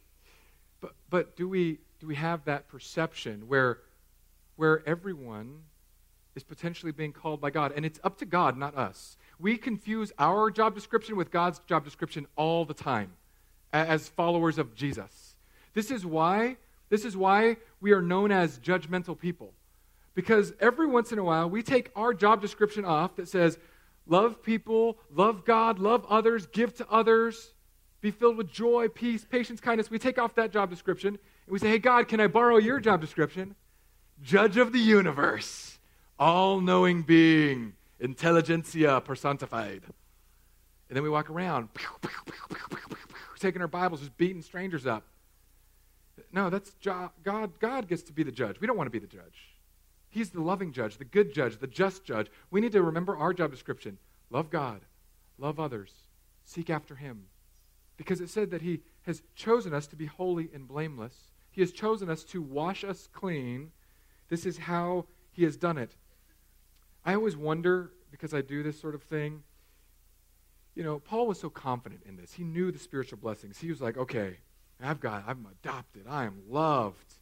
But, 0.82 0.94
but 1.10 1.36
do, 1.36 1.50
we, 1.50 1.80
do 2.00 2.08
we 2.08 2.16
have 2.16 2.46
that 2.46 2.68
perception 2.68 3.48
where, 3.48 3.80
where 4.56 4.88
everyone 4.88 5.62
is 6.36 6.44
potentially 6.44 6.92
being 6.92 7.12
called 7.12 7.42
by 7.42 7.50
God? 7.50 7.74
And 7.76 7.86
it's 7.86 8.00
up 8.04 8.18
to 8.20 8.26
God, 8.26 8.58
not 8.58 8.76
us. 8.78 9.18
We 9.40 9.58
confuse 9.58 10.12
our 10.20 10.52
job 10.52 10.76
description 10.76 11.16
with 11.16 11.32
God's 11.32 11.60
job 11.68 11.84
description 11.84 12.28
all 12.36 12.66
the 12.66 12.74
time 12.74 13.14
as 13.74 14.10
followers 14.10 14.58
of 14.58 14.76
Jesus. 14.76 15.36
This 15.74 15.92
is 15.92 16.06
why, 16.06 16.58
this 16.90 17.04
is 17.04 17.18
why 17.18 17.58
we 17.82 17.92
are 17.92 18.02
known 18.02 18.32
as 18.32 18.60
judgmental 18.60 19.18
people. 19.20 19.54
Because 20.16 20.54
every 20.62 20.88
once 20.88 21.12
in 21.12 21.20
a 21.20 21.24
while, 21.24 21.50
we 21.50 21.62
take 21.62 21.92
our 21.96 22.14
job 22.14 22.42
description 22.42 22.86
off 22.86 23.18
that 23.18 23.28
says, 23.28 23.60
love 24.08 24.42
people, 24.42 24.98
love 25.14 25.46
God, 25.46 25.78
love 25.78 26.06
others, 26.10 26.48
give 26.48 26.74
to 26.76 26.90
others, 26.90 27.54
be 28.00 28.12
filled 28.12 28.38
with 28.38 28.50
joy, 28.50 28.88
peace, 28.88 29.26
patience, 29.26 29.60
kindness. 29.60 29.92
We 29.92 30.00
take 30.00 30.18
off 30.18 30.36
that 30.36 30.52
job 30.52 30.70
description 30.70 31.10
and 31.10 31.54
we 31.54 31.60
say, 31.60 31.68
hey, 31.68 31.80
God, 31.80 32.08
can 32.08 32.22
I 32.22 32.28
borrow 32.28 32.58
your 32.58 32.80
job 32.80 33.02
description? 33.02 33.56
Judge 34.22 34.56
of 34.56 34.72
the 34.72 34.80
universe, 34.80 35.80
all 36.18 36.62
knowing 36.62 37.02
being, 37.02 37.74
intelligentsia 38.00 39.02
personified. 39.02 39.84
And 40.88 40.96
then 40.96 41.04
we 41.04 41.10
walk 41.10 41.30
around, 41.30 41.70
taking 43.40 43.62
our 43.62 43.68
Bibles, 43.68 44.00
just 44.00 44.16
beating 44.16 44.42
strangers 44.42 44.86
up. 44.86 45.04
No, 46.32 46.50
that's 46.50 46.72
God. 47.24 47.52
God 47.60 47.88
gets 47.90 48.04
to 48.04 48.14
be 48.14 48.24
the 48.24 48.32
judge. 48.32 48.62
We 48.62 48.68
don't 48.68 48.78
want 48.78 48.88
to 48.88 48.92
be 48.92 49.00
the 49.00 49.08
judge. 49.08 49.55
He's 50.16 50.30
the 50.30 50.42
loving 50.42 50.72
judge, 50.72 50.98
the 50.98 51.04
good 51.04 51.34
judge, 51.34 51.58
the 51.58 51.68
just 51.68 52.06
judge. 52.06 52.32
We 52.50 52.62
need 52.62 52.72
to 52.72 52.82
remember 52.82 53.18
our 53.18 53.34
job 53.34 53.52
description 53.52 53.98
love 54.30 54.50
God, 54.50 54.80
love 55.38 55.60
others, 55.60 55.92
seek 56.46 56.70
after 56.70 56.96
Him. 56.96 57.26
Because 57.98 58.22
it 58.22 58.30
said 58.30 58.50
that 58.52 58.62
He 58.62 58.80
has 59.02 59.24
chosen 59.36 59.74
us 59.74 59.88
to 59.88 59.98
be 59.98 60.06
holy 60.06 60.50
and 60.54 60.70
blameless, 60.70 61.34
He 61.52 61.60
has 61.60 61.74
chosen 61.74 62.10
us 62.10 62.24
to 62.24 62.42
wash 62.42 62.86
us 62.86 63.10
clean. 63.12 63.74
This 64.30 64.46
is 64.46 64.58
how 64.58 65.08
He 65.34 65.44
has 65.44 65.58
done 65.58 65.78
it. 65.78 65.98
I 67.04 67.14
always 67.14 67.36
wonder, 67.36 67.92
because 68.10 68.34
I 68.34 68.40
do 68.40 68.64
this 68.64 68.80
sort 68.80 68.96
of 68.96 69.04
thing, 69.04 69.44
you 70.76 70.84
know, 70.84 71.00
Paul 71.00 71.28
was 71.28 71.42
so 71.42 71.50
confident 71.50 72.04
in 72.08 72.16
this. 72.16 72.32
He 72.32 72.46
knew 72.46 72.72
the 72.72 72.80
spiritual 72.80 73.18
blessings. 73.18 73.58
He 73.58 73.68
was 73.68 73.82
like, 73.82 73.98
okay, 73.98 74.38
I've 74.82 75.02
got, 75.02 75.26
I'm 75.28 75.46
adopted, 75.52 76.06
I 76.10 76.24
am 76.24 76.44
loved. 76.50 77.16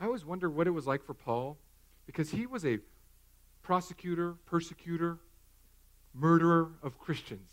I 0.00 0.06
always 0.06 0.24
wonder 0.24 0.50
what 0.50 0.66
it 0.66 0.70
was 0.72 0.88
like 0.88 1.04
for 1.04 1.14
Paul 1.14 1.58
because 2.08 2.30
he 2.30 2.46
was 2.46 2.64
a 2.64 2.78
prosecutor, 3.60 4.36
persecutor, 4.46 5.18
murderer 6.14 6.70
of 6.82 6.98
Christians. 6.98 7.52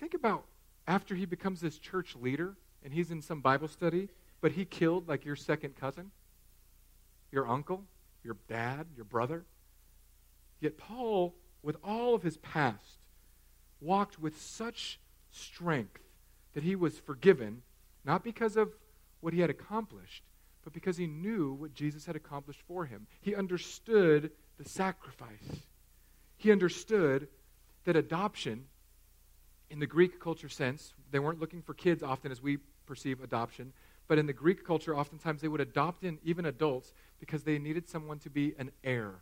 Think 0.00 0.14
about 0.14 0.46
after 0.88 1.14
he 1.14 1.26
becomes 1.26 1.60
this 1.60 1.78
church 1.78 2.16
leader 2.16 2.56
and 2.82 2.94
he's 2.94 3.10
in 3.10 3.20
some 3.20 3.42
Bible 3.42 3.68
study, 3.68 4.08
but 4.40 4.52
he 4.52 4.64
killed 4.64 5.06
like 5.06 5.26
your 5.26 5.36
second 5.36 5.76
cousin, 5.76 6.10
your 7.30 7.46
uncle, 7.46 7.84
your 8.24 8.38
dad, 8.48 8.86
your 8.96 9.04
brother. 9.04 9.44
Yet 10.60 10.78
Paul, 10.78 11.34
with 11.62 11.76
all 11.84 12.14
of 12.14 12.22
his 12.22 12.38
past, 12.38 13.00
walked 13.82 14.18
with 14.18 14.40
such 14.40 14.98
strength 15.30 16.00
that 16.54 16.62
he 16.62 16.74
was 16.74 16.98
forgiven, 16.98 17.60
not 18.02 18.24
because 18.24 18.56
of 18.56 18.72
what 19.20 19.34
he 19.34 19.40
had 19.40 19.50
accomplished, 19.50 20.22
but 20.64 20.72
because 20.72 20.96
he 20.96 21.06
knew 21.06 21.54
what 21.54 21.74
Jesus 21.74 22.06
had 22.06 22.16
accomplished 22.16 22.62
for 22.66 22.84
him. 22.84 23.06
He 23.20 23.34
understood 23.34 24.30
the 24.58 24.68
sacrifice. 24.68 25.62
He 26.36 26.52
understood 26.52 27.28
that 27.84 27.96
adoption, 27.96 28.64
in 29.70 29.80
the 29.80 29.86
Greek 29.86 30.20
culture 30.20 30.48
sense, 30.48 30.94
they 31.10 31.18
weren't 31.18 31.40
looking 31.40 31.62
for 31.62 31.74
kids 31.74 32.02
often 32.02 32.30
as 32.30 32.42
we 32.42 32.58
perceive 32.86 33.22
adoption, 33.22 33.72
but 34.08 34.18
in 34.18 34.26
the 34.26 34.32
Greek 34.32 34.64
culture, 34.64 34.96
oftentimes 34.96 35.40
they 35.40 35.48
would 35.48 35.60
adopt 35.60 36.04
in 36.04 36.18
even 36.24 36.44
adults 36.46 36.92
because 37.20 37.44
they 37.44 37.58
needed 37.58 37.88
someone 37.88 38.18
to 38.20 38.30
be 38.30 38.54
an 38.58 38.70
heir. 38.84 39.14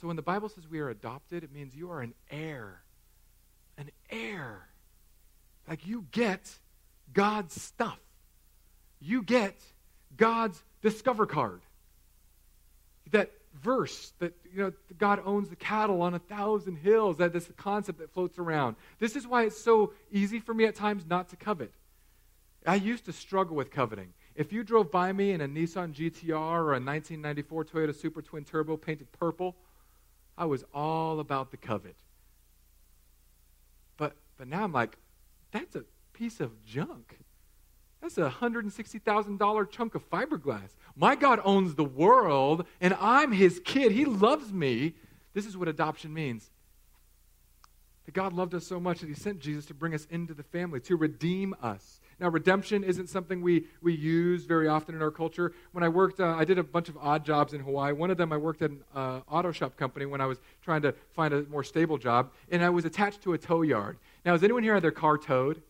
So 0.00 0.06
when 0.06 0.16
the 0.16 0.22
Bible 0.22 0.48
says 0.48 0.68
we 0.68 0.80
are 0.80 0.90
adopted, 0.90 1.44
it 1.44 1.52
means 1.52 1.74
you 1.74 1.90
are 1.90 2.00
an 2.00 2.14
heir. 2.30 2.82
An 3.78 3.90
heir. 4.10 4.68
Like 5.68 5.86
you 5.86 6.06
get 6.10 6.58
God's 7.12 7.60
stuff. 7.60 7.98
You 9.00 9.22
get 9.22 9.56
God's 10.16 10.62
discover 10.82 11.26
card. 11.26 11.60
That 13.12 13.30
verse 13.62 14.12
that 14.18 14.34
you 14.52 14.62
know 14.62 14.72
God 14.98 15.20
owns 15.24 15.48
the 15.48 15.56
cattle 15.56 16.02
on 16.02 16.14
a 16.14 16.18
thousand 16.18 16.76
hills, 16.76 17.16
that 17.18 17.32
this 17.32 17.48
concept 17.56 17.98
that 17.98 18.12
floats 18.12 18.38
around. 18.38 18.76
This 18.98 19.16
is 19.16 19.26
why 19.26 19.44
it's 19.44 19.60
so 19.60 19.92
easy 20.12 20.40
for 20.40 20.54
me 20.54 20.64
at 20.64 20.74
times 20.74 21.04
not 21.08 21.28
to 21.30 21.36
covet. 21.36 21.72
I 22.66 22.74
used 22.74 23.04
to 23.06 23.12
struggle 23.12 23.56
with 23.56 23.70
coveting. 23.70 24.12
If 24.34 24.52
you 24.52 24.64
drove 24.64 24.90
by 24.90 25.12
me 25.12 25.30
in 25.30 25.40
a 25.40 25.48
Nissan 25.48 25.94
GTR 25.94 26.30
or 26.34 26.74
a 26.74 26.80
1994 26.80 27.64
Toyota 27.64 27.94
Supra 27.94 28.22
Twin 28.22 28.44
Turbo 28.44 28.76
painted 28.76 29.10
purple, 29.12 29.56
I 30.36 30.44
was 30.46 30.64
all 30.74 31.20
about 31.20 31.50
the 31.50 31.56
covet. 31.56 31.96
But 33.96 34.14
but 34.36 34.48
now 34.48 34.64
I'm 34.64 34.72
like, 34.72 34.96
that's 35.52 35.76
a 35.76 35.84
piece 36.12 36.40
of 36.40 36.64
junk. 36.64 37.18
That's 38.00 38.18
a 38.18 38.30
$160,000 38.30 39.70
chunk 39.70 39.94
of 39.94 40.10
fiberglass. 40.10 40.74
My 40.94 41.16
God 41.16 41.40
owns 41.44 41.74
the 41.74 41.84
world, 41.84 42.66
and 42.80 42.94
I'm 43.00 43.32
his 43.32 43.60
kid. 43.64 43.92
He 43.92 44.04
loves 44.04 44.52
me. 44.52 44.94
This 45.34 45.46
is 45.46 45.56
what 45.56 45.68
adoption 45.68 46.12
means. 46.14 46.50
That 48.04 48.12
God 48.12 48.32
loved 48.32 48.54
us 48.54 48.66
so 48.66 48.78
much 48.78 49.00
that 49.00 49.08
he 49.08 49.14
sent 49.14 49.40
Jesus 49.40 49.66
to 49.66 49.74
bring 49.74 49.92
us 49.92 50.06
into 50.10 50.34
the 50.34 50.44
family, 50.44 50.80
to 50.80 50.96
redeem 50.96 51.54
us. 51.60 52.00
Now, 52.18 52.28
redemption 52.28 52.82
isn't 52.82 53.08
something 53.08 53.42
we, 53.42 53.66
we 53.82 53.94
use 53.94 54.44
very 54.44 54.68
often 54.68 54.94
in 54.94 55.02
our 55.02 55.10
culture. 55.10 55.52
When 55.72 55.84
I 55.84 55.88
worked, 55.88 56.18
uh, 56.18 56.28
I 56.28 56.46
did 56.46 56.56
a 56.56 56.62
bunch 56.62 56.88
of 56.88 56.96
odd 56.96 57.26
jobs 57.26 57.52
in 57.52 57.60
Hawaii. 57.60 57.92
One 57.92 58.10
of 58.10 58.16
them, 58.16 58.32
I 58.32 58.38
worked 58.38 58.62
at 58.62 58.70
an 58.70 58.84
uh, 58.94 59.20
auto 59.28 59.52
shop 59.52 59.76
company 59.76 60.06
when 60.06 60.22
I 60.22 60.26
was 60.26 60.38
trying 60.62 60.80
to 60.82 60.94
find 61.14 61.34
a 61.34 61.42
more 61.44 61.64
stable 61.64 61.98
job, 61.98 62.30
and 62.50 62.64
I 62.64 62.70
was 62.70 62.86
attached 62.86 63.22
to 63.22 63.34
a 63.34 63.38
tow 63.38 63.62
yard. 63.62 63.98
Now, 64.24 64.32
has 64.32 64.42
anyone 64.42 64.62
here 64.62 64.74
had 64.74 64.82
their 64.82 64.92
car 64.92 65.18
towed? 65.18 65.60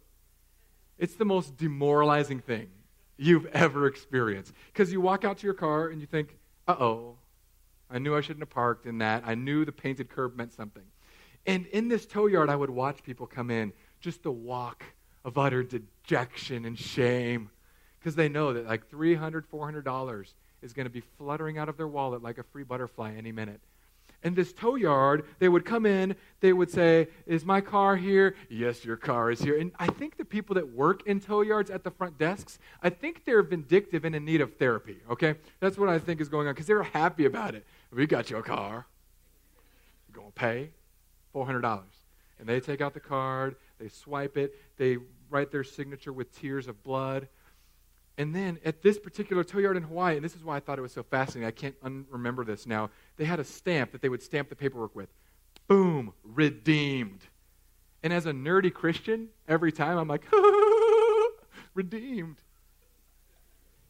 It's 0.98 1.14
the 1.14 1.24
most 1.24 1.56
demoralizing 1.56 2.40
thing 2.40 2.68
you've 3.16 3.46
ever 3.46 3.86
experienced. 3.86 4.52
Because 4.72 4.92
you 4.92 5.00
walk 5.00 5.24
out 5.24 5.38
to 5.38 5.46
your 5.46 5.54
car 5.54 5.88
and 5.88 6.00
you 6.00 6.06
think, 6.06 6.36
uh 6.68 6.76
oh, 6.78 7.16
I 7.90 7.98
knew 7.98 8.16
I 8.16 8.20
shouldn't 8.20 8.42
have 8.42 8.50
parked 8.50 8.86
in 8.86 8.98
that. 8.98 9.22
I 9.26 9.34
knew 9.34 9.64
the 9.64 9.72
painted 9.72 10.08
curb 10.08 10.36
meant 10.36 10.52
something. 10.52 10.82
And 11.46 11.66
in 11.66 11.88
this 11.88 12.06
tow 12.06 12.26
yard, 12.26 12.50
I 12.50 12.56
would 12.56 12.70
watch 12.70 13.02
people 13.02 13.26
come 13.26 13.50
in, 13.50 13.72
just 14.00 14.22
the 14.22 14.32
walk 14.32 14.84
of 15.24 15.38
utter 15.38 15.62
dejection 15.62 16.64
and 16.64 16.78
shame, 16.78 17.50
because 17.98 18.16
they 18.16 18.28
know 18.28 18.52
that 18.52 18.66
like 18.66 18.90
$300, 18.90 19.44
$400 19.52 20.32
is 20.62 20.72
going 20.72 20.86
to 20.86 20.90
be 20.90 21.02
fluttering 21.18 21.58
out 21.58 21.68
of 21.68 21.76
their 21.76 21.86
wallet 21.86 22.22
like 22.22 22.38
a 22.38 22.42
free 22.42 22.64
butterfly 22.64 23.14
any 23.16 23.32
minute. 23.32 23.60
In 24.26 24.34
this 24.34 24.52
tow 24.52 24.74
yard, 24.74 25.24
they 25.38 25.48
would 25.48 25.64
come 25.64 25.86
in, 25.86 26.16
they 26.40 26.52
would 26.52 26.68
say, 26.68 27.06
Is 27.26 27.44
my 27.44 27.60
car 27.60 27.94
here? 27.94 28.34
Yes, 28.50 28.84
your 28.84 28.96
car 28.96 29.30
is 29.30 29.40
here. 29.40 29.56
And 29.56 29.70
I 29.78 29.86
think 29.86 30.16
the 30.16 30.24
people 30.24 30.56
that 30.56 30.68
work 30.68 31.06
in 31.06 31.20
tow 31.20 31.42
yards 31.42 31.70
at 31.70 31.84
the 31.84 31.92
front 31.92 32.18
desks, 32.18 32.58
I 32.82 32.90
think 32.90 33.24
they're 33.24 33.44
vindictive 33.44 34.04
and 34.04 34.16
in 34.16 34.24
need 34.24 34.40
of 34.40 34.56
therapy, 34.56 34.96
okay? 35.08 35.36
That's 35.60 35.78
what 35.78 35.88
I 35.88 36.00
think 36.00 36.20
is 36.20 36.28
going 36.28 36.48
on 36.48 36.54
because 36.54 36.66
they're 36.66 36.82
happy 36.82 37.24
about 37.24 37.54
it. 37.54 37.64
We 37.92 38.08
got 38.08 38.28
your 38.28 38.42
car. 38.42 38.84
You're 40.08 40.20
going 40.20 40.32
to 40.32 40.34
pay 40.34 40.70
$400. 41.32 41.82
And 42.40 42.48
they 42.48 42.58
take 42.58 42.80
out 42.80 42.94
the 42.94 43.00
card, 43.00 43.54
they 43.78 43.88
swipe 43.88 44.36
it, 44.36 44.56
they 44.76 44.96
write 45.30 45.52
their 45.52 45.62
signature 45.62 46.12
with 46.12 46.36
tears 46.36 46.66
of 46.66 46.82
blood. 46.82 47.28
And 48.18 48.34
then 48.34 48.58
at 48.64 48.82
this 48.82 48.98
particular 48.98 49.44
tow 49.44 49.58
yard 49.58 49.76
in 49.76 49.82
Hawaii, 49.82 50.16
and 50.16 50.24
this 50.24 50.34
is 50.34 50.42
why 50.42 50.56
I 50.56 50.60
thought 50.60 50.78
it 50.78 50.82
was 50.82 50.92
so 50.92 51.02
fascinating, 51.02 51.46
I 51.46 51.50
can't 51.50 51.74
un- 51.82 52.06
remember 52.10 52.44
this 52.44 52.66
now, 52.66 52.90
they 53.16 53.24
had 53.24 53.40
a 53.40 53.44
stamp 53.44 53.92
that 53.92 54.00
they 54.00 54.08
would 54.08 54.22
stamp 54.22 54.48
the 54.48 54.56
paperwork 54.56 54.96
with. 54.96 55.08
Boom, 55.68 56.12
redeemed. 56.24 57.20
And 58.02 58.12
as 58.12 58.24
a 58.24 58.32
nerdy 58.32 58.72
Christian, 58.72 59.28
every 59.48 59.72
time 59.72 59.98
I'm 59.98 60.08
like, 60.08 60.24
redeemed. 61.74 62.36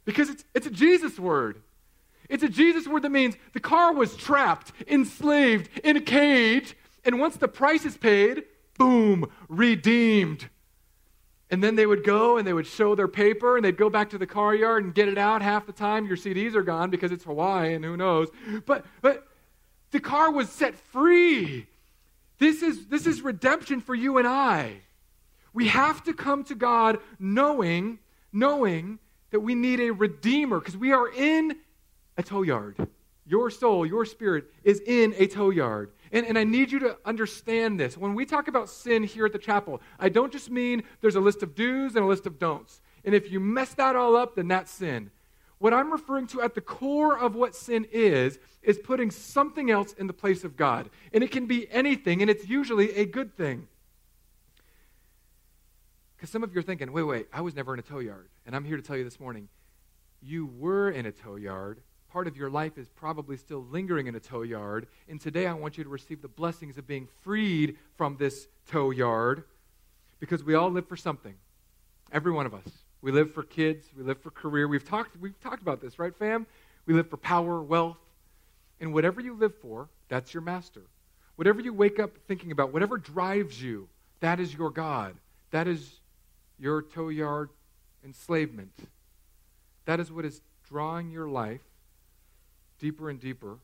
Because 0.04 0.30
it's, 0.30 0.44
it's 0.54 0.66
a 0.66 0.70
Jesus 0.70 1.18
word. 1.18 1.62
It's 2.28 2.42
a 2.42 2.48
Jesus 2.48 2.88
word 2.88 3.02
that 3.02 3.10
means 3.10 3.36
the 3.52 3.60
car 3.60 3.92
was 3.92 4.16
trapped, 4.16 4.72
enslaved, 4.88 5.68
in 5.84 5.96
a 5.96 6.00
cage, 6.00 6.76
and 7.04 7.20
once 7.20 7.36
the 7.36 7.46
price 7.46 7.84
is 7.84 7.96
paid, 7.96 8.44
boom, 8.76 9.30
redeemed. 9.48 10.48
And 11.50 11.62
then 11.62 11.76
they 11.76 11.86
would 11.86 12.02
go 12.02 12.38
and 12.38 12.46
they 12.46 12.52
would 12.52 12.66
show 12.66 12.94
their 12.94 13.08
paper 13.08 13.56
and 13.56 13.64
they'd 13.64 13.76
go 13.76 13.88
back 13.88 14.10
to 14.10 14.18
the 14.18 14.26
car 14.26 14.54
yard 14.54 14.84
and 14.84 14.94
get 14.94 15.08
it 15.08 15.18
out. 15.18 15.42
Half 15.42 15.66
the 15.66 15.72
time 15.72 16.06
your 16.06 16.16
CDs 16.16 16.54
are 16.54 16.62
gone 16.62 16.90
because 16.90 17.12
it's 17.12 17.24
Hawaii 17.24 17.74
and 17.74 17.84
who 17.84 17.96
knows. 17.96 18.28
But, 18.64 18.84
but 19.00 19.28
the 19.92 20.00
car 20.00 20.32
was 20.32 20.48
set 20.48 20.74
free. 20.74 21.66
This 22.38 22.62
is, 22.62 22.86
this 22.86 23.06
is 23.06 23.22
redemption 23.22 23.80
for 23.80 23.94
you 23.94 24.18
and 24.18 24.26
I. 24.26 24.78
We 25.52 25.68
have 25.68 26.02
to 26.04 26.12
come 26.12 26.44
to 26.44 26.54
God 26.54 26.98
knowing, 27.18 28.00
knowing 28.32 28.98
that 29.30 29.40
we 29.40 29.54
need 29.54 29.80
a 29.80 29.90
redeemer 29.90 30.58
because 30.58 30.76
we 30.76 30.92
are 30.92 31.08
in 31.08 31.56
a 32.18 32.22
tow 32.22 32.42
yard. 32.42 32.76
Your 33.24 33.50
soul, 33.50 33.86
your 33.86 34.04
spirit 34.04 34.44
is 34.64 34.80
in 34.80 35.14
a 35.16 35.26
tow 35.26 35.50
yard. 35.50 35.92
And, 36.16 36.26
and 36.26 36.38
I 36.38 36.44
need 36.44 36.72
you 36.72 36.78
to 36.78 36.96
understand 37.04 37.78
this. 37.78 37.98
When 37.98 38.14
we 38.14 38.24
talk 38.24 38.48
about 38.48 38.70
sin 38.70 39.02
here 39.02 39.26
at 39.26 39.34
the 39.34 39.38
chapel, 39.38 39.82
I 40.00 40.08
don't 40.08 40.32
just 40.32 40.50
mean 40.50 40.82
there's 41.02 41.14
a 41.14 41.20
list 41.20 41.42
of 41.42 41.54
do's 41.54 41.94
and 41.94 42.02
a 42.02 42.08
list 42.08 42.24
of 42.24 42.38
don'ts. 42.38 42.80
And 43.04 43.14
if 43.14 43.30
you 43.30 43.38
mess 43.38 43.74
that 43.74 43.96
all 43.96 44.16
up, 44.16 44.34
then 44.34 44.48
that's 44.48 44.72
sin. 44.72 45.10
What 45.58 45.74
I'm 45.74 45.92
referring 45.92 46.26
to 46.28 46.40
at 46.40 46.54
the 46.54 46.62
core 46.62 47.18
of 47.18 47.34
what 47.34 47.54
sin 47.54 47.86
is, 47.92 48.38
is 48.62 48.78
putting 48.78 49.10
something 49.10 49.70
else 49.70 49.92
in 49.92 50.06
the 50.06 50.14
place 50.14 50.42
of 50.42 50.56
God. 50.56 50.88
And 51.12 51.22
it 51.22 51.30
can 51.30 51.44
be 51.44 51.70
anything, 51.70 52.22
and 52.22 52.30
it's 52.30 52.48
usually 52.48 52.92
a 52.92 53.04
good 53.04 53.36
thing. 53.36 53.68
Because 56.16 56.30
some 56.30 56.42
of 56.42 56.54
you 56.54 56.60
are 56.60 56.62
thinking, 56.62 56.92
wait, 56.92 57.02
wait, 57.02 57.26
I 57.30 57.42
was 57.42 57.54
never 57.54 57.74
in 57.74 57.78
a 57.78 57.82
tow 57.82 57.98
yard. 57.98 58.30
And 58.46 58.56
I'm 58.56 58.64
here 58.64 58.78
to 58.78 58.82
tell 58.82 58.96
you 58.96 59.04
this 59.04 59.20
morning, 59.20 59.50
you 60.22 60.46
were 60.46 60.88
in 60.90 61.04
a 61.04 61.12
tow 61.12 61.36
yard 61.36 61.82
part 62.10 62.26
of 62.26 62.36
your 62.36 62.50
life 62.50 62.78
is 62.78 62.88
probably 62.88 63.36
still 63.36 63.64
lingering 63.70 64.06
in 64.06 64.14
a 64.14 64.20
tow 64.20 64.42
yard. 64.42 64.86
And 65.08 65.20
today 65.20 65.46
I 65.46 65.52
want 65.52 65.78
you 65.78 65.84
to 65.84 65.90
receive 65.90 66.22
the 66.22 66.28
blessings 66.28 66.78
of 66.78 66.86
being 66.86 67.08
freed 67.22 67.76
from 67.96 68.16
this 68.16 68.48
tow 68.70 68.90
yard 68.90 69.44
because 70.20 70.42
we 70.42 70.54
all 70.54 70.70
live 70.70 70.88
for 70.88 70.96
something. 70.96 71.34
Every 72.12 72.32
one 72.32 72.46
of 72.46 72.54
us. 72.54 72.68
We 73.02 73.12
live 73.12 73.32
for 73.32 73.42
kids, 73.42 73.86
we 73.96 74.02
live 74.02 74.20
for 74.20 74.30
career. 74.30 74.66
We've 74.66 74.88
talked, 74.88 75.20
we've 75.20 75.38
talked 75.40 75.62
about 75.62 75.80
this, 75.80 75.98
right, 75.98 76.16
fam? 76.16 76.46
We 76.86 76.94
live 76.94 77.08
for 77.10 77.18
power, 77.18 77.62
wealth. 77.62 77.98
And 78.80 78.92
whatever 78.92 79.20
you 79.20 79.34
live 79.34 79.54
for, 79.60 79.88
that's 80.08 80.34
your 80.34 80.42
master. 80.42 80.82
Whatever 81.36 81.60
you 81.60 81.72
wake 81.72 81.98
up 82.00 82.16
thinking 82.26 82.50
about, 82.50 82.72
whatever 82.72 82.96
drives 82.96 83.62
you, 83.62 83.88
that 84.20 84.40
is 84.40 84.54
your 84.54 84.70
God. 84.70 85.14
That 85.50 85.68
is 85.68 86.00
your 86.58 86.82
tow 86.82 87.08
yard 87.08 87.50
enslavement. 88.04 88.72
That 89.84 90.00
is 90.00 90.10
what 90.10 90.24
is 90.24 90.40
drawing 90.68 91.10
your 91.10 91.28
life 91.28 91.60
deeper 92.78 93.10
and 93.10 93.20
deeper 93.20 93.58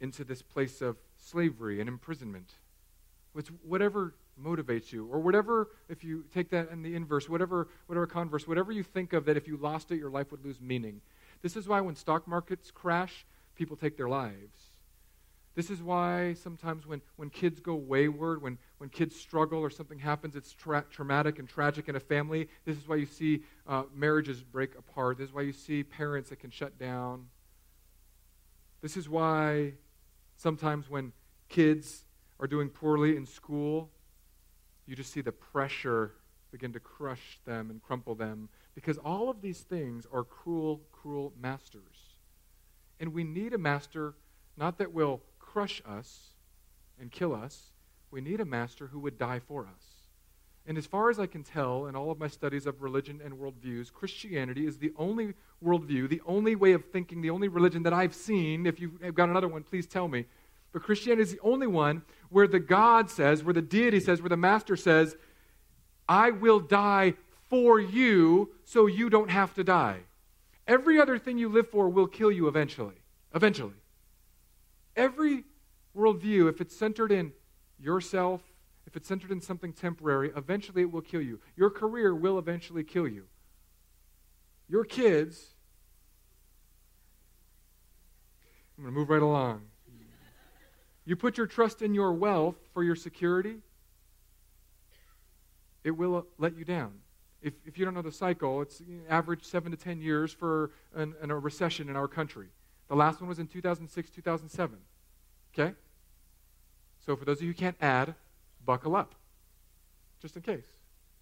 into 0.00 0.24
this 0.24 0.42
place 0.42 0.80
of 0.80 0.96
slavery 1.16 1.80
and 1.80 1.88
imprisonment. 1.88 2.52
It's 3.36 3.50
whatever 3.62 4.14
motivates 4.42 4.92
you, 4.92 5.06
or 5.06 5.20
whatever, 5.20 5.68
if 5.88 6.02
you 6.02 6.24
take 6.32 6.50
that 6.50 6.70
in 6.70 6.82
the 6.82 6.94
inverse, 6.94 7.28
whatever, 7.28 7.68
whatever 7.86 8.06
converse, 8.06 8.48
whatever 8.48 8.72
you 8.72 8.82
think 8.82 9.12
of 9.12 9.26
that 9.26 9.36
if 9.36 9.46
you 9.46 9.56
lost 9.56 9.92
it, 9.92 9.98
your 9.98 10.10
life 10.10 10.30
would 10.30 10.44
lose 10.44 10.60
meaning. 10.60 11.00
This 11.42 11.56
is 11.56 11.68
why 11.68 11.80
when 11.80 11.94
stock 11.94 12.26
markets 12.26 12.70
crash, 12.70 13.26
people 13.54 13.76
take 13.76 13.96
their 13.96 14.08
lives. 14.08 14.70
This 15.54 15.68
is 15.68 15.82
why 15.82 16.34
sometimes 16.34 16.86
when, 16.86 17.02
when 17.16 17.28
kids 17.28 17.60
go 17.60 17.74
wayward, 17.74 18.40
when, 18.40 18.56
when 18.78 18.88
kids 18.88 19.16
struggle 19.16 19.58
or 19.58 19.68
something 19.68 19.98
happens, 19.98 20.36
it's 20.36 20.52
tra- 20.52 20.86
traumatic 20.90 21.38
and 21.38 21.48
tragic 21.48 21.88
in 21.88 21.96
a 21.96 22.00
family. 22.00 22.48
This 22.64 22.76
is 22.76 22.88
why 22.88 22.96
you 22.96 23.06
see 23.06 23.42
uh, 23.66 23.82
marriages 23.94 24.42
break 24.42 24.76
apart. 24.78 25.18
This 25.18 25.28
is 25.28 25.34
why 25.34 25.42
you 25.42 25.52
see 25.52 25.82
parents 25.82 26.30
that 26.30 26.38
can 26.38 26.50
shut 26.50 26.78
down. 26.78 27.26
This 28.80 28.96
is 28.96 29.08
why 29.08 29.74
sometimes 30.36 30.88
when 30.88 31.12
kids 31.48 32.04
are 32.38 32.46
doing 32.46 32.68
poorly 32.68 33.16
in 33.16 33.26
school, 33.26 33.90
you 34.86 34.96
just 34.96 35.12
see 35.12 35.20
the 35.20 35.32
pressure 35.32 36.12
begin 36.50 36.72
to 36.72 36.80
crush 36.80 37.38
them 37.44 37.70
and 37.70 37.82
crumple 37.82 38.14
them 38.14 38.48
because 38.74 38.98
all 38.98 39.28
of 39.30 39.40
these 39.40 39.60
things 39.60 40.06
are 40.12 40.24
cruel, 40.24 40.80
cruel 40.92 41.32
masters. 41.40 42.16
And 42.98 43.12
we 43.12 43.24
need 43.24 43.52
a 43.52 43.58
master 43.58 44.14
not 44.56 44.78
that 44.78 44.92
will 44.92 45.22
crush 45.38 45.82
us 45.86 46.34
and 47.00 47.10
kill 47.10 47.34
us, 47.34 47.72
we 48.10 48.20
need 48.20 48.40
a 48.40 48.44
master 48.44 48.88
who 48.88 48.98
would 49.00 49.18
die 49.18 49.38
for 49.40 49.66
us. 49.66 49.89
And 50.66 50.76
as 50.78 50.86
far 50.86 51.10
as 51.10 51.18
I 51.18 51.26
can 51.26 51.42
tell, 51.42 51.86
in 51.86 51.96
all 51.96 52.10
of 52.10 52.18
my 52.18 52.28
studies 52.28 52.66
of 52.66 52.82
religion 52.82 53.20
and 53.24 53.34
worldviews, 53.34 53.92
Christianity 53.92 54.66
is 54.66 54.78
the 54.78 54.92
only 54.96 55.34
worldview, 55.64 56.08
the 56.08 56.20
only 56.26 56.54
way 56.54 56.72
of 56.72 56.84
thinking, 56.84 57.22
the 57.22 57.30
only 57.30 57.48
religion 57.48 57.82
that 57.84 57.92
I've 57.92 58.14
seen. 58.14 58.66
If 58.66 58.78
you've 58.78 59.14
got 59.14 59.28
another 59.28 59.48
one, 59.48 59.62
please 59.62 59.86
tell 59.86 60.06
me. 60.06 60.26
But 60.72 60.82
Christianity 60.82 61.22
is 61.22 61.32
the 61.32 61.40
only 61.40 61.66
one 61.66 62.02
where 62.28 62.46
the 62.46 62.60
God 62.60 63.10
says, 63.10 63.42
where 63.42 63.54
the 63.54 63.62
deity 63.62 63.98
says, 64.00 64.22
where 64.22 64.28
the 64.28 64.36
master 64.36 64.76
says, 64.76 65.16
I 66.08 66.30
will 66.30 66.60
die 66.60 67.14
for 67.48 67.80
you 67.80 68.50
so 68.64 68.86
you 68.86 69.10
don't 69.10 69.30
have 69.30 69.54
to 69.54 69.64
die. 69.64 70.00
Every 70.68 71.00
other 71.00 71.18
thing 71.18 71.38
you 71.38 71.48
live 71.48 71.68
for 71.68 71.88
will 71.88 72.06
kill 72.06 72.30
you 72.30 72.46
eventually. 72.46 72.94
Eventually. 73.34 73.74
Every 74.94 75.44
worldview, 75.96 76.48
if 76.48 76.60
it's 76.60 76.76
centered 76.76 77.10
in 77.10 77.32
yourself, 77.80 78.42
if 78.90 78.96
it's 78.96 79.06
centered 79.06 79.30
in 79.30 79.40
something 79.40 79.72
temporary, 79.72 80.32
eventually 80.34 80.82
it 80.82 80.90
will 80.90 81.00
kill 81.00 81.20
you. 81.20 81.38
Your 81.56 81.70
career 81.70 82.12
will 82.12 82.40
eventually 82.40 82.82
kill 82.82 83.06
you. 83.06 83.26
Your 84.68 84.84
kids, 84.84 85.54
I'm 88.76 88.82
going 88.82 88.92
to 88.92 88.98
move 88.98 89.08
right 89.08 89.22
along. 89.22 89.62
You 91.04 91.14
put 91.14 91.38
your 91.38 91.46
trust 91.46 91.82
in 91.82 91.94
your 91.94 92.12
wealth 92.12 92.56
for 92.74 92.82
your 92.82 92.96
security, 92.96 93.58
it 95.84 95.92
will 95.92 96.26
let 96.36 96.56
you 96.56 96.64
down. 96.64 96.94
If, 97.42 97.54
if 97.64 97.78
you 97.78 97.84
don't 97.84 97.94
know 97.94 98.02
the 98.02 98.12
cycle, 98.12 98.60
it's 98.60 98.82
average 99.08 99.44
seven 99.44 99.70
to 99.70 99.76
10 99.76 100.00
years 100.00 100.32
for 100.32 100.72
an, 100.94 101.14
an, 101.22 101.30
a 101.30 101.38
recession 101.38 101.88
in 101.88 101.96
our 101.96 102.08
country. 102.08 102.48
The 102.88 102.96
last 102.96 103.20
one 103.20 103.28
was 103.28 103.38
in 103.38 103.46
2006, 103.46 104.10
2007. 104.10 104.78
Okay? 105.54 105.74
So 106.98 107.14
for 107.16 107.24
those 107.24 107.38
of 107.38 107.42
you 107.42 107.48
who 107.48 107.54
can't 107.54 107.76
add, 107.80 108.14
buckle 108.64 108.96
up. 108.96 109.14
Just 110.20 110.36
in 110.36 110.42
case. 110.42 110.66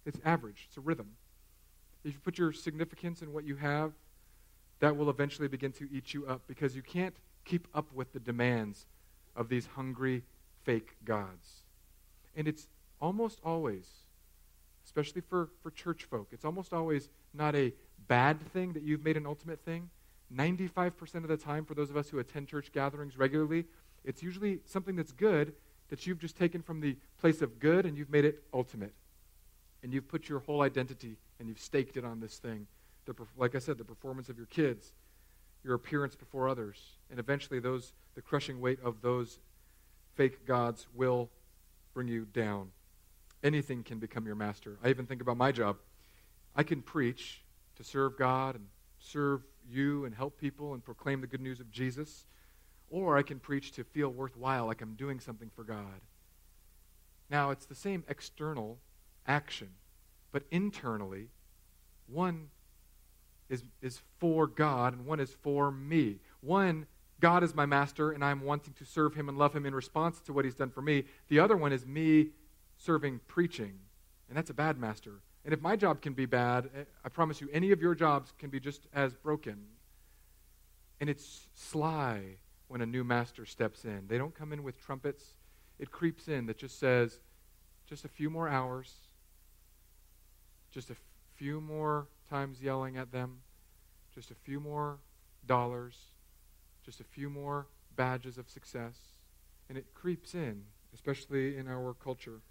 It's 0.05 0.19
average, 0.25 0.65
it's 0.67 0.77
a 0.77 0.81
rhythm. 0.81 1.11
If 2.03 2.13
you 2.13 2.19
put 2.19 2.37
your 2.37 2.53
significance 2.53 3.21
in 3.21 3.33
what 3.33 3.43
you 3.43 3.57
have, 3.57 3.91
that 4.79 4.95
will 4.95 5.09
eventually 5.09 5.47
begin 5.47 5.71
to 5.73 5.87
eat 5.91 6.13
you 6.13 6.25
up 6.25 6.41
because 6.47 6.75
you 6.75 6.81
can't 6.81 7.15
keep 7.43 7.67
up 7.73 7.91
with 7.93 8.13
the 8.13 8.19
demands 8.19 8.85
of 9.35 9.49
these 9.49 9.67
hungry, 9.75 10.23
fake 10.63 10.95
gods. 11.03 11.63
And 12.35 12.47
it's 12.47 12.67
almost 13.01 13.39
always, 13.43 13.85
especially 14.85 15.21
for, 15.21 15.49
for 15.61 15.71
church 15.71 16.05
folk, 16.05 16.29
it's 16.31 16.45
almost 16.45 16.73
always 16.73 17.09
not 17.33 17.55
a 17.55 17.73
bad 18.07 18.41
thing 18.53 18.73
that 18.73 18.83
you've 18.83 19.03
made 19.03 19.17
an 19.17 19.25
ultimate 19.25 19.63
thing. 19.65 19.89
95% 20.33 21.15
of 21.15 21.27
the 21.27 21.37
time, 21.37 21.65
for 21.65 21.73
those 21.73 21.89
of 21.89 21.97
us 21.97 22.09
who 22.09 22.19
attend 22.19 22.47
church 22.47 22.71
gatherings 22.71 23.17
regularly, 23.17 23.65
it's 24.05 24.23
usually 24.23 24.59
something 24.65 24.95
that's 24.95 25.11
good 25.11 25.53
that 25.89 26.05
you've 26.07 26.19
just 26.19 26.37
taken 26.37 26.61
from 26.61 26.79
the 26.79 26.95
place 27.19 27.41
of 27.41 27.59
good 27.59 27.85
and 27.85 27.97
you've 27.97 28.09
made 28.09 28.25
it 28.25 28.43
ultimate. 28.53 28.93
And 29.83 29.93
you've 29.93 30.07
put 30.07 30.29
your 30.29 30.39
whole 30.39 30.61
identity 30.61 31.17
and 31.39 31.47
you've 31.47 31.59
staked 31.59 31.97
it 31.97 32.05
on 32.05 32.19
this 32.19 32.37
thing. 32.37 32.67
The, 33.05 33.13
like 33.37 33.55
I 33.55 33.59
said, 33.59 33.77
the 33.77 33.83
performance 33.83 34.29
of 34.29 34.37
your 34.37 34.45
kids, 34.47 34.93
your 35.63 35.73
appearance 35.73 36.15
before 36.15 36.47
others, 36.47 36.77
and 37.09 37.19
eventually 37.19 37.59
those 37.59 37.93
the 38.15 38.21
crushing 38.21 38.59
weight 38.59 38.79
of 38.83 39.01
those 39.01 39.39
fake 40.15 40.45
gods 40.45 40.87
will 40.93 41.29
bring 41.93 42.07
you 42.07 42.25
down. 42.25 42.69
Anything 43.43 43.83
can 43.83 43.99
become 43.99 44.25
your 44.25 44.35
master. 44.35 44.77
I 44.83 44.89
even 44.89 45.05
think 45.05 45.21
about 45.21 45.37
my 45.37 45.51
job. 45.51 45.77
I 46.55 46.63
can 46.63 46.81
preach 46.81 47.41
to 47.77 47.83
serve 47.83 48.17
God 48.17 48.55
and 48.55 48.65
serve 48.99 49.41
you 49.69 50.03
and 50.05 50.13
help 50.13 50.37
people 50.37 50.73
and 50.73 50.83
proclaim 50.83 51.21
the 51.21 51.27
good 51.27 51.39
news 51.41 51.59
of 51.59 51.71
Jesus 51.71 52.25
or 52.89 53.17
I 53.17 53.21
can 53.21 53.39
preach 53.39 53.71
to 53.73 53.83
feel 53.83 54.09
worthwhile, 54.09 54.65
like 54.65 54.81
I'm 54.81 54.95
doing 54.95 55.19
something 55.19 55.49
for 55.55 55.63
God. 55.63 56.01
Now, 57.29 57.51
it's 57.51 57.65
the 57.65 57.75
same 57.75 58.03
external 58.07 58.79
action, 59.27 59.69
but 60.31 60.43
internally, 60.51 61.27
one 62.07 62.49
is, 63.49 63.63
is 63.81 64.01
for 64.19 64.47
God 64.47 64.93
and 64.93 65.05
one 65.05 65.19
is 65.19 65.35
for 65.41 65.71
me. 65.71 66.17
One, 66.41 66.87
God 67.19 67.43
is 67.43 67.53
my 67.53 67.65
master 67.65 68.11
and 68.11 68.23
I'm 68.23 68.41
wanting 68.41 68.73
to 68.73 68.85
serve 68.85 69.15
him 69.15 69.29
and 69.29 69.37
love 69.37 69.55
him 69.55 69.65
in 69.65 69.75
response 69.75 70.19
to 70.21 70.33
what 70.33 70.45
he's 70.45 70.55
done 70.55 70.69
for 70.69 70.81
me. 70.81 71.03
The 71.27 71.39
other 71.39 71.57
one 71.57 71.71
is 71.71 71.85
me 71.85 72.29
serving 72.77 73.19
preaching, 73.27 73.73
and 74.29 74.37
that's 74.37 74.49
a 74.49 74.53
bad 74.53 74.79
master. 74.79 75.21
And 75.45 75.53
if 75.53 75.61
my 75.61 75.75
job 75.75 76.01
can 76.01 76.13
be 76.13 76.25
bad, 76.25 76.69
eh, 76.75 76.83
I 77.03 77.09
promise 77.09 77.41
you, 77.41 77.49
any 77.51 77.71
of 77.71 77.81
your 77.81 77.95
jobs 77.95 78.33
can 78.37 78.49
be 78.49 78.59
just 78.59 78.87
as 78.93 79.13
broken. 79.13 79.57
And 80.99 81.09
it's 81.09 81.47
sly 81.55 82.37
when 82.69 82.81
a 82.81 82.85
new 82.85 83.03
master 83.03 83.45
steps 83.45 83.83
in. 83.83 84.05
They 84.07 84.17
don't 84.17 84.33
come 84.33 84.53
in 84.53 84.63
with 84.63 84.79
trumpets. 84.79 85.23
It 85.79 85.91
creeps 85.91 86.27
in 86.27 86.45
that 86.45 86.57
just 86.57 86.79
says, 86.79 87.19
just 87.87 88.05
a 88.05 88.07
few 88.07 88.29
more 88.29 88.47
hours, 88.47 88.93
just 90.71 90.91
a 90.91 90.95
few 91.35 91.59
more 91.59 92.07
times 92.29 92.61
yelling 92.61 92.95
at 92.95 93.11
them, 93.11 93.39
just 94.13 94.29
a 94.29 94.35
few 94.35 94.59
more 94.59 94.99
dollars, 95.47 95.97
just 96.85 96.99
a 96.99 97.03
few 97.03 97.29
more 97.29 97.65
badges 97.95 98.37
of 98.37 98.47
success. 98.47 98.95
And 99.67 99.77
it 99.77 99.93
creeps 99.95 100.35
in, 100.35 100.63
especially 100.93 101.57
in 101.57 101.67
our 101.67 101.95
culture. 101.95 102.41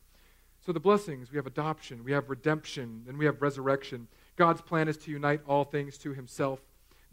So, 0.66 0.72
the 0.72 0.81
blessings 0.81 1.31
we 1.31 1.37
have 1.37 1.46
adoption, 1.46 2.02
we 2.02 2.11
have 2.11 2.28
redemption, 2.28 3.04
and 3.07 3.16
we 3.16 3.24
have 3.26 3.40
resurrection. 3.40 4.09
God's 4.35 4.61
plan 4.61 4.88
is 4.88 4.96
to 4.98 5.12
unite 5.12 5.42
all 5.46 5.64
things 5.64 5.96
to 5.98 6.12
Himself. 6.12 6.61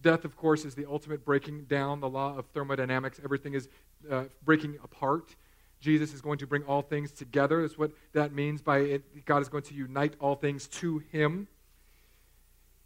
Death, 0.01 0.25
of 0.25 0.36
course, 0.36 0.65
is 0.65 0.75
the 0.75 0.86
ultimate 0.86 1.25
breaking 1.25 1.65
down 1.65 1.99
the 1.99 2.10
law 2.10 2.38
of 2.38 2.45
thermodynamics. 2.47 3.19
Everything 3.23 3.53
is 3.53 3.67
uh, 4.10 4.25
breaking 4.43 4.77
apart. 4.84 5.36
Jesus 5.79 6.13
is 6.13 6.21
going 6.21 6.38
to 6.39 6.47
bring 6.47 6.63
all 6.63 6.81
things 6.81 7.12
together. 7.12 7.62
That's 7.62 7.77
what 7.77 7.91
that 8.13 8.34
means 8.34 8.62
by 8.62 8.79
it. 8.79 9.25
God 9.25 9.41
is 9.41 9.49
going 9.49 9.63
to 9.63 9.73
unite 9.73 10.13
all 10.19 10.36
things 10.36 10.67
to 10.67 10.99
Him. 11.12 11.47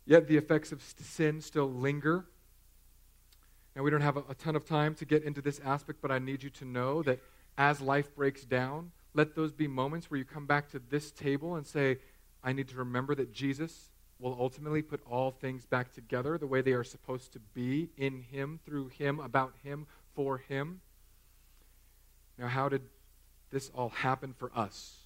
Yet 0.05 0.27
the 0.27 0.37
effects 0.37 0.71
of 0.71 0.81
sin 0.81 1.41
still 1.41 1.71
linger. 1.71 2.25
Now, 3.75 3.83
we 3.83 3.91
don't 3.91 4.01
have 4.01 4.17
a, 4.17 4.23
a 4.29 4.35
ton 4.35 4.55
of 4.55 4.65
time 4.65 4.95
to 4.95 5.05
get 5.05 5.23
into 5.23 5.41
this 5.41 5.59
aspect, 5.63 5.99
but 6.01 6.11
I 6.11 6.19
need 6.19 6.43
you 6.43 6.49
to 6.49 6.65
know 6.65 7.03
that 7.03 7.19
as 7.57 7.79
life 7.81 8.15
breaks 8.15 8.43
down, 8.43 8.91
let 9.13 9.35
those 9.35 9.51
be 9.51 9.67
moments 9.67 10.09
where 10.09 10.17
you 10.17 10.25
come 10.25 10.45
back 10.45 10.69
to 10.71 10.79
this 10.89 11.11
table 11.11 11.55
and 11.55 11.65
say, 11.65 11.97
I 12.43 12.53
need 12.53 12.69
to 12.69 12.77
remember 12.77 13.15
that 13.15 13.33
Jesus 13.33 13.89
will 14.19 14.35
ultimately 14.39 14.81
put 14.81 15.01
all 15.09 15.31
things 15.31 15.65
back 15.65 15.93
together 15.93 16.37
the 16.37 16.47
way 16.47 16.61
they 16.61 16.73
are 16.73 16.83
supposed 16.83 17.31
to 17.33 17.39
be 17.39 17.89
in 17.97 18.21
Him, 18.21 18.59
through 18.65 18.89
Him, 18.89 19.19
about 19.19 19.53
Him, 19.63 19.87
for 20.13 20.37
Him. 20.37 20.81
Now, 22.37 22.47
how 22.47 22.69
did 22.69 22.81
this 23.49 23.71
all 23.73 23.89
happen 23.89 24.33
for 24.37 24.51
us? 24.55 24.97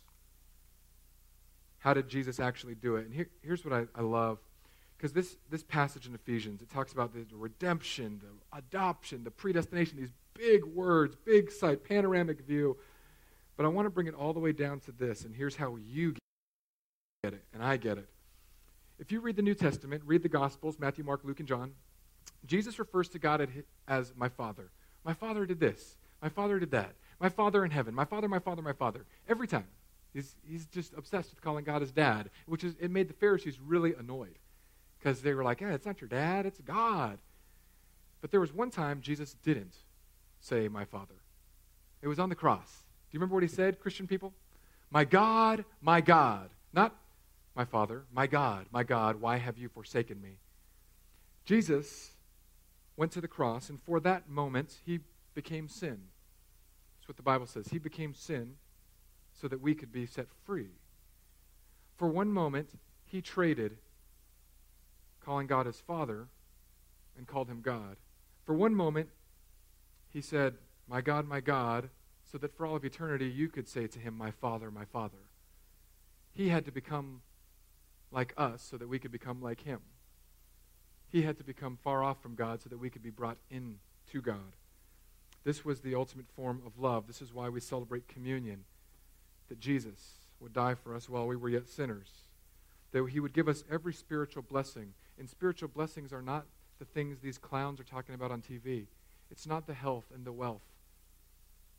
How 1.79 1.93
did 1.93 2.07
Jesus 2.07 2.39
actually 2.39 2.75
do 2.75 2.95
it? 2.95 3.05
And 3.05 3.13
here, 3.13 3.27
here's 3.41 3.63
what 3.63 3.73
I, 3.73 3.85
I 3.95 4.01
love. 4.01 4.39
Because 4.97 5.11
this, 5.11 5.35
this 5.49 5.63
passage 5.63 6.07
in 6.07 6.15
Ephesians, 6.15 6.61
it 6.61 6.69
talks 6.69 6.93
about 6.93 7.13
the 7.13 7.25
redemption, 7.35 8.21
the 8.21 8.57
adoption, 8.57 9.23
the 9.23 9.31
predestination, 9.31 9.97
these 9.97 10.13
big 10.33 10.63
words, 10.63 11.15
big 11.25 11.51
sight, 11.51 11.83
panoramic 11.83 12.41
view. 12.41 12.77
But 13.57 13.65
I 13.65 13.69
want 13.69 13.85
to 13.85 13.89
bring 13.89 14.07
it 14.07 14.15
all 14.15 14.33
the 14.33 14.39
way 14.39 14.53
down 14.53 14.79
to 14.81 14.91
this, 14.91 15.25
and 15.25 15.35
here's 15.35 15.57
how 15.57 15.75
you 15.75 16.15
get 17.23 17.33
it, 17.33 17.43
and 17.53 17.61
I 17.61 17.77
get 17.77 17.97
it. 17.97 18.07
If 18.99 19.11
you 19.11 19.19
read 19.19 19.35
the 19.35 19.41
New 19.41 19.55
Testament, 19.55 20.03
read 20.05 20.23
the 20.23 20.29
Gospels 20.29 20.79
Matthew, 20.79 21.03
Mark, 21.03 21.21
Luke, 21.23 21.39
and 21.39 21.47
John 21.47 21.73
Jesus 22.45 22.79
refers 22.79 23.09
to 23.09 23.19
God 23.19 23.47
as 23.87 24.13
my 24.15 24.29
Father. 24.29 24.69
My 25.03 25.13
Father 25.13 25.45
did 25.45 25.59
this. 25.59 25.97
My 26.21 26.29
Father 26.29 26.59
did 26.59 26.71
that. 26.71 26.93
My 27.19 27.29
Father 27.29 27.63
in 27.63 27.71
heaven. 27.71 27.93
My 27.93 28.05
Father, 28.05 28.27
my 28.27 28.39
Father, 28.39 28.61
my 28.61 28.73
Father. 28.73 29.05
Every 29.27 29.47
time. 29.47 29.67
He's, 30.13 30.35
he's 30.47 30.67
just 30.67 30.93
obsessed 30.95 31.31
with 31.31 31.41
calling 31.41 31.63
God 31.63 31.81
his 31.81 31.91
dad, 31.91 32.29
which 32.45 32.63
is, 32.63 32.75
it 32.79 32.91
made 32.91 33.07
the 33.07 33.15
Pharisees 33.15 33.59
really 33.59 33.95
annoyed 33.95 34.37
because 34.99 35.21
they 35.21 35.33
were 35.33 35.43
like, 35.43 35.61
yeah, 35.61 35.73
it's 35.73 35.87
not 35.87 36.01
your 36.01 36.07
dad, 36.07 36.45
it's 36.45 36.59
God. 36.59 37.17
But 38.21 38.29
there 38.29 38.39
was 38.39 38.53
one 38.53 38.69
time 38.69 39.01
Jesus 39.01 39.35
didn't 39.43 39.73
say, 40.39 40.67
my 40.67 40.85
Father. 40.85 41.15
It 42.03 42.07
was 42.07 42.19
on 42.19 42.29
the 42.29 42.35
cross. 42.35 42.69
Do 43.09 43.15
you 43.15 43.19
remember 43.19 43.33
what 43.33 43.43
he 43.43 43.49
said, 43.49 43.79
Christian 43.79 44.05
people? 44.05 44.33
My 44.91 45.03
God, 45.03 45.65
my 45.81 45.99
God. 45.99 46.51
Not 46.73 46.95
my 47.55 47.65
Father, 47.65 48.03
my 48.11 48.27
God, 48.27 48.65
my 48.71 48.83
God, 48.83 49.21
why 49.21 49.37
have 49.37 49.57
you 49.57 49.69
forsaken 49.69 50.21
me? 50.21 50.37
Jesus 51.45 52.11
went 52.95 53.11
to 53.11 53.21
the 53.21 53.27
cross, 53.27 53.69
and 53.69 53.81
for 53.81 53.99
that 53.99 54.29
moment, 54.29 54.79
he 54.85 54.99
became 55.33 55.67
sin. 55.67 55.99
That's 56.97 57.07
what 57.07 57.17
the 57.17 57.23
Bible 57.23 57.45
says. 57.45 57.67
He 57.67 57.79
became 57.79 58.13
sin 58.13 58.55
so 59.33 59.47
that 59.47 59.61
we 59.61 59.75
could 59.75 59.91
be 59.91 60.05
set 60.05 60.27
free. 60.45 60.69
For 61.97 62.07
one 62.07 62.29
moment, 62.29 62.69
he 63.05 63.21
traded 63.21 63.77
calling 65.23 65.47
God 65.47 65.65
his 65.65 65.79
Father 65.79 66.27
and 67.17 67.27
called 67.27 67.47
him 67.47 67.61
God. 67.61 67.97
For 68.45 68.53
one 68.53 68.75
moment, 68.75 69.09
he 70.09 70.21
said, 70.21 70.55
My 70.87 71.01
God, 71.01 71.27
my 71.27 71.39
God, 71.39 71.89
so 72.29 72.37
that 72.37 72.55
for 72.55 72.65
all 72.65 72.75
of 72.75 72.85
eternity 72.85 73.27
you 73.27 73.47
could 73.47 73.67
say 73.67 73.87
to 73.87 73.99
him, 73.99 74.17
My 74.17 74.31
Father, 74.31 74.71
my 74.71 74.85
Father. 74.85 75.17
He 76.31 76.49
had 76.49 76.65
to 76.65 76.71
become 76.71 77.21
like 78.13 78.33
us 78.37 78.65
so 78.69 78.77
that 78.77 78.87
we 78.87 78.99
could 78.99 79.11
become 79.11 79.41
like 79.41 79.61
him. 79.61 79.79
He 81.09 81.23
had 81.23 81.37
to 81.37 81.43
become 81.43 81.77
far 81.83 82.03
off 82.03 82.21
from 82.21 82.35
God 82.35 82.61
so 82.61 82.69
that 82.69 82.79
we 82.79 82.89
could 82.89 83.03
be 83.03 83.09
brought 83.09 83.37
in 83.49 83.79
to 84.11 84.21
God. 84.21 84.55
This 85.43 85.65
was 85.65 85.81
the 85.81 85.95
ultimate 85.95 86.29
form 86.35 86.61
of 86.65 86.79
love. 86.79 87.07
This 87.07 87.21
is 87.21 87.33
why 87.33 87.49
we 87.49 87.59
celebrate 87.59 88.07
communion. 88.07 88.63
That 89.49 89.59
Jesus 89.59 90.13
would 90.39 90.53
die 90.53 90.75
for 90.75 90.95
us 90.95 91.09
while 91.09 91.27
we 91.27 91.35
were 91.35 91.49
yet 91.49 91.67
sinners, 91.67 92.09
that 92.91 93.05
he 93.09 93.19
would 93.19 93.33
give 93.33 93.47
us 93.47 93.63
every 93.69 93.93
spiritual 93.93 94.43
blessing. 94.43 94.93
And 95.19 95.29
spiritual 95.29 95.69
blessings 95.69 96.11
are 96.11 96.21
not 96.21 96.45
the 96.79 96.85
things 96.85 97.19
these 97.19 97.37
clowns 97.37 97.79
are 97.79 97.85
talking 97.85 98.15
about 98.15 98.31
on 98.31 98.41
TV. 98.41 98.85
It's 99.29 99.45
not 99.45 99.67
the 99.67 99.73
health 99.73 100.05
and 100.13 100.25
the 100.25 100.31
wealth. 100.31 100.63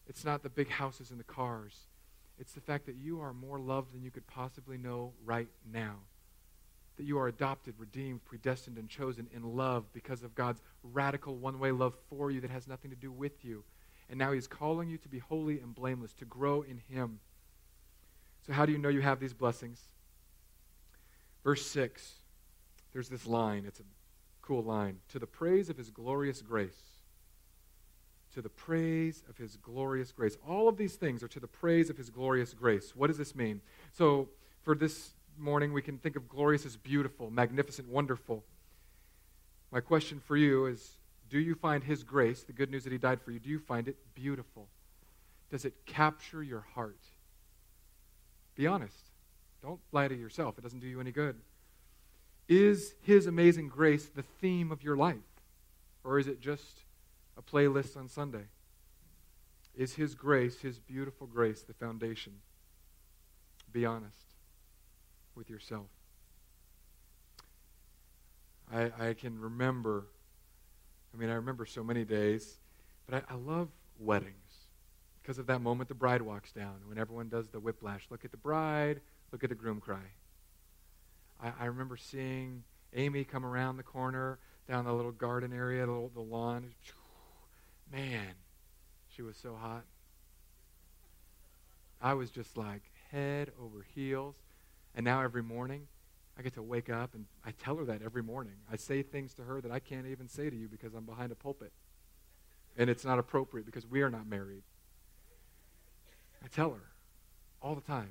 It's 0.06 0.24
not 0.24 0.42
the 0.42 0.48
big 0.48 0.68
houses 0.70 1.10
and 1.10 1.18
the 1.18 1.24
cars. 1.24 1.86
It's 2.38 2.52
the 2.52 2.60
fact 2.60 2.86
that 2.86 2.96
you 2.96 3.20
are 3.20 3.32
more 3.32 3.58
loved 3.58 3.92
than 3.92 4.02
you 4.02 4.10
could 4.10 4.26
possibly 4.26 4.76
know 4.76 5.12
right 5.24 5.48
now. 5.72 5.96
That 6.96 7.06
you 7.06 7.18
are 7.18 7.28
adopted, 7.28 7.74
redeemed, 7.78 8.24
predestined, 8.24 8.78
and 8.78 8.88
chosen 8.88 9.28
in 9.34 9.42
love 9.42 9.92
because 9.92 10.22
of 10.22 10.34
God's 10.34 10.62
radical 10.82 11.36
one 11.36 11.58
way 11.58 11.72
love 11.72 11.94
for 12.08 12.30
you 12.30 12.40
that 12.40 12.50
has 12.50 12.68
nothing 12.68 12.90
to 12.90 12.96
do 12.96 13.10
with 13.10 13.44
you. 13.44 13.64
And 14.08 14.18
now 14.18 14.32
He's 14.32 14.46
calling 14.46 14.88
you 14.88 14.98
to 14.98 15.08
be 15.08 15.18
holy 15.18 15.60
and 15.60 15.74
blameless, 15.74 16.12
to 16.14 16.24
grow 16.24 16.62
in 16.62 16.80
Him. 16.88 17.20
So, 18.46 18.52
how 18.52 18.66
do 18.66 18.72
you 18.72 18.78
know 18.78 18.90
you 18.90 19.00
have 19.00 19.20
these 19.20 19.32
blessings? 19.32 19.80
Verse 21.42 21.66
6, 21.66 22.14
there's 22.92 23.08
this 23.08 23.26
line. 23.26 23.64
It's 23.66 23.80
a 23.80 23.84
cool 24.40 24.62
line. 24.62 24.98
To 25.10 25.18
the 25.18 25.26
praise 25.26 25.68
of 25.68 25.76
His 25.76 25.90
glorious 25.90 26.42
grace. 26.42 26.80
To 28.34 28.42
the 28.42 28.48
praise 28.48 29.22
of 29.28 29.36
His 29.36 29.56
glorious 29.56 30.12
grace. 30.12 30.36
All 30.46 30.68
of 30.68 30.76
these 30.76 30.96
things 30.96 31.22
are 31.22 31.28
to 31.28 31.40
the 31.40 31.46
praise 31.46 31.90
of 31.90 31.96
His 31.96 32.10
glorious 32.10 32.54
grace. 32.54 32.94
What 32.94 33.08
does 33.08 33.18
this 33.18 33.34
mean? 33.34 33.60
So, 33.92 34.28
for 34.62 34.74
this 34.74 35.12
morning, 35.38 35.72
we 35.72 35.82
can 35.82 35.98
think 35.98 36.16
of 36.16 36.28
glorious 36.28 36.66
as 36.66 36.76
beautiful, 36.76 37.30
magnificent, 37.30 37.88
wonderful. 37.88 38.44
My 39.70 39.80
question 39.80 40.20
for 40.20 40.36
you 40.36 40.66
is 40.66 40.98
do 41.30 41.38
you 41.38 41.54
find 41.54 41.82
His 41.82 42.02
grace, 42.02 42.42
the 42.42 42.52
good 42.52 42.70
news 42.70 42.84
that 42.84 42.92
He 42.92 42.98
died 42.98 43.20
for 43.20 43.30
you, 43.30 43.38
do 43.38 43.48
you 43.48 43.58
find 43.58 43.88
it 43.88 43.96
beautiful? 44.14 44.68
Does 45.50 45.64
it 45.64 45.74
capture 45.86 46.42
your 46.42 46.64
heart? 46.74 47.00
Be 48.54 48.66
honest. 48.66 48.96
Don't 49.62 49.80
lie 49.92 50.08
to 50.08 50.14
yourself, 50.14 50.58
it 50.58 50.62
doesn't 50.62 50.80
do 50.80 50.86
you 50.86 51.00
any 51.00 51.12
good. 51.12 51.36
Is 52.48 52.94
His 53.02 53.26
amazing 53.26 53.68
grace 53.68 54.06
the 54.06 54.22
theme 54.22 54.70
of 54.70 54.82
your 54.82 54.96
life? 54.96 55.16
Or 56.04 56.18
is 56.18 56.26
it 56.26 56.40
just 56.40 56.82
a 57.36 57.42
playlist 57.42 57.96
on 57.96 58.08
Sunday? 58.08 58.44
Is 59.74 59.94
His 59.94 60.14
grace, 60.14 60.60
His 60.60 60.78
beautiful 60.78 61.26
grace, 61.26 61.62
the 61.62 61.72
foundation? 61.72 62.34
Be 63.72 63.86
honest 63.86 64.23
with 65.34 65.50
yourself. 65.50 65.86
I, 68.72 68.90
I 68.98 69.14
can 69.14 69.38
remember, 69.38 70.06
I 71.12 71.16
mean, 71.16 71.30
I 71.30 71.34
remember 71.34 71.66
so 71.66 71.84
many 71.84 72.04
days, 72.04 72.58
but 73.06 73.22
I, 73.28 73.34
I 73.34 73.36
love 73.36 73.68
weddings 73.98 74.34
because 75.22 75.38
of 75.38 75.46
that 75.46 75.60
moment 75.60 75.88
the 75.88 75.94
bride 75.94 76.22
walks 76.22 76.52
down 76.52 76.76
when 76.86 76.98
everyone 76.98 77.28
does 77.28 77.48
the 77.48 77.60
whiplash. 77.60 78.06
Look 78.10 78.24
at 78.24 78.30
the 78.30 78.36
bride, 78.36 79.00
look 79.32 79.44
at 79.44 79.50
the 79.50 79.56
groom 79.56 79.80
cry. 79.80 80.12
I, 81.42 81.52
I 81.60 81.64
remember 81.66 81.96
seeing 81.96 82.64
Amy 82.94 83.24
come 83.24 83.44
around 83.44 83.76
the 83.76 83.82
corner 83.82 84.38
down 84.68 84.84
the 84.84 84.92
little 84.92 85.12
garden 85.12 85.52
area, 85.52 85.86
the, 85.86 86.10
the 86.14 86.20
lawn. 86.20 86.72
Man, 87.92 88.34
she 89.08 89.22
was 89.22 89.36
so 89.36 89.54
hot. 89.54 89.84
I 92.00 92.14
was 92.14 92.30
just 92.30 92.56
like 92.56 92.82
head 93.10 93.52
over 93.62 93.86
heels. 93.94 94.36
And 94.94 95.04
now 95.04 95.22
every 95.22 95.42
morning, 95.42 95.88
I 96.38 96.42
get 96.42 96.54
to 96.54 96.62
wake 96.62 96.90
up 96.90 97.14
and 97.14 97.26
I 97.44 97.52
tell 97.52 97.76
her 97.76 97.84
that 97.84 98.02
every 98.02 98.22
morning. 98.22 98.54
I 98.70 98.76
say 98.76 99.02
things 99.02 99.34
to 99.34 99.42
her 99.42 99.60
that 99.60 99.70
I 99.70 99.78
can't 99.78 100.06
even 100.06 100.28
say 100.28 100.50
to 100.50 100.56
you 100.56 100.68
because 100.68 100.94
I'm 100.94 101.04
behind 101.04 101.32
a 101.32 101.36
pulpit. 101.36 101.72
And 102.76 102.90
it's 102.90 103.04
not 103.04 103.18
appropriate 103.18 103.66
because 103.66 103.86
we 103.86 104.02
are 104.02 104.10
not 104.10 104.26
married. 104.26 104.62
I 106.44 106.48
tell 106.48 106.70
her 106.70 106.92
all 107.62 107.74
the 107.74 107.80
time, 107.80 108.10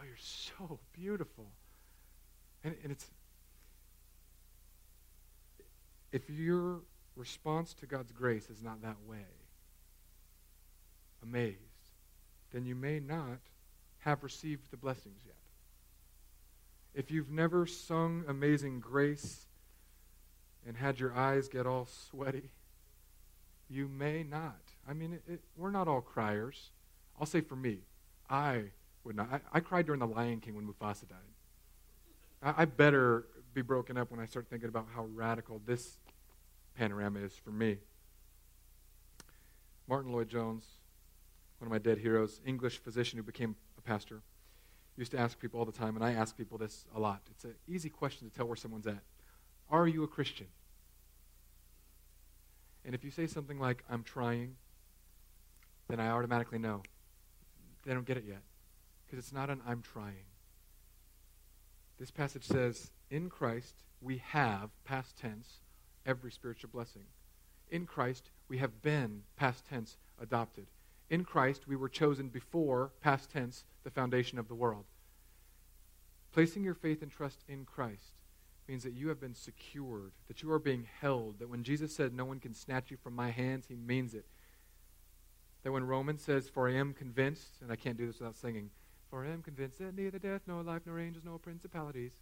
Oh, 0.00 0.04
you're 0.06 0.16
so 0.16 0.78
beautiful. 0.92 1.46
And, 2.64 2.74
and 2.82 2.92
it's, 2.92 3.10
if 6.12 6.28
your 6.30 6.80
response 7.16 7.74
to 7.74 7.86
God's 7.86 8.12
grace 8.12 8.48
is 8.50 8.62
not 8.62 8.82
that 8.82 8.96
way, 9.06 9.26
amazed, 11.22 11.58
then 12.52 12.64
you 12.64 12.74
may 12.74 13.00
not 13.00 13.38
have 13.98 14.22
received 14.22 14.70
the 14.70 14.76
blessings 14.76 15.20
yet. 15.26 15.36
If 16.94 17.10
you've 17.10 17.30
never 17.30 17.66
sung 17.66 18.24
Amazing 18.26 18.80
Grace 18.80 19.46
and 20.66 20.76
had 20.76 20.98
your 20.98 21.14
eyes 21.14 21.48
get 21.48 21.66
all 21.66 21.86
sweaty, 21.86 22.50
you 23.68 23.88
may 23.88 24.24
not. 24.24 24.60
I 24.88 24.92
mean, 24.92 25.12
it, 25.12 25.22
it, 25.28 25.40
we're 25.56 25.70
not 25.70 25.86
all 25.86 26.00
criers. 26.00 26.70
I'll 27.18 27.26
say 27.26 27.40
for 27.40 27.56
me, 27.56 27.78
I 28.28 28.64
would 29.04 29.16
not. 29.16 29.28
I, 29.32 29.40
I 29.52 29.60
cried 29.60 29.86
during 29.86 30.00
The 30.00 30.06
Lion 30.06 30.40
King 30.40 30.56
when 30.56 30.66
Mufasa 30.66 31.08
died. 31.08 31.18
I, 32.42 32.62
I 32.62 32.64
better 32.64 33.26
be 33.54 33.62
broken 33.62 33.96
up 33.96 34.10
when 34.10 34.20
I 34.20 34.26
start 34.26 34.48
thinking 34.50 34.68
about 34.68 34.88
how 34.94 35.04
radical 35.14 35.60
this 35.64 35.98
panorama 36.76 37.20
is 37.20 37.32
for 37.34 37.50
me. 37.50 37.78
Martyn 39.88 40.12
Lloyd-Jones, 40.12 40.64
one 41.58 41.66
of 41.66 41.70
my 41.70 41.78
dead 41.78 41.98
heroes, 41.98 42.40
English 42.44 42.78
physician 42.78 43.16
who 43.16 43.22
became 43.22 43.56
a 43.76 43.80
pastor, 43.80 44.22
used 45.00 45.12
to 45.12 45.18
ask 45.18 45.40
people 45.40 45.58
all 45.58 45.66
the 45.66 45.72
time, 45.72 45.96
and 45.96 46.04
I 46.04 46.12
ask 46.12 46.36
people 46.36 46.58
this 46.58 46.84
a 46.94 47.00
lot. 47.00 47.22
It's 47.30 47.44
an 47.44 47.54
easy 47.66 47.88
question 47.88 48.28
to 48.28 48.36
tell 48.36 48.46
where 48.46 48.54
someone's 48.54 48.86
at. 48.86 49.02
Are 49.70 49.88
you 49.88 50.04
a 50.04 50.06
Christian? 50.06 50.46
And 52.84 52.94
if 52.94 53.02
you 53.02 53.10
say 53.10 53.26
something 53.26 53.58
like, 53.58 53.82
I'm 53.88 54.02
trying, 54.02 54.56
then 55.88 56.00
I 56.00 56.08
automatically 56.08 56.58
know. 56.58 56.82
They 57.84 57.94
don't 57.94 58.04
get 58.04 58.18
it 58.18 58.24
yet. 58.28 58.42
Because 59.06 59.18
it's 59.24 59.32
not 59.32 59.48
an 59.48 59.62
I'm 59.66 59.80
trying. 59.80 60.26
This 61.98 62.10
passage 62.10 62.44
says, 62.44 62.90
In 63.10 63.30
Christ 63.30 63.74
we 64.02 64.18
have, 64.18 64.70
past 64.84 65.16
tense, 65.16 65.60
every 66.04 66.30
spiritual 66.30 66.70
blessing. 66.70 67.04
In 67.70 67.86
Christ 67.86 68.30
we 68.48 68.58
have 68.58 68.82
been, 68.82 69.22
past 69.36 69.66
tense, 69.66 69.96
adopted. 70.20 70.66
In 71.10 71.24
Christ, 71.24 71.66
we 71.66 71.74
were 71.74 71.88
chosen 71.88 72.28
before, 72.28 72.92
past 73.00 73.30
tense, 73.30 73.64
the 73.82 73.90
foundation 73.90 74.38
of 74.38 74.46
the 74.46 74.54
world. 74.54 74.84
Placing 76.32 76.62
your 76.62 76.74
faith 76.74 77.02
and 77.02 77.10
trust 77.10 77.44
in 77.48 77.64
Christ 77.64 78.14
means 78.68 78.84
that 78.84 78.92
you 78.92 79.08
have 79.08 79.20
been 79.20 79.34
secured, 79.34 80.12
that 80.28 80.42
you 80.42 80.52
are 80.52 80.60
being 80.60 80.86
held, 81.00 81.40
that 81.40 81.48
when 81.48 81.64
Jesus 81.64 81.94
said, 81.94 82.14
No 82.14 82.24
one 82.24 82.38
can 82.38 82.54
snatch 82.54 82.90
you 82.90 82.96
from 82.96 83.16
my 83.16 83.30
hands, 83.30 83.66
he 83.68 83.74
means 83.74 84.14
it. 84.14 84.26
That 85.64 85.72
when 85.72 85.86
Romans 85.86 86.22
says, 86.22 86.48
For 86.48 86.68
I 86.68 86.74
am 86.74 86.94
convinced, 86.94 87.60
and 87.60 87.72
I 87.72 87.76
can't 87.76 87.98
do 87.98 88.06
this 88.06 88.20
without 88.20 88.36
singing, 88.36 88.70
For 89.10 89.24
I 89.24 89.30
am 89.30 89.42
convinced 89.42 89.78
that 89.78 89.96
neither 89.96 90.18
death, 90.18 90.42
nor 90.46 90.62
life, 90.62 90.82
nor 90.86 91.00
angels, 91.00 91.24
nor 91.24 91.38
principalities, 91.38 92.12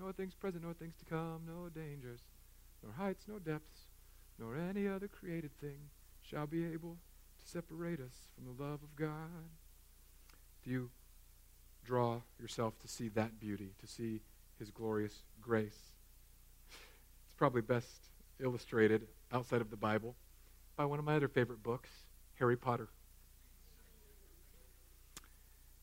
nor 0.00 0.12
things 0.12 0.34
present, 0.34 0.64
nor 0.64 0.72
things 0.72 0.96
to 0.96 1.04
come, 1.04 1.42
no 1.46 1.68
dangers, 1.68 2.20
nor 2.82 2.92
heights, 2.92 3.26
nor 3.28 3.38
depths, 3.38 3.88
nor 4.38 4.56
any 4.56 4.88
other 4.88 5.08
created 5.08 5.50
thing 5.60 5.90
shall 6.22 6.46
be 6.46 6.64
able 6.64 6.96
to 7.38 7.46
separate 7.46 8.00
us 8.00 8.32
from 8.34 8.44
the 8.44 8.62
love 8.62 8.82
of 8.82 8.96
God? 8.96 9.50
Do 10.64 10.70
you 10.70 10.90
draw 11.88 12.20
yourself 12.38 12.78
to 12.80 12.86
see 12.86 13.08
that 13.08 13.40
beauty, 13.40 13.70
to 13.80 13.86
see 13.86 14.20
His 14.58 14.70
glorious 14.70 15.22
grace? 15.40 15.92
It's 17.24 17.34
probably 17.34 17.62
best 17.62 18.10
illustrated 18.40 19.06
outside 19.32 19.62
of 19.62 19.70
the 19.70 19.76
Bible 19.76 20.14
by 20.76 20.84
one 20.84 20.98
of 20.98 21.06
my 21.06 21.16
other 21.16 21.28
favorite 21.28 21.62
books, 21.62 21.88
Harry 22.38 22.58
Potter. 22.58 22.88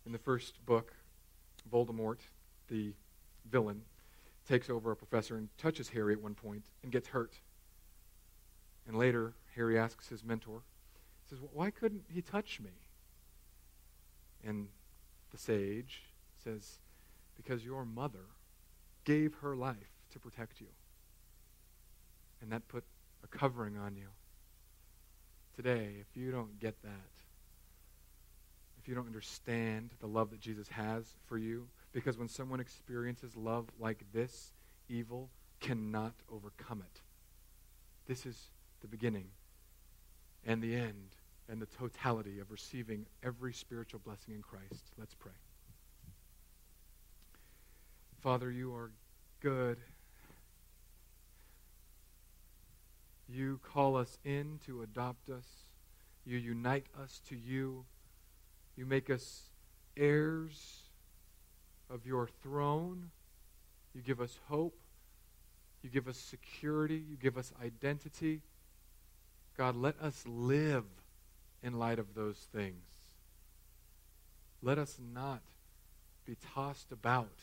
In 0.05 0.11
the 0.11 0.19
first 0.19 0.63
book, 0.67 0.93
Voldemort, 1.73 2.19
the 2.69 2.93
villain, 3.49 3.81
takes 4.47 4.69
over 4.69 4.91
a 4.91 4.95
professor 4.95 5.37
and 5.37 5.49
touches 5.57 5.89
Harry 5.89 6.13
at 6.13 6.21
one 6.21 6.35
point 6.35 6.65
and 6.83 6.91
gets 6.91 7.07
hurt. 7.07 7.33
And 8.87 8.95
later, 8.95 9.33
Harry 9.55 9.79
asks 9.79 10.09
his 10.09 10.23
mentor, 10.23 10.61
says, 11.27 11.39
Why 11.51 11.71
couldn't 11.71 12.03
he 12.13 12.21
touch 12.21 12.59
me? 12.59 12.69
And 14.45 14.67
the 15.35 15.41
sage 15.41 16.03
says, 16.41 16.79
Because 17.35 17.65
your 17.65 17.83
mother 17.83 18.27
gave 19.03 19.35
her 19.41 19.55
life 19.55 19.91
to 20.11 20.19
protect 20.19 20.61
you. 20.61 20.67
And 22.41 22.51
that 22.51 22.67
put 22.69 22.85
a 23.23 23.27
covering 23.27 23.77
on 23.77 23.97
you. 23.97 24.07
Today, 25.55 25.95
if 25.99 26.15
you 26.15 26.31
don't 26.31 26.57
get 26.59 26.81
that, 26.83 27.11
if 28.79 28.87
you 28.87 28.95
don't 28.95 29.07
understand 29.07 29.89
the 29.99 30.07
love 30.07 30.29
that 30.31 30.39
Jesus 30.39 30.69
has 30.69 31.15
for 31.25 31.37
you, 31.37 31.67
because 31.91 32.17
when 32.17 32.29
someone 32.29 32.59
experiences 32.59 33.35
love 33.35 33.67
like 33.79 34.05
this, 34.13 34.53
evil 34.87 35.29
cannot 35.59 36.13
overcome 36.31 36.81
it. 36.81 37.01
This 38.07 38.25
is 38.25 38.49
the 38.81 38.87
beginning 38.87 39.27
and 40.45 40.61
the 40.61 40.75
end 40.75 41.15
and 41.49 41.61
the 41.61 41.67
totality 41.67 42.39
of 42.39 42.51
receiving 42.51 43.05
every 43.23 43.53
spiritual 43.53 43.99
blessing 44.03 44.33
in 44.33 44.41
Christ. 44.41 44.91
Let's 44.97 45.13
pray. 45.13 45.31
Father, 48.21 48.51
you 48.51 48.73
are 48.73 48.91
good. 49.41 49.77
You 53.27 53.59
call 53.63 53.97
us 53.97 54.17
in 54.23 54.59
to 54.65 54.81
adopt 54.81 55.29
us. 55.29 55.45
You 56.25 56.37
unite 56.37 56.87
us 56.99 57.21
to 57.29 57.35
you. 57.35 57.85
You 58.75 58.85
make 58.85 59.09
us 59.09 59.43
heirs 59.95 60.81
of 61.89 62.05
your 62.05 62.27
throne. 62.41 63.11
You 63.93 64.01
give 64.01 64.19
us 64.19 64.39
hope. 64.47 64.77
You 65.83 65.89
give 65.89 66.07
us 66.07 66.17
security. 66.17 67.03
You 67.07 67.15
give 67.15 67.37
us 67.37 67.53
identity. 67.63 68.41
God, 69.55 69.75
let 69.75 69.99
us 70.01 70.23
live 70.27 70.85
in 71.65 71.79
light 71.79 71.97
of 71.97 72.13
those 72.13 72.37
things. 72.53 72.85
Let 74.61 74.77
us 74.77 74.99
not 75.13 75.41
be 76.25 76.37
tossed 76.53 76.91
about 76.91 77.33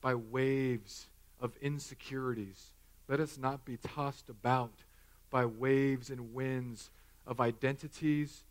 by 0.00 0.14
waves 0.14 1.06
of 1.38 1.56
insecurities. 1.60 2.72
Let 3.08 3.20
us 3.20 3.36
not 3.36 3.64
be 3.64 3.76
tossed 3.76 4.30
about 4.30 4.72
by 5.30 5.44
waves 5.44 6.08
and 6.08 6.32
winds 6.32 6.90
of 7.26 7.40
identities 7.40 8.42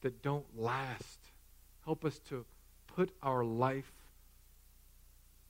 that 0.00 0.22
don't 0.22 0.46
last. 0.58 1.18
Help 1.84 2.04
us 2.04 2.18
to 2.30 2.46
put 2.86 3.10
our 3.22 3.44
life 3.44 3.92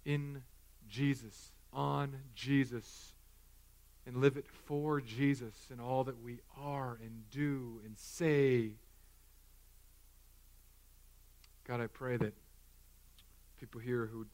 in 0.04 0.42
Jesus, 0.88 1.52
on 1.72 2.16
Jesus, 2.34 3.13
and 4.06 4.18
live 4.18 4.36
it 4.36 4.46
for 4.66 5.00
Jesus 5.00 5.54
in 5.72 5.80
all 5.80 6.04
that 6.04 6.22
we 6.22 6.40
are 6.60 6.98
and 7.02 7.30
do 7.30 7.80
and 7.84 7.98
say. 7.98 8.72
God, 11.66 11.80
I 11.80 11.86
pray 11.86 12.16
that 12.18 12.34
people 13.58 13.80
here 13.80 14.06
who 14.12 14.26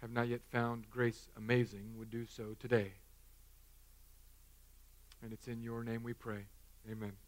have 0.00 0.12
not 0.12 0.28
yet 0.28 0.40
found 0.50 0.88
grace 0.90 1.28
amazing 1.36 1.94
would 1.98 2.10
do 2.10 2.26
so 2.26 2.56
today. 2.60 2.92
And 5.22 5.32
it's 5.32 5.48
in 5.48 5.62
your 5.62 5.82
name 5.82 6.02
we 6.02 6.12
pray. 6.12 6.46
Amen. 6.90 7.25